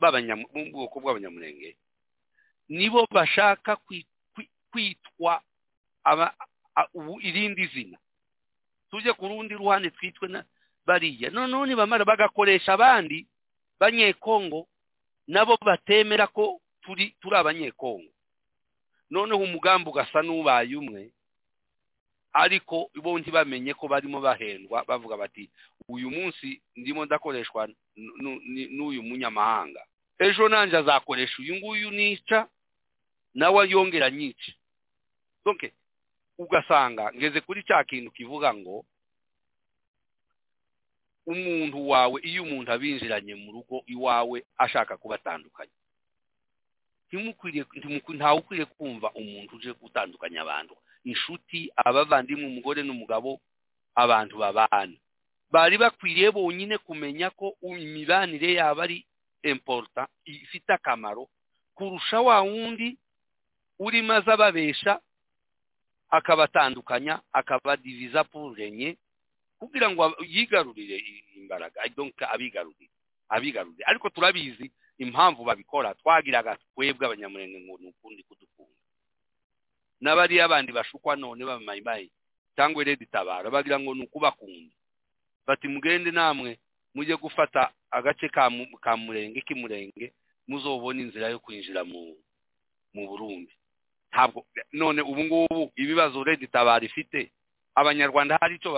[0.53, 1.75] mu bwoko bw'abanyamurenge
[2.69, 3.75] nibo bashaka
[4.71, 5.41] kwitwa
[7.21, 7.97] irindi zina.
[8.91, 10.27] Tujye ku rundi ruhande twitwe
[10.85, 11.29] bariya.
[11.29, 13.27] Noneho nibamara bagakoresha abandi
[13.79, 14.67] banyekongo
[15.27, 18.11] nabo batemera ko turi turi abanyekongo.
[19.09, 21.11] Noneho umugambi ugasa n'ubaye umwe
[22.33, 25.49] ariko bo ntibamenye ko barimo bahendwa bavuga bati
[25.89, 27.69] uyu munsi ndimo ndakoreshwa
[28.75, 29.81] n'uyu munyamahanga.
[30.19, 32.47] Ejo nanjye azakoresha uyu nguyu nica
[33.33, 34.53] nawe yongera nyice.
[36.37, 38.85] Ugasanga ngeze kuri cya kintu kivuga ngo
[41.25, 45.71] umuntu wawe iyo umuntu abinjiranye mu rugo iwawe ashaka kubatandukanya.
[47.11, 50.75] Ntawe ukwiriye kumva umuntu uje gutandukanya abantu.
[51.11, 53.39] Inshuti abavandimwe umugore n'umugabo
[53.95, 54.97] abantu babana.
[55.51, 58.97] Bari bakwiriye bonyine kumenya ko imibanire yabo ari
[59.43, 61.29] importa ifite akamaro
[61.75, 62.97] kurusha wa wundi
[63.79, 64.99] urimo aza ababesha
[66.09, 68.97] akabatandukanya akabadiviza purenye
[69.59, 70.97] kugira ngo yigarurire
[71.35, 71.81] imbaraga.
[72.33, 72.91] Abigarurire
[73.29, 73.83] abigarurire.
[73.87, 75.93] Ariko turabizi impamvu babikora.
[75.95, 78.75] Twagiraga twebwe abanyamurenge ngo ni ukundi kudukunda
[80.01, 82.11] n'abariya abandi bashukwa none bamayimayi
[82.55, 84.73] cyangwa tabara bagira ngo ni ukubakunda
[85.47, 86.59] bati mugende namwe
[86.95, 90.13] mujye gufata agace ka murenge k'imurenge
[90.47, 92.15] muzobona inzira yo kwinjira mu
[92.93, 93.53] burundi.
[94.11, 97.31] Ntabwo none ubu ngubu ibibazo tabara ifite
[97.75, 98.71] abanyarwanda hari icyo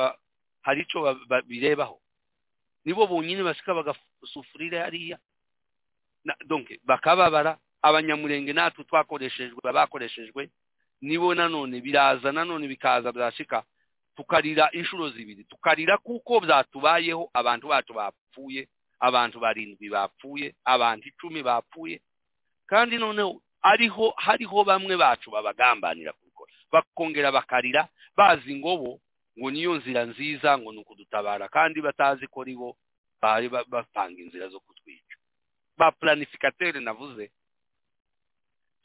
[0.61, 0.99] hari icyo
[1.47, 1.99] birebaho.
[2.85, 5.17] Nibo bonyine basika bagasufurira hariya.
[6.83, 10.49] Bakababara abanyamurenge natwe twakoreshejwe bakoreshejwe
[11.01, 13.63] nibo nanone biraza nanone bikaza byashika
[14.15, 15.43] tukarira inshuro zibiri.
[15.43, 18.67] Tukarira kuko byatubayeho abantu bacu bapfuye
[18.99, 22.01] abantu barindwi bapfuye abantu icumi bapfuye.
[22.67, 27.87] Kandi noneho ariho hariho bamwe bacu babagambanira kubikora bakongera bakarira
[28.17, 28.99] bazi ngobo
[29.39, 31.47] ngo niyo nzira nziza ngo ni ukudutabara.
[31.47, 32.75] Kandi batazi ko ribo
[33.21, 35.15] bari bapanga inzira zo kutwica.
[35.77, 37.31] Ba planificateri navuze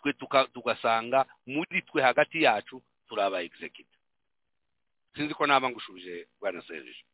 [0.05, 0.12] twe
[0.52, 3.89] tugasanga muri twe hagati yacu turi aba executive.
[5.16, 7.05] Sinzi ko naba ngushubije bwana serije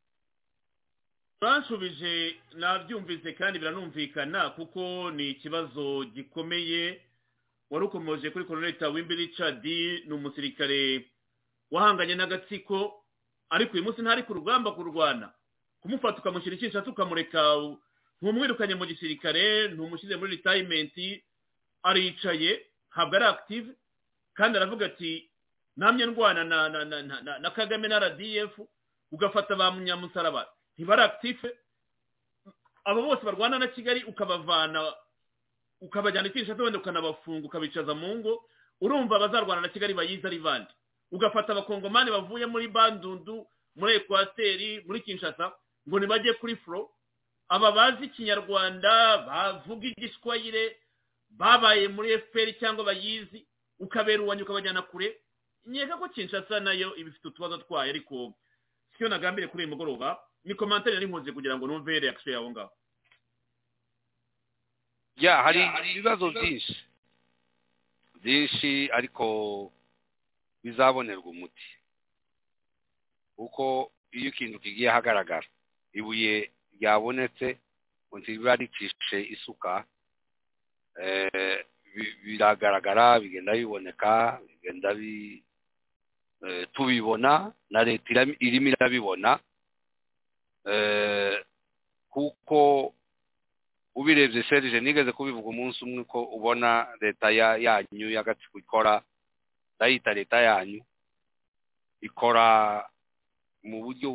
[1.40, 7.00] banshubije nabyumvise kandi biranumvikana kuko ni ikibazo gikomeye.
[7.70, 11.06] Wari ukomeje kuri koroneli tawimbi richard ni umusirikare
[11.70, 13.04] wahanganye n'agatsiko
[13.50, 15.30] ariko uyu munsi ntari ku rugamba kurwana.
[15.80, 17.40] Kumufata ukamushyira icyisha tukamureka
[18.22, 21.22] ntumwirukanye mu gisirikare ntumushyize muri ritayimenti
[21.82, 22.66] aricaye.
[22.92, 23.70] Ntabwo ari akitive
[24.34, 25.30] kandi aravuga ati
[25.76, 26.44] namye ndwana
[27.40, 28.58] na kagame na rdf
[29.12, 30.48] ugafata ba munyamusaraba.
[30.78, 31.50] Ntibari akitive
[32.84, 34.94] abo bose barwana na kigali ukabavana
[35.80, 38.44] ukabajyana ikinshasa wenda ukanabafunga ukabicaza mu ngo
[38.80, 40.72] urumva abazarwana na kigali bayizi ari bandi
[41.12, 43.46] ugafata abakongomani bavuye muri bandundu
[43.76, 45.52] muri ekwateri muri kinshasa
[45.88, 46.90] ngo ntibajye kuri furo
[47.48, 50.76] aba bazi ikinyarwanda bavuga igiswahire
[51.30, 53.46] babaye muri efuperi cyangwa bayizi
[53.78, 55.16] ukabera uwanyu ukabajyana kure
[55.66, 58.34] nkeka ko kinshasa na yo iba ifite utubazo twayo ariko
[58.96, 62.72] siyo nagambire kuri uyu mugoroba ni komantere yari nkoze kugira ngo numve reakisiyo yawe ngaho.
[65.16, 65.60] Ya hari
[65.92, 66.76] ibibazo byinshi.
[68.22, 69.72] Byinshi ariko
[70.64, 71.66] bizabonerwa umuti.
[73.36, 75.46] Kuko iyo ikintu kigiye ahagaragara
[75.92, 77.58] ibuye ryabonetse
[78.08, 79.84] ngo ntibiba ricishe isuka
[82.24, 84.90] biragaragara bigenda biboneka bigenda
[86.72, 89.38] tubibona na leta irimo irabibona.
[92.10, 92.92] Kuko
[93.94, 99.02] ubirebye serije nigeze kubivuga umunsi umwe ko ubona leta yanyu y'agatsiko ikora
[99.76, 100.80] ndayita leta yanyu
[102.00, 102.46] ikora
[103.62, 104.08] mu buryo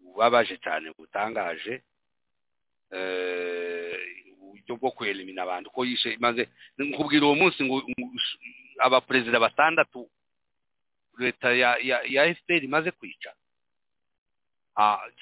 [0.00, 1.82] bubabaje cyane butangaje.
[4.62, 5.70] Uburyo bwo kwelimina abantu.
[5.70, 7.82] Ko yishe maze nkubwira uwo munsi ngo
[8.78, 10.08] abaperezida batandatu
[11.18, 13.32] leta ya efuperi imaze kwica.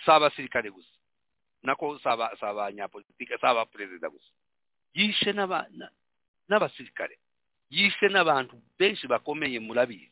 [0.05, 0.93] Si abasirikare gusa.
[1.63, 2.09] Nako si
[2.45, 4.31] abanyapolitike si abaperezida gusa.
[4.95, 7.19] Yishe n'abasirikare.
[7.71, 10.11] Yishe n'abantu benshi bakomeye murabizi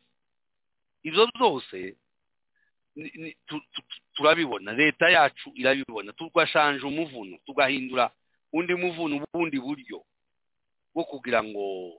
[1.03, 1.97] ibyo byose
[4.15, 4.73] turabibona.
[4.73, 6.13] Leta yacu irabibona.
[6.13, 7.39] Tugashanje umuvuno.
[7.47, 8.11] Tugahindura
[8.52, 10.05] undi muvuno ubundi buryo
[10.94, 11.94] bwo kugira ngo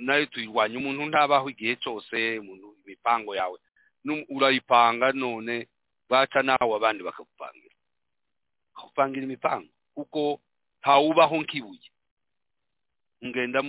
[0.00, 2.36] na yo tuyirwanye umuntu ntabaho igihe cyose
[2.86, 3.58] imipango yawe.
[4.30, 5.66] Urayipanga none
[6.08, 7.74] baca nawe abandi bakagupangira
[8.74, 9.70] bakagupangira imipango.
[9.94, 10.40] Kuko
[10.80, 11.88] ntawubaho nk'ibuye.
[13.24, 13.62] Ngenda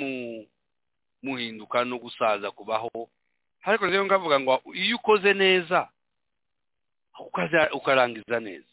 [1.24, 3.10] muhinduka no gusaza kubaho.
[3.66, 5.90] Ariko rero ngavuga ngo iyo ukoze neza
[7.74, 8.70] ukarangiza neza.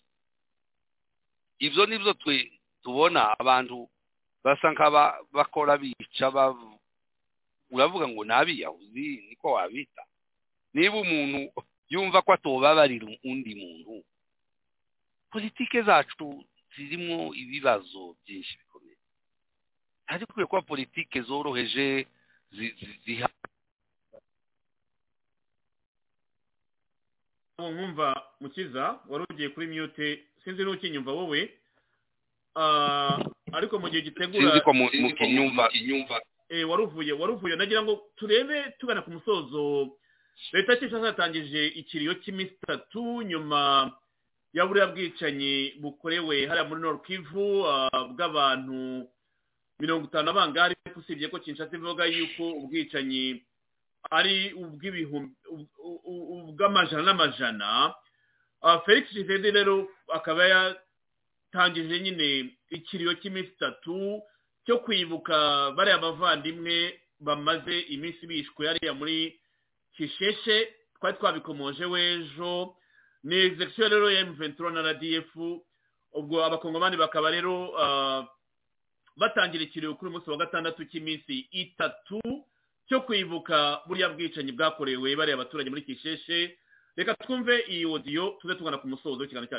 [1.58, 2.12] Ibyo ni byo
[2.82, 3.88] tubona abantu
[4.44, 6.28] basa nk'abakora bica
[7.70, 10.02] uravuga ngo ni abiyahuzi niko wabita.
[10.74, 11.52] Niba umuntu
[11.88, 14.04] yumva ko atobabarira undi muntu
[15.30, 16.44] politike zacu
[16.76, 18.96] zirimo ibibazo byinshi bikomeye.
[20.06, 22.06] Hari kwiye kuba politike zoroheje
[23.04, 23.28] ziha
[27.58, 28.08] nkumva
[28.40, 30.08] mukiza wari ugiye kuri mute
[30.44, 31.40] sinzi n'ukinyumva wowe.
[33.52, 35.68] Ariko mu gihe gitegura sinzi ko mukinyumva
[36.68, 37.56] wari uvuye wari uvuye.
[37.56, 39.90] Nagira ngo turebe tugana ku musozo.
[40.52, 43.92] Leta kinshasa yatangije ikiriyo cy'iminsi itatu nyuma
[44.52, 47.64] ya buriya bwicanyi bukorewe hariya muri Nord Kivu
[48.16, 49.08] bw'abantu
[49.80, 53.44] mirongo itanu abangari usibye ko kinshasa ivuga yuko ubwicanyi
[54.10, 54.52] ari
[55.72, 57.94] ubw'amajana n'amajana.
[58.84, 60.76] Felix Tshisekedi rero akaba
[61.52, 64.22] yatangije nyine ikiriyo cy'iminsi itatu
[64.66, 69.36] cyo kwibuka bariya bavandimwe bamaze iminsi bishwe hariya muri
[69.96, 72.74] kisheshe twari twabikomoje w'ejo.
[73.24, 75.28] Ni egizekisiyo rero ya emuventuro na radiyef
[76.12, 77.70] ubwo abakongomani bakaba rero
[79.16, 82.20] batangira ikiriyo kuri umunsi wa gatandatu cy'iminsi itatu
[82.88, 86.56] cyo kwibuka buriya bwicanyi bwakorewe bariya abaturage muri kisheshe.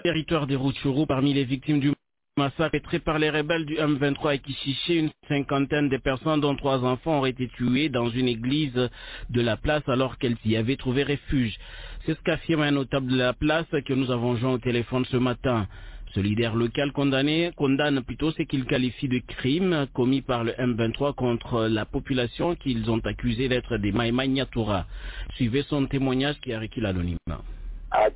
[0.03, 1.91] Territoire de Rutshuru parmi les victimes du
[2.37, 6.55] massacre perpétré par les rebelles du M23 et qui chichaient une cinquantaine de personnes dont
[6.55, 8.89] trois enfants ont été tués dans une église
[9.29, 11.57] de la place alors qu'elles y avaient trouvé refuge.
[12.05, 15.17] C'est ce qu'affirme un notable de la place que nous avons joint au téléphone ce
[15.17, 15.67] matin.
[16.13, 21.15] Ce leader local condamné condamne plutôt ce qu'il qualifie de crime commis par le M23
[21.15, 24.85] contre la population qu'ils ont accusé d'être des Maïma Nyatura.
[25.35, 27.41] Suivez son témoignage qui a requis l'anonymat.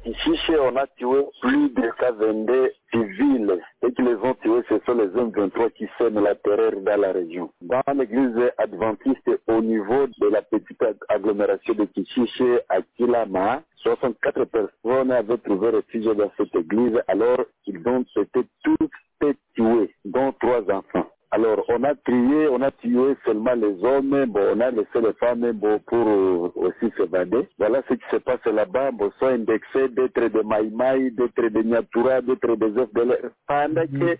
[0.03, 3.59] Kishiche, on a tué plus de 122 civils.
[3.83, 7.11] Et qui les ont tués, ce sont les M23 qui sèment la terreur dans la
[7.11, 7.51] région.
[7.61, 15.11] Dans l'église adventiste, au niveau de la petite agglomération de Kishiche à Kilama, 64 personnes
[15.11, 18.89] avaient trouvé refuge dans cette église alors qu'ils ont été tous
[19.53, 21.09] tués, dont trois enfants.
[21.31, 25.11] Alors, on a trié, on a tué seulement les hommes, bon, on a laissé les
[25.19, 27.49] femmes bon, pour euh, aussi s'évader.
[27.59, 28.91] Voilà ce qui se passe là-bas.
[28.91, 33.31] Bon, sont indexés d'être des maïmaï, d'être des Nyatura, d'être des FDL.
[33.45, 34.17] Pendant que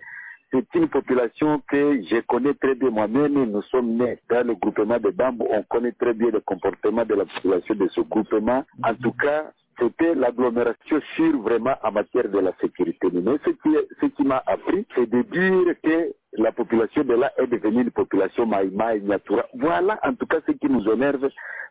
[0.50, 3.34] c'est une population que je connais très bien moi-même.
[3.34, 5.46] Nous sommes nés dans le groupement de Bambou.
[5.50, 8.64] On connaît très bien le comportement de la population de ce groupement.
[8.82, 13.08] En tout cas, c'était l'agglomération sûre vraiment en matière de la sécurité.
[13.12, 17.82] Mais ce qui, m'a appris, c'est de dire que la population de là est devenue
[17.82, 19.44] une population maïmaï, Nyatura.
[19.54, 21.28] Voilà en tout cas ce qui nous énerve,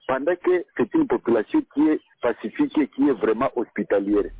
[0.07, 4.31] pendant que c'est une population qui est pacifique et qui est vraiment hospitalière.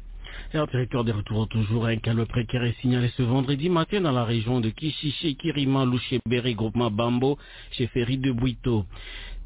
[0.54, 4.12] Et en territoire de retour toujours, un calme précaire est signalé ce vendredi matin dans
[4.12, 7.38] la région de Kishishi, Kirima, Loucheberi, groupement Bambo,
[7.72, 8.86] chez Ferry de Buito.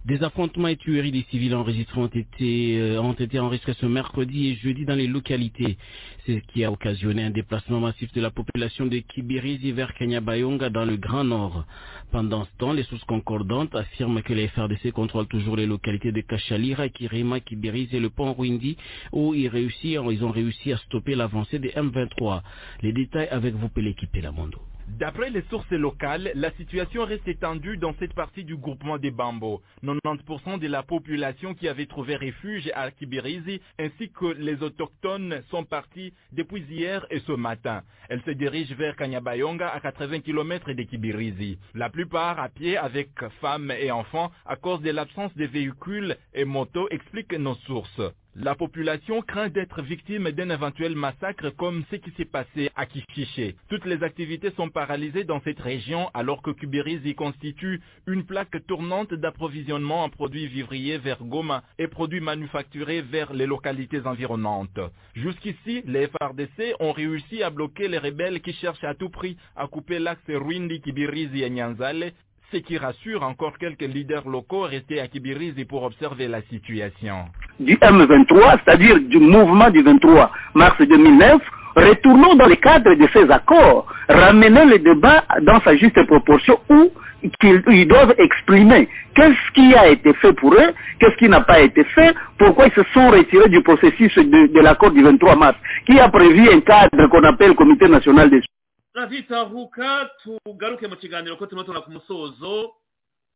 [0.04, 4.84] Des affrontements et tueries des civils enregistrés ont été, euh, enregistrés ce mercredi et jeudi
[4.84, 5.78] dans les localités.
[6.26, 10.86] Ce qui a occasionné un déplacement massif de la population de Kibirizi vers Kanyabayonga dans
[10.86, 11.66] le Grand Nord.
[12.12, 16.22] Pendant ce temps, les sources concordantes affirment que les FRDC contrôlent toujours les localités de
[16.22, 18.78] Kachalira, Kirima, Kibirizi et le pont Rwindi
[19.12, 22.42] où ils, réussissent, ils ont réussi à stopper l'avancée des M23.
[22.82, 24.70] Les détails avec vous, Péléquipé Lamondo.
[25.00, 29.61] D'après les sources locales, la situation reste tendue dans cette partie du groupement des Bambo.
[29.84, 35.64] 90% de la population qui avait trouvé refuge à Kibirizi ainsi que les autochtones sont
[35.64, 37.84] partis depuis hier et ce matin.
[38.10, 41.58] Elles se dirigent vers Kanyabayonga à 80 km de Kibirizi.
[41.74, 46.45] La plupart à pied avec femmes et enfants à cause de l'absence de véhicules et
[46.45, 48.02] motos expliquent nos sources.
[48.38, 53.58] La population craint d'être victime d'un éventuel massacre comme ce qui s'est passé à Kishiché.
[53.68, 59.14] Toutes les activités sont paralysées dans cette région alors que Kubirizi constitue une plaque tournante
[59.14, 64.80] d'approvisionnement en produits vivriers vers Goma et produits manufacturés vers les localités environnantes.
[65.14, 69.68] Jusqu'ici, les FRDC ont réussi à bloquer les rebelles qui cherchent à tout prix à
[69.68, 72.14] couper l'axe Rwindi, Kibirizi et Nyanzale
[72.52, 77.26] ce qui rassure encore quelques leaders locaux restés à Kibirizi pour observer la situation.
[77.60, 81.42] Du M23, c'est-à-dire du mouvement du 23 mars 2009,
[81.76, 86.92] retournons dans le cadre de ces accords, ramenons le débat dans sa juste proportion où
[87.70, 91.84] ils doivent exprimer qu'est-ce qui a été fait pour eux, qu'est-ce qui n'a pas été
[91.86, 96.00] fait, pourquoi ils se sont retirés du processus de, de l'accord du 23 mars, qui
[96.00, 98.42] a prévu un cadre qu'on appelle Comité national des
[98.94, 102.74] turatahuka tugaruke mu kiganiro ko turimo tubona ku musozo.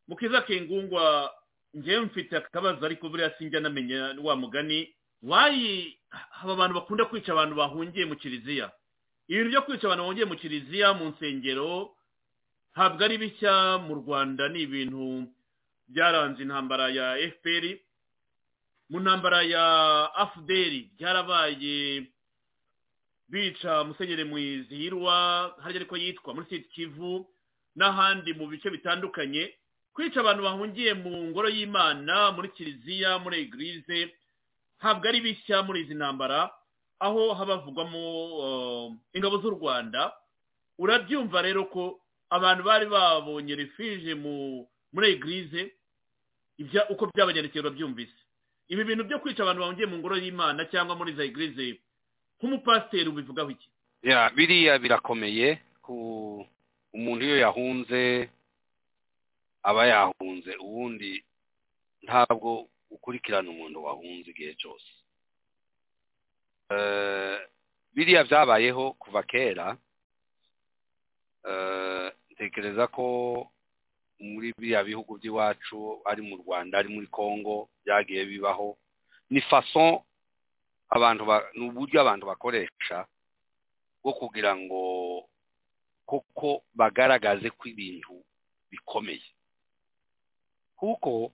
[0.07, 1.31] Mukiza kengungwa
[1.77, 4.93] ngewe mfite akabazo ariko buriya sinjya namenya wa mugani.
[5.23, 5.97] Wayi
[6.43, 8.71] aba abantu bakunda kwica abantu bahungiye mu kiliziya?
[9.27, 11.91] Ibintu byo kwica abantu bahungiye mu kiliziya mu nsengero
[12.75, 15.25] ntabwo ari bishya mu rwanda ni ibintu
[15.87, 17.79] byaranze intambara ya fpr
[18.89, 19.65] mu ntambara ya
[20.15, 22.05] afuderi byarabaye
[23.29, 25.15] bica musenyeri mwizihirwa
[25.63, 27.27] harya ariko yitwa muri siti kivu
[27.75, 29.53] n'ahandi mu bice bitandukanye
[29.93, 34.13] kwica abantu bahungiye mu ngoro y'imana muri kiliziya muri egirize
[34.79, 36.51] ntabwo ari bishya muri izi ntambara
[36.99, 38.03] aho haba havugwamo
[39.13, 40.13] ingabo z'u rwanda.
[40.79, 44.13] Urabyumva rero ko abantu bari babonye refije
[44.93, 45.71] muri egirize
[46.89, 48.15] uko byabagendekeye urabyumvise.
[48.67, 51.79] Ibi bintu byo kwica abantu bahungiye mu ngoro y'imana cyangwa muri za egirize
[52.39, 53.67] nk'umupasiteri ubivugaho iki
[54.35, 55.47] biriya birakomeye
[55.81, 55.95] ku
[56.93, 58.29] umuntu iyo yahunze
[59.63, 61.23] aba yahunze ubundi
[62.05, 64.89] ntabwo ukurikirana umuntu wahunze igihe cyose.
[67.95, 69.77] Biriya byabayeho kuva kera
[72.33, 73.05] ntekereza ko
[74.19, 78.77] muri biriya bihugu by'iwacu ari mu rwanda ari muri congo byagiye bibaho.
[79.29, 80.03] Ni faso
[80.89, 81.23] abantu
[81.55, 83.05] ni uburyo abantu bakoresha
[84.03, 84.81] bwo kugira ngo
[86.05, 88.21] koko bagaragaze ko ibintu
[88.71, 89.25] bikomeye.
[90.77, 91.31] Kuko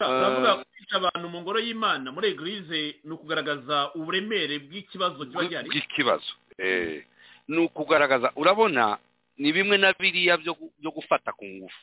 [0.00, 5.68] uravuga kwica abantu mu ngoro y'imana muri egirize ni ukugaragaza uburemere bw'ikibazo kiba gihari?
[5.70, 6.32] Bw'ikibazo
[7.48, 8.98] ni ukugaragaza urabona
[9.38, 11.82] ni bimwe na biriya byo gufata ku ngufu.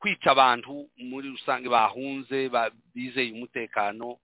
[0.00, 2.48] Kwica abantu muri rusange bahunze
[2.94, 4.16] bizeye umutekano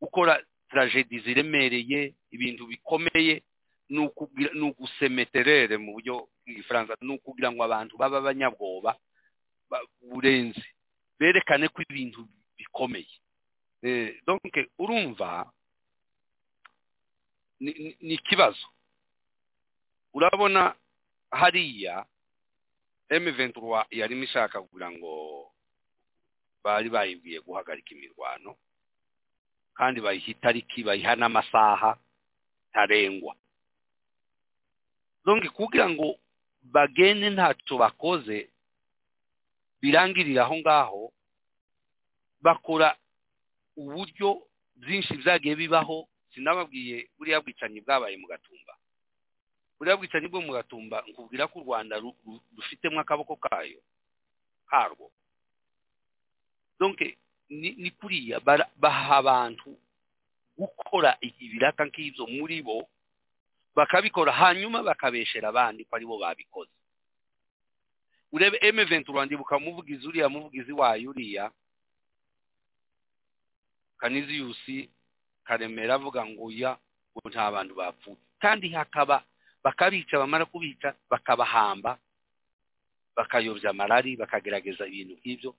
[0.00, 3.42] gukora tragedi ziremereye ibintu bikomeye
[3.88, 8.96] ni ugusemeterere mu buryo bw'igifaransa ni ukugira ngo abantu babe abanyabwoba
[10.02, 10.64] burenze
[11.18, 12.26] berekane ko ibintu
[12.58, 13.14] bikomeye.
[14.26, 14.42] Donc
[14.78, 15.52] urumva
[17.60, 18.66] ni ikibazo.
[20.14, 20.74] Urabona
[21.30, 22.06] hariya
[23.12, 25.12] M23 yarimo ishaka kugira ngo
[26.64, 28.56] bari bayibwiye guhagarika imirwano
[29.76, 31.90] kandi bayiha itariki bayiha n'amasaha
[32.70, 33.34] ntarengwa
[35.24, 36.16] donc kugira ngo
[36.62, 38.48] bagende ntacyo bakoze
[39.82, 41.02] birangirira aho ngaho
[42.42, 42.96] bakora
[43.76, 44.28] uburyo
[44.80, 48.72] byinshi byagiye bibaho sinababwiye buriya bwicanyi bwabaye mu gatumba.
[49.82, 51.98] Buriya bwicanyi bwo mu gatumba nkubwira ko u rwanda
[52.54, 53.82] rufitemo akaboko kayo
[56.78, 57.18] donke
[57.50, 58.38] ni kuriya
[58.78, 59.74] baha abantu
[60.58, 62.86] gukora ibiraka nk'ibyo muri bo
[63.74, 66.70] bakabikora hanyuma bakabeshera abandi ko ari bo babikoze.
[68.32, 71.50] Urebe emeventi urandibuka umuvugizi uriya muvugizi wayo uriya
[73.98, 74.90] kaniziyusi
[75.44, 76.78] karemera avuga ngo ya
[77.28, 78.16] nta bantu bapfuye.
[78.40, 79.24] Kandi hakaba
[79.64, 81.98] bakabica bamara kubica bakabahamba
[83.16, 85.50] bakayobya amarari bakagerageza ibintu nk'ibyo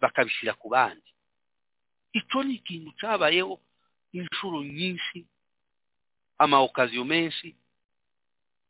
[0.00, 1.10] bakabishyira ku bandi.
[2.12, 3.60] Icyo ni ikintu cyabayeho
[4.12, 5.26] inshuro nyinshi
[6.38, 7.56] amawokaziyo menshi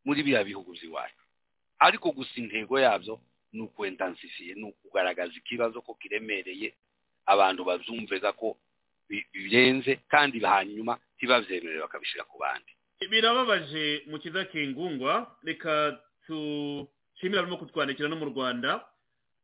[0.05, 1.23] muri biriya bihugu by'iwacu.
[1.79, 3.21] Ariko gusa intego yabyo
[3.53, 6.75] ni ukwendansifiye ni ukugaragaza ikibazo ko kiremereye
[7.27, 8.57] abantu babyumvega ko
[9.33, 12.73] birenze kandi hanyuma ntibabyemerere bakabishyira ku bandi.
[13.07, 18.85] Birababaje mu kiza kingungwa reka dushimire abarimo kutwandikira no mu rwanda.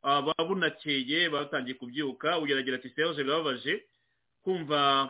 [0.02, 2.38] Babunakeye batangiye kubyuka.
[2.38, 3.84] Ugerageza ati serge birababaje
[4.42, 5.08] kumva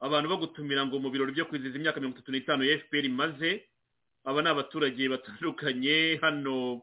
[0.00, 3.64] abantu bagutumira ngo mu birori byo kwizihiza imyaka mirongo itatu n'itanu ya fpr imaze.
[4.24, 6.18] Aba ni abaturage batandukanye.
[6.24, 6.82] Hano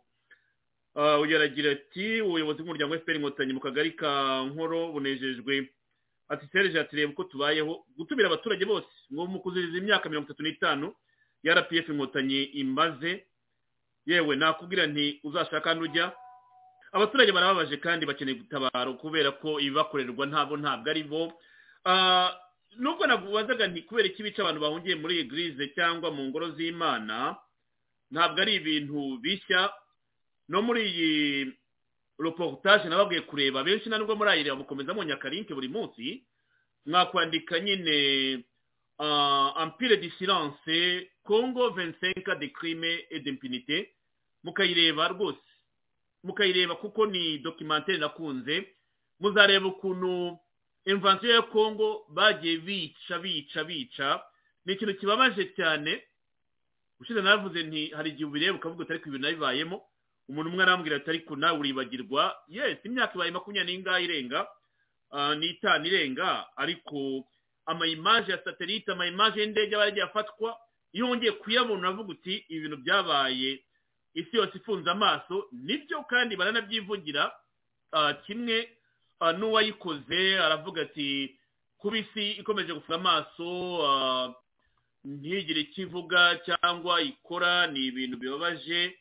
[0.96, 5.74] ugerageza ati ubuyobozi bw'umuryango fpr inkotanyi mu kagari ka nkoro bunejejwe
[6.32, 8.88] ati serge ati reba uko tubayeho gutumira abaturage bose.
[9.14, 10.88] Ngo mu kuzihiza imyaka mirongo itatu n'itanu
[11.44, 13.26] ya rpf inkotanyi imaze
[14.08, 16.16] yewe nakubwira nti uzashaka n'ujya
[16.92, 21.34] abaturage barababaje kandi bakeneye gutabara kubera ko ibibakorerwa ntabwo ntabwo ari bo.
[22.80, 27.36] Nubwo nakubazaga nti kubera iki bica abantu bahungiye muri egirize cyangwa mu ngoro z'imana
[28.12, 29.68] ntabwo ari ibintu bishya.
[30.52, 31.12] No muri iyi
[32.22, 36.24] reportage nababwiye kureba benshi na nubwo murayireba mukomeza mu nyakarinke buri munsi
[36.86, 38.44] mwakwandika nyine
[39.56, 43.90] ampire de silence congo vensenka de crime et d'impunité.
[44.44, 45.38] Mukayireba rwose.
[46.24, 48.74] Mukayireba kuko ni dokimantere nakunze.
[49.20, 50.38] Muzareba ukuntu
[50.86, 54.22] imvansiyo ya kongo bagiye bica bica bica.
[54.66, 56.04] Ni ikintu kibabaje cyane.
[57.00, 59.82] Ushize naravuze nti hari igihe ubireba ukavuga utari ku ibintu nabibayemo.
[60.32, 62.24] Umuntu umwe arambwira ati ariko nawe uribagirwa?
[62.48, 64.48] Yesi imyaka ibaye makumyabiri n'ingahe irenga?
[65.40, 66.48] N'itanu irenga.
[66.56, 67.28] Ariko
[67.66, 70.56] amayimaje ya satelite amayimaje y'indege aba yagiye afatwa?
[70.94, 73.60] Iyo wongeye kuyabona uravuga uti ibintu byabaye
[74.14, 75.48] isi yose ifunze amaso.
[75.52, 77.32] Nibyo kandi baranabyivugira
[78.26, 78.70] kimwe
[79.38, 81.36] n'uwayikoze aravuga ati
[81.78, 83.48] kuba isi ikomeje gufunga amaso
[85.06, 88.96] ntigire icyo ivuga cyangwa ikora ni ibintu bibabaje.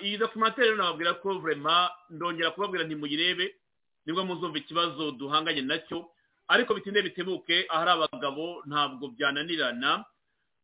[0.00, 3.54] Iyi dokimantere rero nababwira ko vurema ndongera kubabwira ntimuyirebe
[4.06, 6.10] ni bwo muzumva ikibazo duhanganye na cyo.
[6.48, 10.04] Ariko bitinde bitebuke ahari abagabo ntabwo byananirana.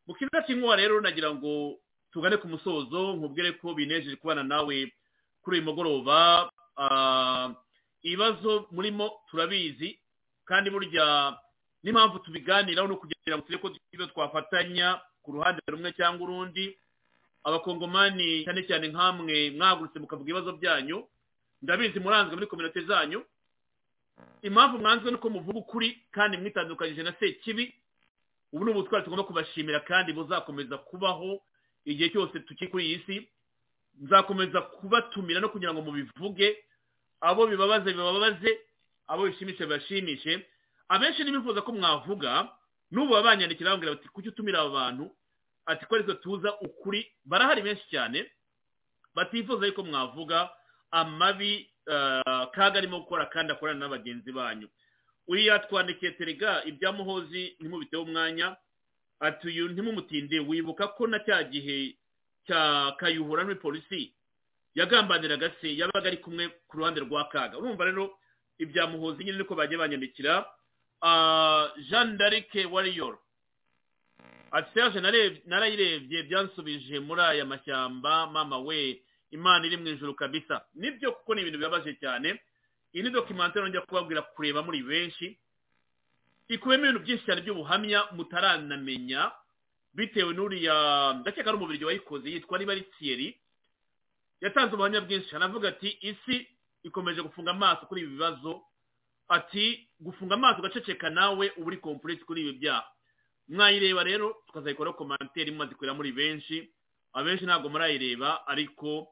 [0.07, 1.77] Mu kibuga cy'inkuba rero nagira ngo
[2.13, 4.77] tugane ku musozo nkubwire ko binejeje kubana nawe
[5.41, 6.49] kuri uyu mugoroba.
[8.01, 9.97] Ibibazo murimo turabizi
[10.45, 11.37] kandi burya
[11.83, 16.77] n'impamvu tubiganiraho ni ukugira ngo turebe ko twafatanya ku ruhande rumwe cyangwa urundi.
[17.43, 21.07] Abakongomani cyane cyane nk'amwe mwagurutse mukavuga ibibazo byanyu
[21.61, 23.25] ndabizi muranzwe muri kominote zanyu.
[24.41, 27.73] Impamvu mwanzwe ni uko muvuga ukuri kandi mwitandukanyije na sekibi.
[28.53, 31.41] Ubu ni ubutwari tugomba kubashimira kandi buzakomeza kubaho
[31.85, 33.15] igihe cyose tukiri kuri iyi si.
[34.01, 36.57] Nzakomeza kubatumira no kugira ngo mubivuge.
[37.21, 38.51] Abo bibabaze bibabaze
[39.07, 40.45] abo bishimishe bibashimishe
[40.89, 42.49] abenshi ntibifuza ko mwavuga.
[42.91, 45.11] N'ubu baba banyandikira bambwira bati kuki utumira aba bantu?
[45.65, 47.05] Ati ko ariko tuza ukuri.
[47.25, 48.25] Barahari benshi cyane
[49.15, 50.49] batifuza yuko mwavuga
[50.91, 51.69] amabi
[52.55, 54.67] kaga arimo gukora kandi akorana na bagenzi banyu.
[55.27, 58.55] Uriya twandikiye terega ibya muhozi ntimubiteho umwanya.
[59.19, 60.39] Ati uyu ntimumutinde.
[60.39, 61.95] Wibuka ko na cya gihe
[62.47, 64.13] cya kayuhura muri polisi
[64.75, 67.57] yagambaniraga se yabaga ari kumwe ku ruhande rwa kaga.
[67.57, 68.17] Urumva rero
[68.57, 70.45] ibya muhozi nyine niko bagiye banyandikira.
[71.89, 73.17] Jean d'arc warrior.
[74.51, 74.99] Ati serge
[75.45, 80.65] narayirebye byansubije muri aya mashyamba mama we imana iri mu ijoro kabisa.
[80.75, 82.39] Nibyo kuko ni ibintu bibabaje cyane.
[82.93, 85.37] Iyi ni dokimantere njya kubabwira kureba muri benshi.
[86.51, 89.31] Ikubiyemo ibintu byinshi cyane by'ubuhamya mutaranamenya
[89.95, 90.75] bitewe n'uriya
[91.23, 93.39] ndakeka ari umubiri wayikoze yitwa niba ari thierry.
[94.41, 96.47] Yatanze ubuhamya bwinshi anavuga ati isi
[96.83, 98.61] ikomeje gufunga amaso kuri ibi bibazo.
[99.31, 102.83] Ati gufunga amaso ugaceceka nawe uba uri kompuresi kuri ibi byaha.
[103.51, 106.69] Mwayireba rero tukazayikoraho komantere imaze kureba muri benshi
[107.13, 109.07] abenshi ntabwo murayireba ariko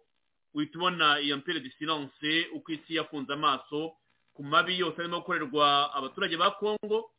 [0.54, 3.94] uhita ubona iyo mpere de silence uko isi yafunze amaso
[4.34, 7.12] ku mabi yose arimo gukorerwa abaturage ba kongo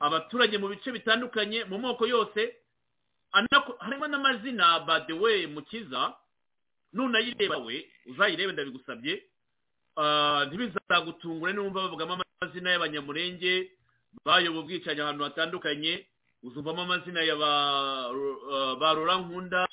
[0.00, 2.54] abaturage mu bice bitandukanye mu moko yose
[3.80, 4.84] harimo n'amazina
[5.20, 6.14] way mukiza
[6.92, 9.24] nunayireba we uzayirebe ndabigusabye
[10.46, 13.70] ntibizagutungure numva bavugamo amazina y'abanyamurenge
[14.24, 16.06] bayoboye ubwicanyi ahantu hatandukanye
[16.42, 19.66] uzumvamo amazina ya ba nkunda.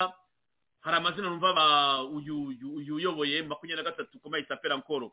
[0.80, 2.54] Hari amazina numva ba uyu
[2.94, 5.12] uyoboye makumyabiri na gatatu ku mayita perankoro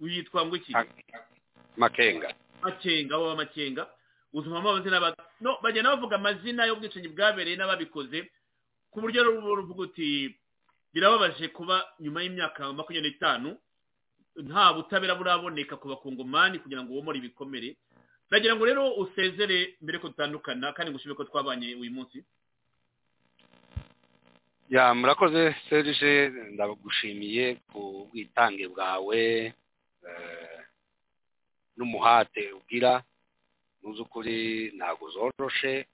[0.00, 0.72] uyitwa ngo iki?
[1.76, 2.34] Makenga.
[2.62, 3.86] Makenga wowe makenga.
[4.32, 8.30] Uzumvamo amazina no bagenda bavuga amazina y'ubwicanyi bwabereye n'ababikoze.
[8.90, 10.36] Ku buryo ruvuga uti
[10.94, 13.58] birababaje kuba nyuma y'imyaka makumyabiri n'itanu
[14.36, 17.76] nta butabera buraboneka ku bakongomani kugira ngo womore ibikomere.
[18.32, 22.24] Nagira ngo rero usezere mbere ko dutandukana kandi ngushime ko twabanye uyu munsi.
[24.72, 29.20] Ya murakoze serije ndagushimiye ku bwitange bwawe
[31.76, 33.04] n'umuhate ugira.
[33.82, 35.84] Mu by'ukuri ntabwo zoroshe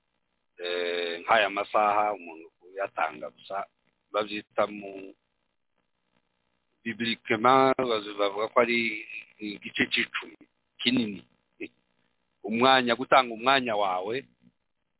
[1.24, 3.66] nk'aya masaha umuntu uyatanga gusa
[4.12, 4.92] babyita mu
[6.84, 7.74] bibirikema
[8.18, 8.78] bavuga ko ari
[9.40, 10.36] igice cy'icumi
[10.80, 11.24] kinini.
[12.48, 14.14] Umwanya gutanga umwanya wawe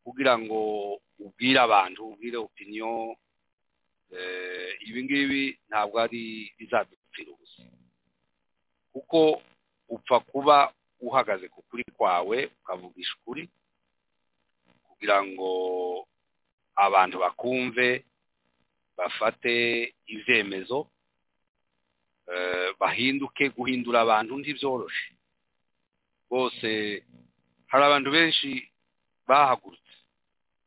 [0.04, 0.58] kugira ngo
[1.24, 3.16] ubwire abantu ubwire opinion
[4.86, 7.62] ibi ngibi ntabwo ari bizadupfira ubusa.
[8.92, 9.42] Kuko
[9.88, 10.56] upfa kuba
[11.00, 13.44] uhagaze ku kuri kwawe ukavugisha ukuri
[14.88, 15.50] kugira ngo
[16.76, 18.04] abantu bakumve
[18.96, 19.54] bafate
[20.06, 20.78] ibyemezo
[22.80, 25.08] bahinduke guhindura abantu ntibyoroshe
[26.30, 26.70] bose
[27.70, 28.50] hari abantu benshi
[29.28, 29.94] bahagurutse.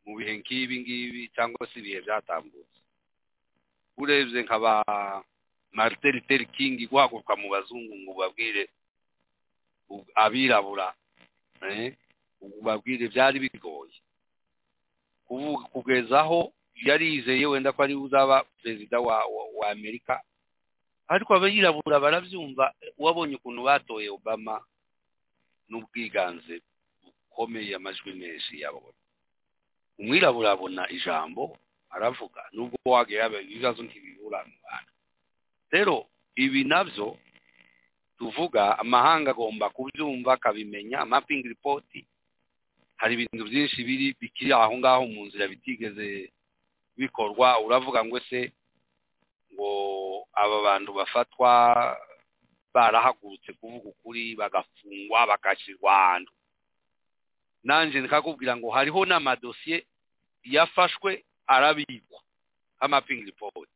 [0.05, 2.77] Mu bihe nk'ibi ngibi cyangwa se ibihe byatambutse.
[3.97, 4.73] Urebye nka ba
[6.55, 8.63] kingi guhaguruka mu bazungu ngo babwire
[10.15, 10.93] abirabura
[12.65, 13.97] babwire byari bigoye.
[15.73, 19.23] Kugeza aho yarizeye wenda ko ari uzaba perezida wa
[19.59, 20.19] wa amerika
[21.07, 24.59] ariko abirabura barabyumva wabonye ukuntu batoye obama
[25.69, 26.61] n'ubwiganze
[27.35, 28.93] bukomeye amajwi menshi yabona.
[29.99, 31.57] Umwirabura abona ijambo
[31.89, 34.91] aravuga nubwo wagiye ibibazo ntibibura mu bantu
[35.71, 37.17] rero ibi na byo
[38.17, 41.85] tuvuga amahanga agomba kubyumva akabimenya mapping report
[42.99, 46.31] hari ibintu byinshi biri bikiri aho ngaho mu nzira bitigeze
[46.97, 48.51] bikorwa uravuga ngo ese
[49.53, 49.69] ngo
[50.33, 51.51] aba bantu bafatwa
[52.73, 56.31] barahagurutse kuvuga ukuri bagafungwa bagashyirwa ahantu.
[57.63, 59.85] Nanjye ndikakubwira ngo hariho n'amadosiye
[60.43, 62.19] yafashwe arabikwa
[62.79, 63.71] amapingi ripoti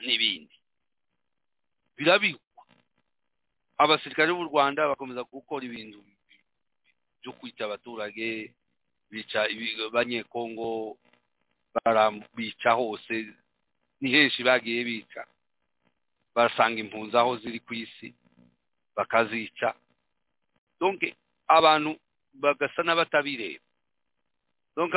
[0.00, 0.54] n'ibindi.
[1.96, 2.64] Birabikwa
[3.78, 5.98] abasirikare b'u rwanda bakomeza gukora ibintu
[7.20, 8.52] byo kwita abaturage
[9.10, 9.40] bica
[9.88, 10.96] abanyekongo
[12.36, 13.14] bica hose
[14.00, 15.22] ni henshi bagiye bica.
[16.34, 18.14] Basanga impunzi aho ziri ku isi
[18.96, 19.74] bakazica.
[20.80, 21.14] Donke
[21.48, 21.98] abantu
[22.34, 23.64] bagasa n'abatabireba
[24.76, 24.96] donke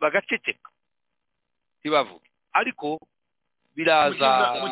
[0.00, 0.70] bagaceceka.
[1.80, 2.30] Ntibavuge.
[2.52, 2.98] Ariko
[3.76, 4.64] biraza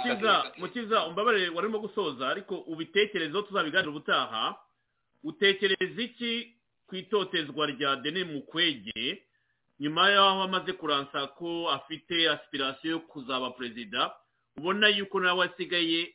[0.59, 4.57] mukiza umbabarire warimo gusoza ariko ubitekerezo tuzabiganira ubutaha.
[5.25, 6.55] Utekereza iki
[6.87, 9.23] ku itotezwa rya deni mukwege
[9.81, 14.13] nyuma y'aho amaze kuransa ko afite aspirasiyo yo kuzaba perezida
[14.57, 16.15] ubona yuko nawe asigaye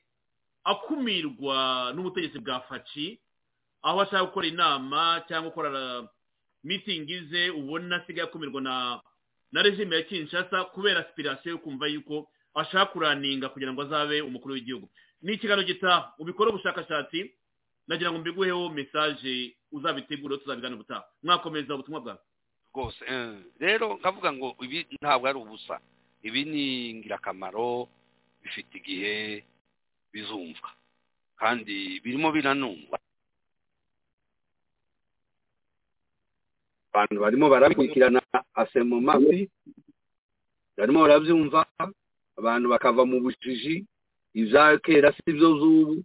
[0.63, 3.19] akumirwa n'ubutegetsi bwa faci
[3.81, 5.69] aho ashaka gukora inama cyangwa gukora
[6.63, 9.01] mitingi ze ubona asigaye akumirwa na
[9.51, 14.53] na regime ya kinshasa kubera aspirasiyo yo kumva yuko ashaka kuraninga kugira ngo azabe umukuru
[14.53, 14.89] w'igihugu.
[15.21, 17.31] Ni ikiganiro gitaha ubikore ubushakashatsi
[17.87, 21.03] nagira ngo mbiguheho mesaje uzabitegure tuzabiganira ubutaha.
[21.23, 22.19] Mwakomeza ubutumwa bwawe.
[22.75, 23.01] Rwose
[23.59, 25.79] rero nkavuga ngo ibi ntabwo ari ubusa.
[26.23, 27.89] Ibi ni ingirakamaro
[28.43, 29.43] bifite igihe
[30.13, 30.69] bizumva.
[31.39, 32.99] Kandi birimo biranumva
[36.99, 38.21] abantu barimo barabikurikirana
[38.53, 39.47] asemo mabi
[40.77, 41.65] barimo barabyumva
[42.37, 43.85] abantu bakava mu bujiji
[44.35, 46.03] ibya kera si byo z'ubu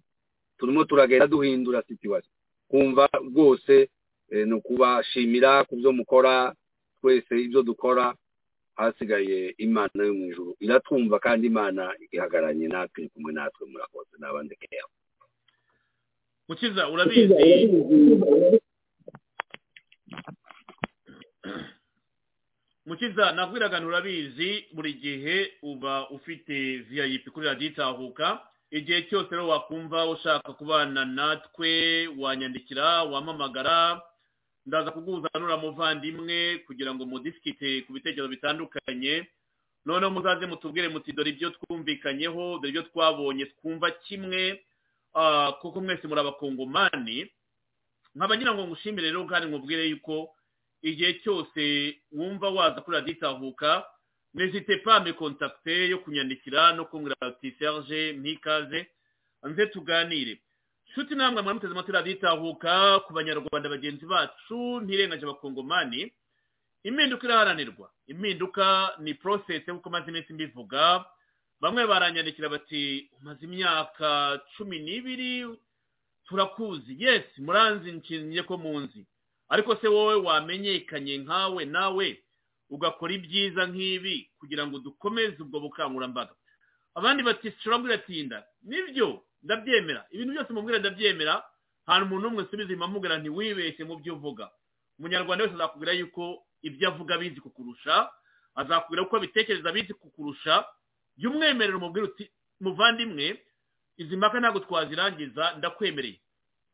[0.59, 2.31] turimo turagenda duhindura situwasiyo
[2.71, 3.89] kumva rwose
[4.31, 6.55] ni ukubashimira ku byo mukora
[7.03, 8.15] twese ibyo dukora
[8.79, 14.55] hasigaye imana yo mu ijoro iratwumva kandi imana ihagararanye natwe iri kumwe natwe murakoze n'abandi
[14.57, 14.87] keya
[16.49, 17.35] mukiza urabizi
[22.87, 28.41] mukiza nabwiraga urabizi buri gihe uba ufite vip kuri radiyo itahuka.
[28.71, 34.03] Igihe cyose rero wakumva ushaka kubana natwe wanyandikira wamamagara
[34.67, 39.27] ndaza kuguhuza n'uriya muvandimwe kugira ngo mudisikite ku bitekerezo bitandukanye.
[39.87, 44.65] Noneho muzaze mutubwire muti dore ibyo twumvikanyeho dore ibyo twabonye twumva kimwe.
[45.61, 47.31] Kuko mwese muri abakongomani
[48.15, 50.35] nkaba ngira ngo ngushimire rero kandi nkubwire yuko
[50.85, 53.87] igihe cyose wumva waza kuri raditahuka
[54.35, 58.87] nezite pa me kontakite yo kunyandikira no kumbwira ati serge mpikaze
[59.45, 60.41] nze tuganire.
[60.91, 66.13] Nshuti namwe mwamuteze amatwi raditahuka ku banyarwanda bagenzi bacu ntirengaje abakongomani.
[66.85, 67.91] Impinduka iraharanirwa.
[68.07, 71.05] Impinduka ni porosesi nk'uko maze iminsi mbivuga.
[71.61, 75.49] Bamwe baranyandikira bati umaze imyaka cumi n'ibiri
[76.29, 76.97] turakuzi.
[76.99, 79.07] Yesi muranzi nshinzwe ko munzi.
[79.55, 82.07] Ariko se wowe wamenyekanye nkawe nawe
[82.71, 86.35] ugakora ibyiza nk'ibi kugira ngo dukomeze ubwo bukangurambaga.
[86.95, 90.07] Abandi bati turabwira atinda ni byo ndabyemera.
[90.11, 91.35] Ibintu byose mubwira ndabyemera.
[91.87, 94.51] Hari umuntu umwe usubiza inyuma amubwira ntiwibeshye mu byo uvuga.
[94.99, 98.11] Umunyarwanda wese azakubwira yuko ibyo avuga abizi kukurusha
[98.55, 100.65] azakubwira uko abitekereza abizi kukurusha.
[101.17, 102.25] Jya umwemerera umubwira uti
[102.61, 103.39] muvandimwe
[104.01, 106.19] izi mpaka ntabwo twazirangiza ndakwemereye.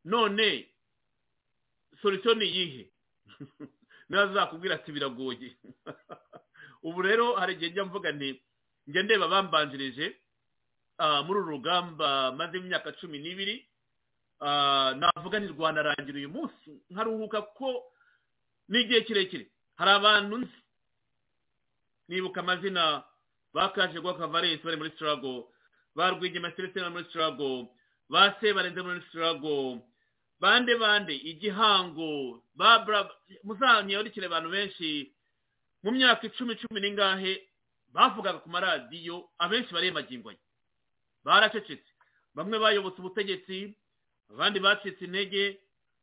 [0.04, 0.68] None
[2.02, 2.90] solisiyo ni iyihe?
[4.08, 5.56] Niba azakubwira ati biragoye.
[6.82, 8.42] Ubu rero hari igihe njya mvuga nti
[8.86, 10.16] njya ndeba bambanjirije
[11.26, 13.66] muri uru rugamba maze imyaka cumi n'ibiri
[15.00, 16.70] navuga ni rwanda arangira uyu munsi.
[16.90, 17.84] Nkaruhuka ko
[18.68, 19.46] ni igihe kirekire.
[19.76, 20.58] Hari abantu nzi.
[22.08, 23.04] Nibuka amazina
[23.54, 25.52] ba kaje gwa kavaresi bari muri sitarago
[25.96, 27.68] ba rwigema bari muri sitarago
[28.08, 29.82] ba sebarenze muri sitarago
[30.40, 32.84] bande bande igihango ba
[33.44, 35.12] muzanyandikire abantu benshi.
[35.82, 37.32] Mu myaka icumi cumi n'ingahe
[37.92, 40.34] bavugaga ku maradiyo abenshi baremagingwa
[41.24, 41.90] baracecetse.
[42.34, 43.74] Bamwe bayobotse ubutegetsi
[44.30, 45.60] abandi bacitse intege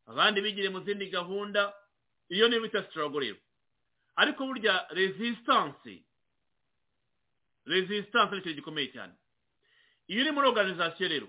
[0.07, 1.73] abandi bigire mu zindi gahunda.
[2.29, 3.37] Iyo niyo bita sitarago rero
[4.17, 6.01] ariko burya resisitanse
[7.65, 9.13] resisitanse ni ikintu gikomeye cyane.
[10.07, 11.27] Iyo uri muri oruganizasiyo rero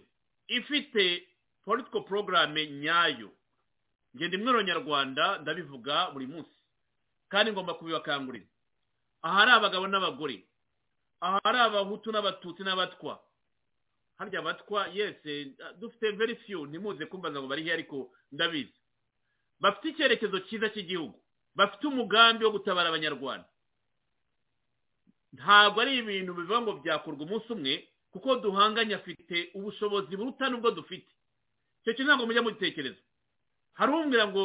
[0.48, 1.27] ifite
[1.68, 3.28] politiko porogaramu nyayo.
[4.16, 6.56] Ngenda imwe nyarwanda ndabivuga buri munsi.
[7.28, 8.46] Kandi ngomba kubibakangurira.
[9.22, 10.36] Aha ari abagabo n'abagore.
[11.20, 13.20] Aha ari abahutu n'abatutsi n'abatwa.
[14.18, 16.66] Harya abatwa yese dufite very few.
[16.66, 18.72] Ntimuze kumbaza ngo barihe ariko ndabizi.
[19.60, 21.20] Bafite icyerekezo cyiza cy'igihugu.
[21.54, 23.48] Bafite umugambi wo gutabara abanyarwanda.
[25.36, 27.74] Ntabwo ari ibintu bivuga ngo byakorwa umunsi umwe
[28.10, 31.12] kuko duhanganye afite ubushobozi buruta n'ubwo dufite.
[31.82, 33.00] Icyo kintu ntabwo mujya mugitekereza
[33.78, 34.44] hari umbwira ngo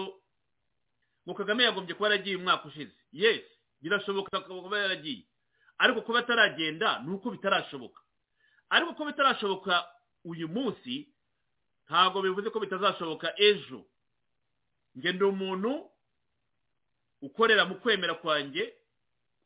[1.28, 2.92] ngo kagame yagombye kuba yaragiye umwaka ushize.
[3.12, 3.48] Yesi
[3.82, 5.24] birashoboka kuba yaragiye.
[5.78, 8.02] Ariko kuba ataragenda ni uko bitarashoboka.
[8.70, 9.86] Ariko ko bitarashoboka
[10.26, 11.08] uyu munsi
[11.88, 13.86] ntabwo bivuze ko bitazashoboka ejo.
[14.98, 15.90] Ngenda umuntu
[17.22, 18.74] ukorera mu kwemera kwanjye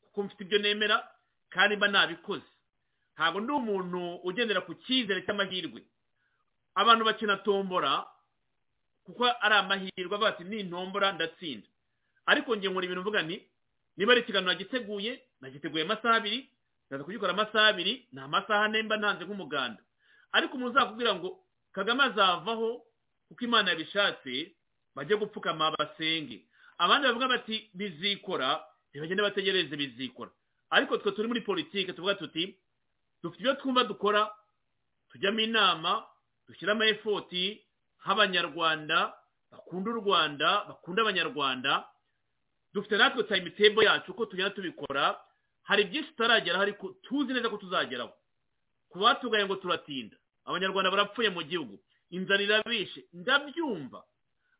[0.02, 1.08] kuko mfite ibyo nemera
[1.50, 2.46] kandi mba nabikoze.
[3.16, 5.82] Ntabwo ndi umuntu ugendera ku cyizere cy'amahirwe.
[6.78, 8.06] Abantu bakina tombora
[9.06, 11.68] kuko ari amahirwe avuga ati nintombora ndatsinda.
[12.26, 13.42] Ariko nge nkora ibintu mvuga ni
[13.98, 16.40] niba ari ikiganiro nagiteguye nagiteguye amasaha abiri
[16.88, 19.82] ndaza kugikora amasaha abiri ni amasaha nemba ntanze nk'umuganda.
[20.32, 21.30] Ariko umuntu uzakubwira ngo
[21.72, 22.84] kagame azavaho
[23.28, 24.52] kuko imana yabishatse
[24.96, 26.44] bajye gupfukama basenge
[26.78, 28.60] abandi bavuga bati bizikora
[28.92, 30.32] ntibagende bategereze bizikora.
[30.70, 32.56] Ariko twe turi muri politiki tuvuga tuti
[33.24, 34.28] dufite ibyo twumva dukora
[35.12, 36.04] tujyamo inama
[36.48, 37.62] dushyiramo efoti
[38.04, 39.14] nk'abanyarwanda
[39.52, 41.88] bakunda u rwanda bakunda abanyarwanda.
[42.74, 45.20] Dufite natwe tayimitebo yacu uko tugenda tubikora.
[45.64, 48.14] Hari byinshi tutarageraho ariko tuzi neza ko tuzageraho.
[48.90, 50.16] Ku batugaye ngo turatinda.
[50.46, 51.80] Abanyarwanda barapfuye mu gihugu.
[52.10, 53.06] Inzara irabishe.
[53.14, 54.04] Ndabyumva.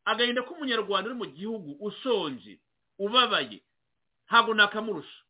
[0.04, 2.60] Agahinda k'umunyarwanda uri mu gihugu ushonje
[2.98, 3.60] ubabaye
[4.28, 5.22] ntabwo nakamurusha.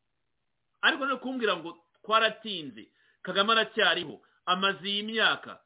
[0.83, 2.89] Ariko no kumbwira ngo twaratinze.
[3.23, 4.19] Kagame aracyariho.
[4.47, 5.61] Amaze iyi myaka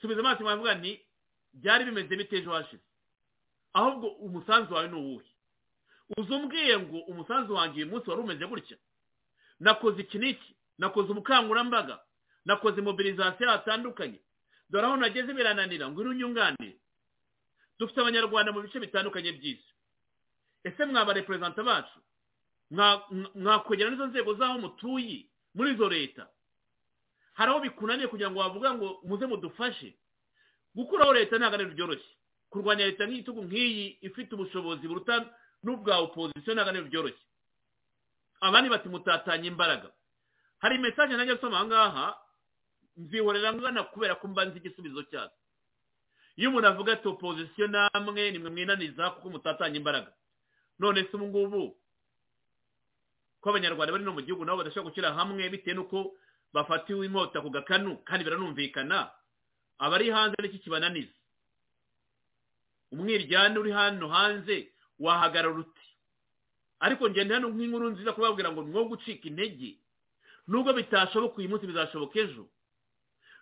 [0.00, 1.00] subiza amaso mwavuga nti
[1.52, 2.82] byari bimeze bite ejo hashize?
[3.72, 5.26] Ahubwo umusanzu wawe ni uwuhe?
[6.16, 8.76] Uzi umbwiye ngo umusanzu wanjye uyu munsi wari umeze gutya?
[9.60, 10.54] Nakoze iki n'iki?
[10.78, 12.00] Nakoze ubukangurambaga?
[12.44, 14.20] Nakoze mobilizasiyo hatandukanye?
[14.70, 16.76] Dore aho nageze birananira ngo unyunganire.
[17.78, 19.72] Dufite abanyarwanda mu bice bitandukanye by'isi.
[20.64, 21.98] Ese mwaba reperezanta bacu?
[23.34, 26.28] Mwakwegera n'izo nzego z'aho mutuye muri izo leta?
[27.38, 29.94] Hari aho bikunaniye kugira ngo bavuga ngo muze mudufashe.
[30.74, 32.10] Gukuraho leta ntabwo ari byoroshye
[32.50, 35.14] kurwanya leta nk'igitugu nk'iyi ifite ubushobozi buruta
[35.62, 37.24] n'ubwa opozisiyo ntabwo ari byoroshye
[38.40, 39.88] abandi bati mutatanye imbaraga.
[40.58, 42.06] Hari mesaje nanjye nsoma aha ngaha
[42.98, 45.34] nzihorera ngana kubera ko mba nzi igisubizo cyazo.
[46.38, 50.10] Iyo umuntu avuga ati opozisiyo namwe nimwe mwinaniza kuko mutatanya imbaraga.
[50.78, 51.62] None se ubu ngubu
[53.40, 56.14] ko abanyarwanda bari no mu gihugu nabo badashobora gushyira hamwe bitewe n'uko
[56.52, 59.10] bafatiwe inkota ku gakanu kandi biranumvikana
[59.78, 61.14] abari hanze n'iki kibananiza?
[62.92, 65.86] Umwiryane uri hano hanze wahagarara uti
[66.80, 69.76] ariko ngende hano nk'inkuru nziza kubabwira ngo mwo gucika intege.
[70.48, 72.44] Nubwo bitashoboka uyu munsi bizashoboka ejo.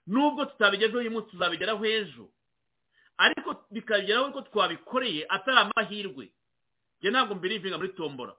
[0.07, 2.27] Nubwo tutabigezeho uyu munsi tuzabigeraho ejo.
[3.17, 6.33] Ariko bikageraho ko twabikoreye atari amahirwe.
[6.99, 8.35] Njye ntabwo mbirivinga muri tombora.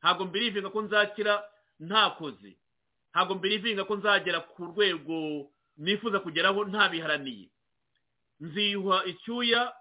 [0.00, 1.34] Ntabwo mbirivinga ko nzakira
[1.80, 2.54] ntakoze.
[3.16, 5.48] Ntabwo mbirivinga ko nzagera ku rwego
[5.80, 7.48] nifuza kugeraho ntabiharaniye
[8.40, 9.72] nziyuha icyuya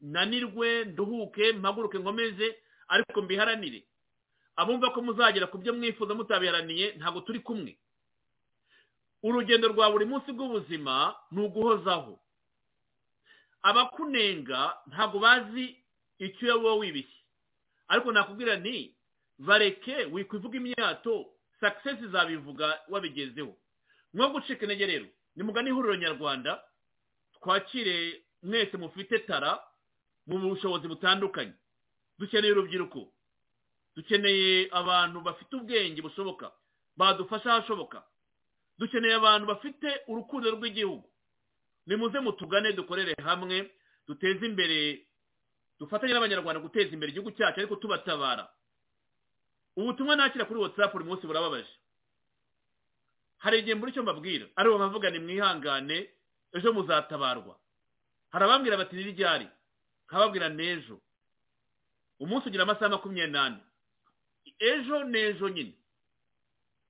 [0.00, 2.46] nanirwe nduhuke mpaguruke nkomeze
[2.88, 3.80] ariko mbiharanire.
[4.60, 7.72] Abumva ko muzagera ku byo mwifuza mutabiharaniye ntabwo turi kumwe.
[9.24, 12.20] Urugendo rwa buri munsi bw'ubuzima ni uguhozaho.
[13.62, 15.76] Abakunenga ntabwo bazi
[16.18, 17.20] icyo wowe wibishye
[17.88, 18.92] ariko nakubwira ni
[19.38, 21.26] bareke wikwivuga imyato
[21.60, 23.56] sakisesi zabivuga wabigezeho.
[24.14, 25.06] Mwo gucika intege rero
[25.36, 26.62] ni mugani ihuriro nyarwanda
[27.40, 29.60] twakire mwese mufite tara
[30.26, 31.52] mu bushobozi butandukanye.
[32.18, 33.12] Dukeneye urubyiruko
[33.96, 36.52] dukeneye abantu bafite ubwenge bushoboka
[36.96, 38.02] badufasha ahashoboka.
[38.78, 41.06] Dukeneye abantu bafite urukundo rw'igihugu.
[41.86, 43.70] Nimuze mutugane dukorere hamwe
[44.08, 45.06] duteze imbere
[45.80, 48.48] dufatanye n'abanyarwanda guteza imbere igihugu cyacu ariko tubatabara.
[49.80, 51.72] Ubutumwa nakira kuri watsapu buri munsi burababaje.
[53.40, 54.46] Hari igihe mbura icyo mbabwira.
[54.56, 56.10] Aribo nkavuga ni mwihangane
[56.52, 57.56] ejo muzatabarwa.
[58.32, 59.48] Hari abambwira bati n'iryari
[60.06, 61.00] nkababwira n'ejo.
[62.20, 63.60] Umunsi ugira amasaha makumyabiri n'ane
[64.58, 65.72] ejo n'ejo nyine.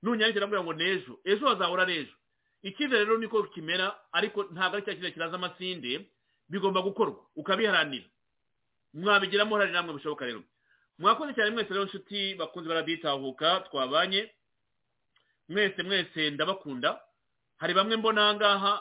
[0.03, 1.13] Nunyandikira mbwira ngo n'ejo.
[1.23, 2.15] Ejo hazahora ari ejo
[2.61, 6.05] icyizere rero niko kimera ariko ntabwo ari cya cyizere kiraza amasinde
[6.49, 7.23] bigomba gukorwa.
[7.35, 8.05] Ukabiharanira.
[8.93, 10.43] Mwabigiramo uruhare namwe bishoboka rero.
[11.01, 14.31] Mwakoze cyane mwese rero inshuti bakunze baraditahuka twabanye.
[15.49, 17.01] Mwese mwese ndabakunda.
[17.57, 18.73] Hari bamwe mbona aha ngaha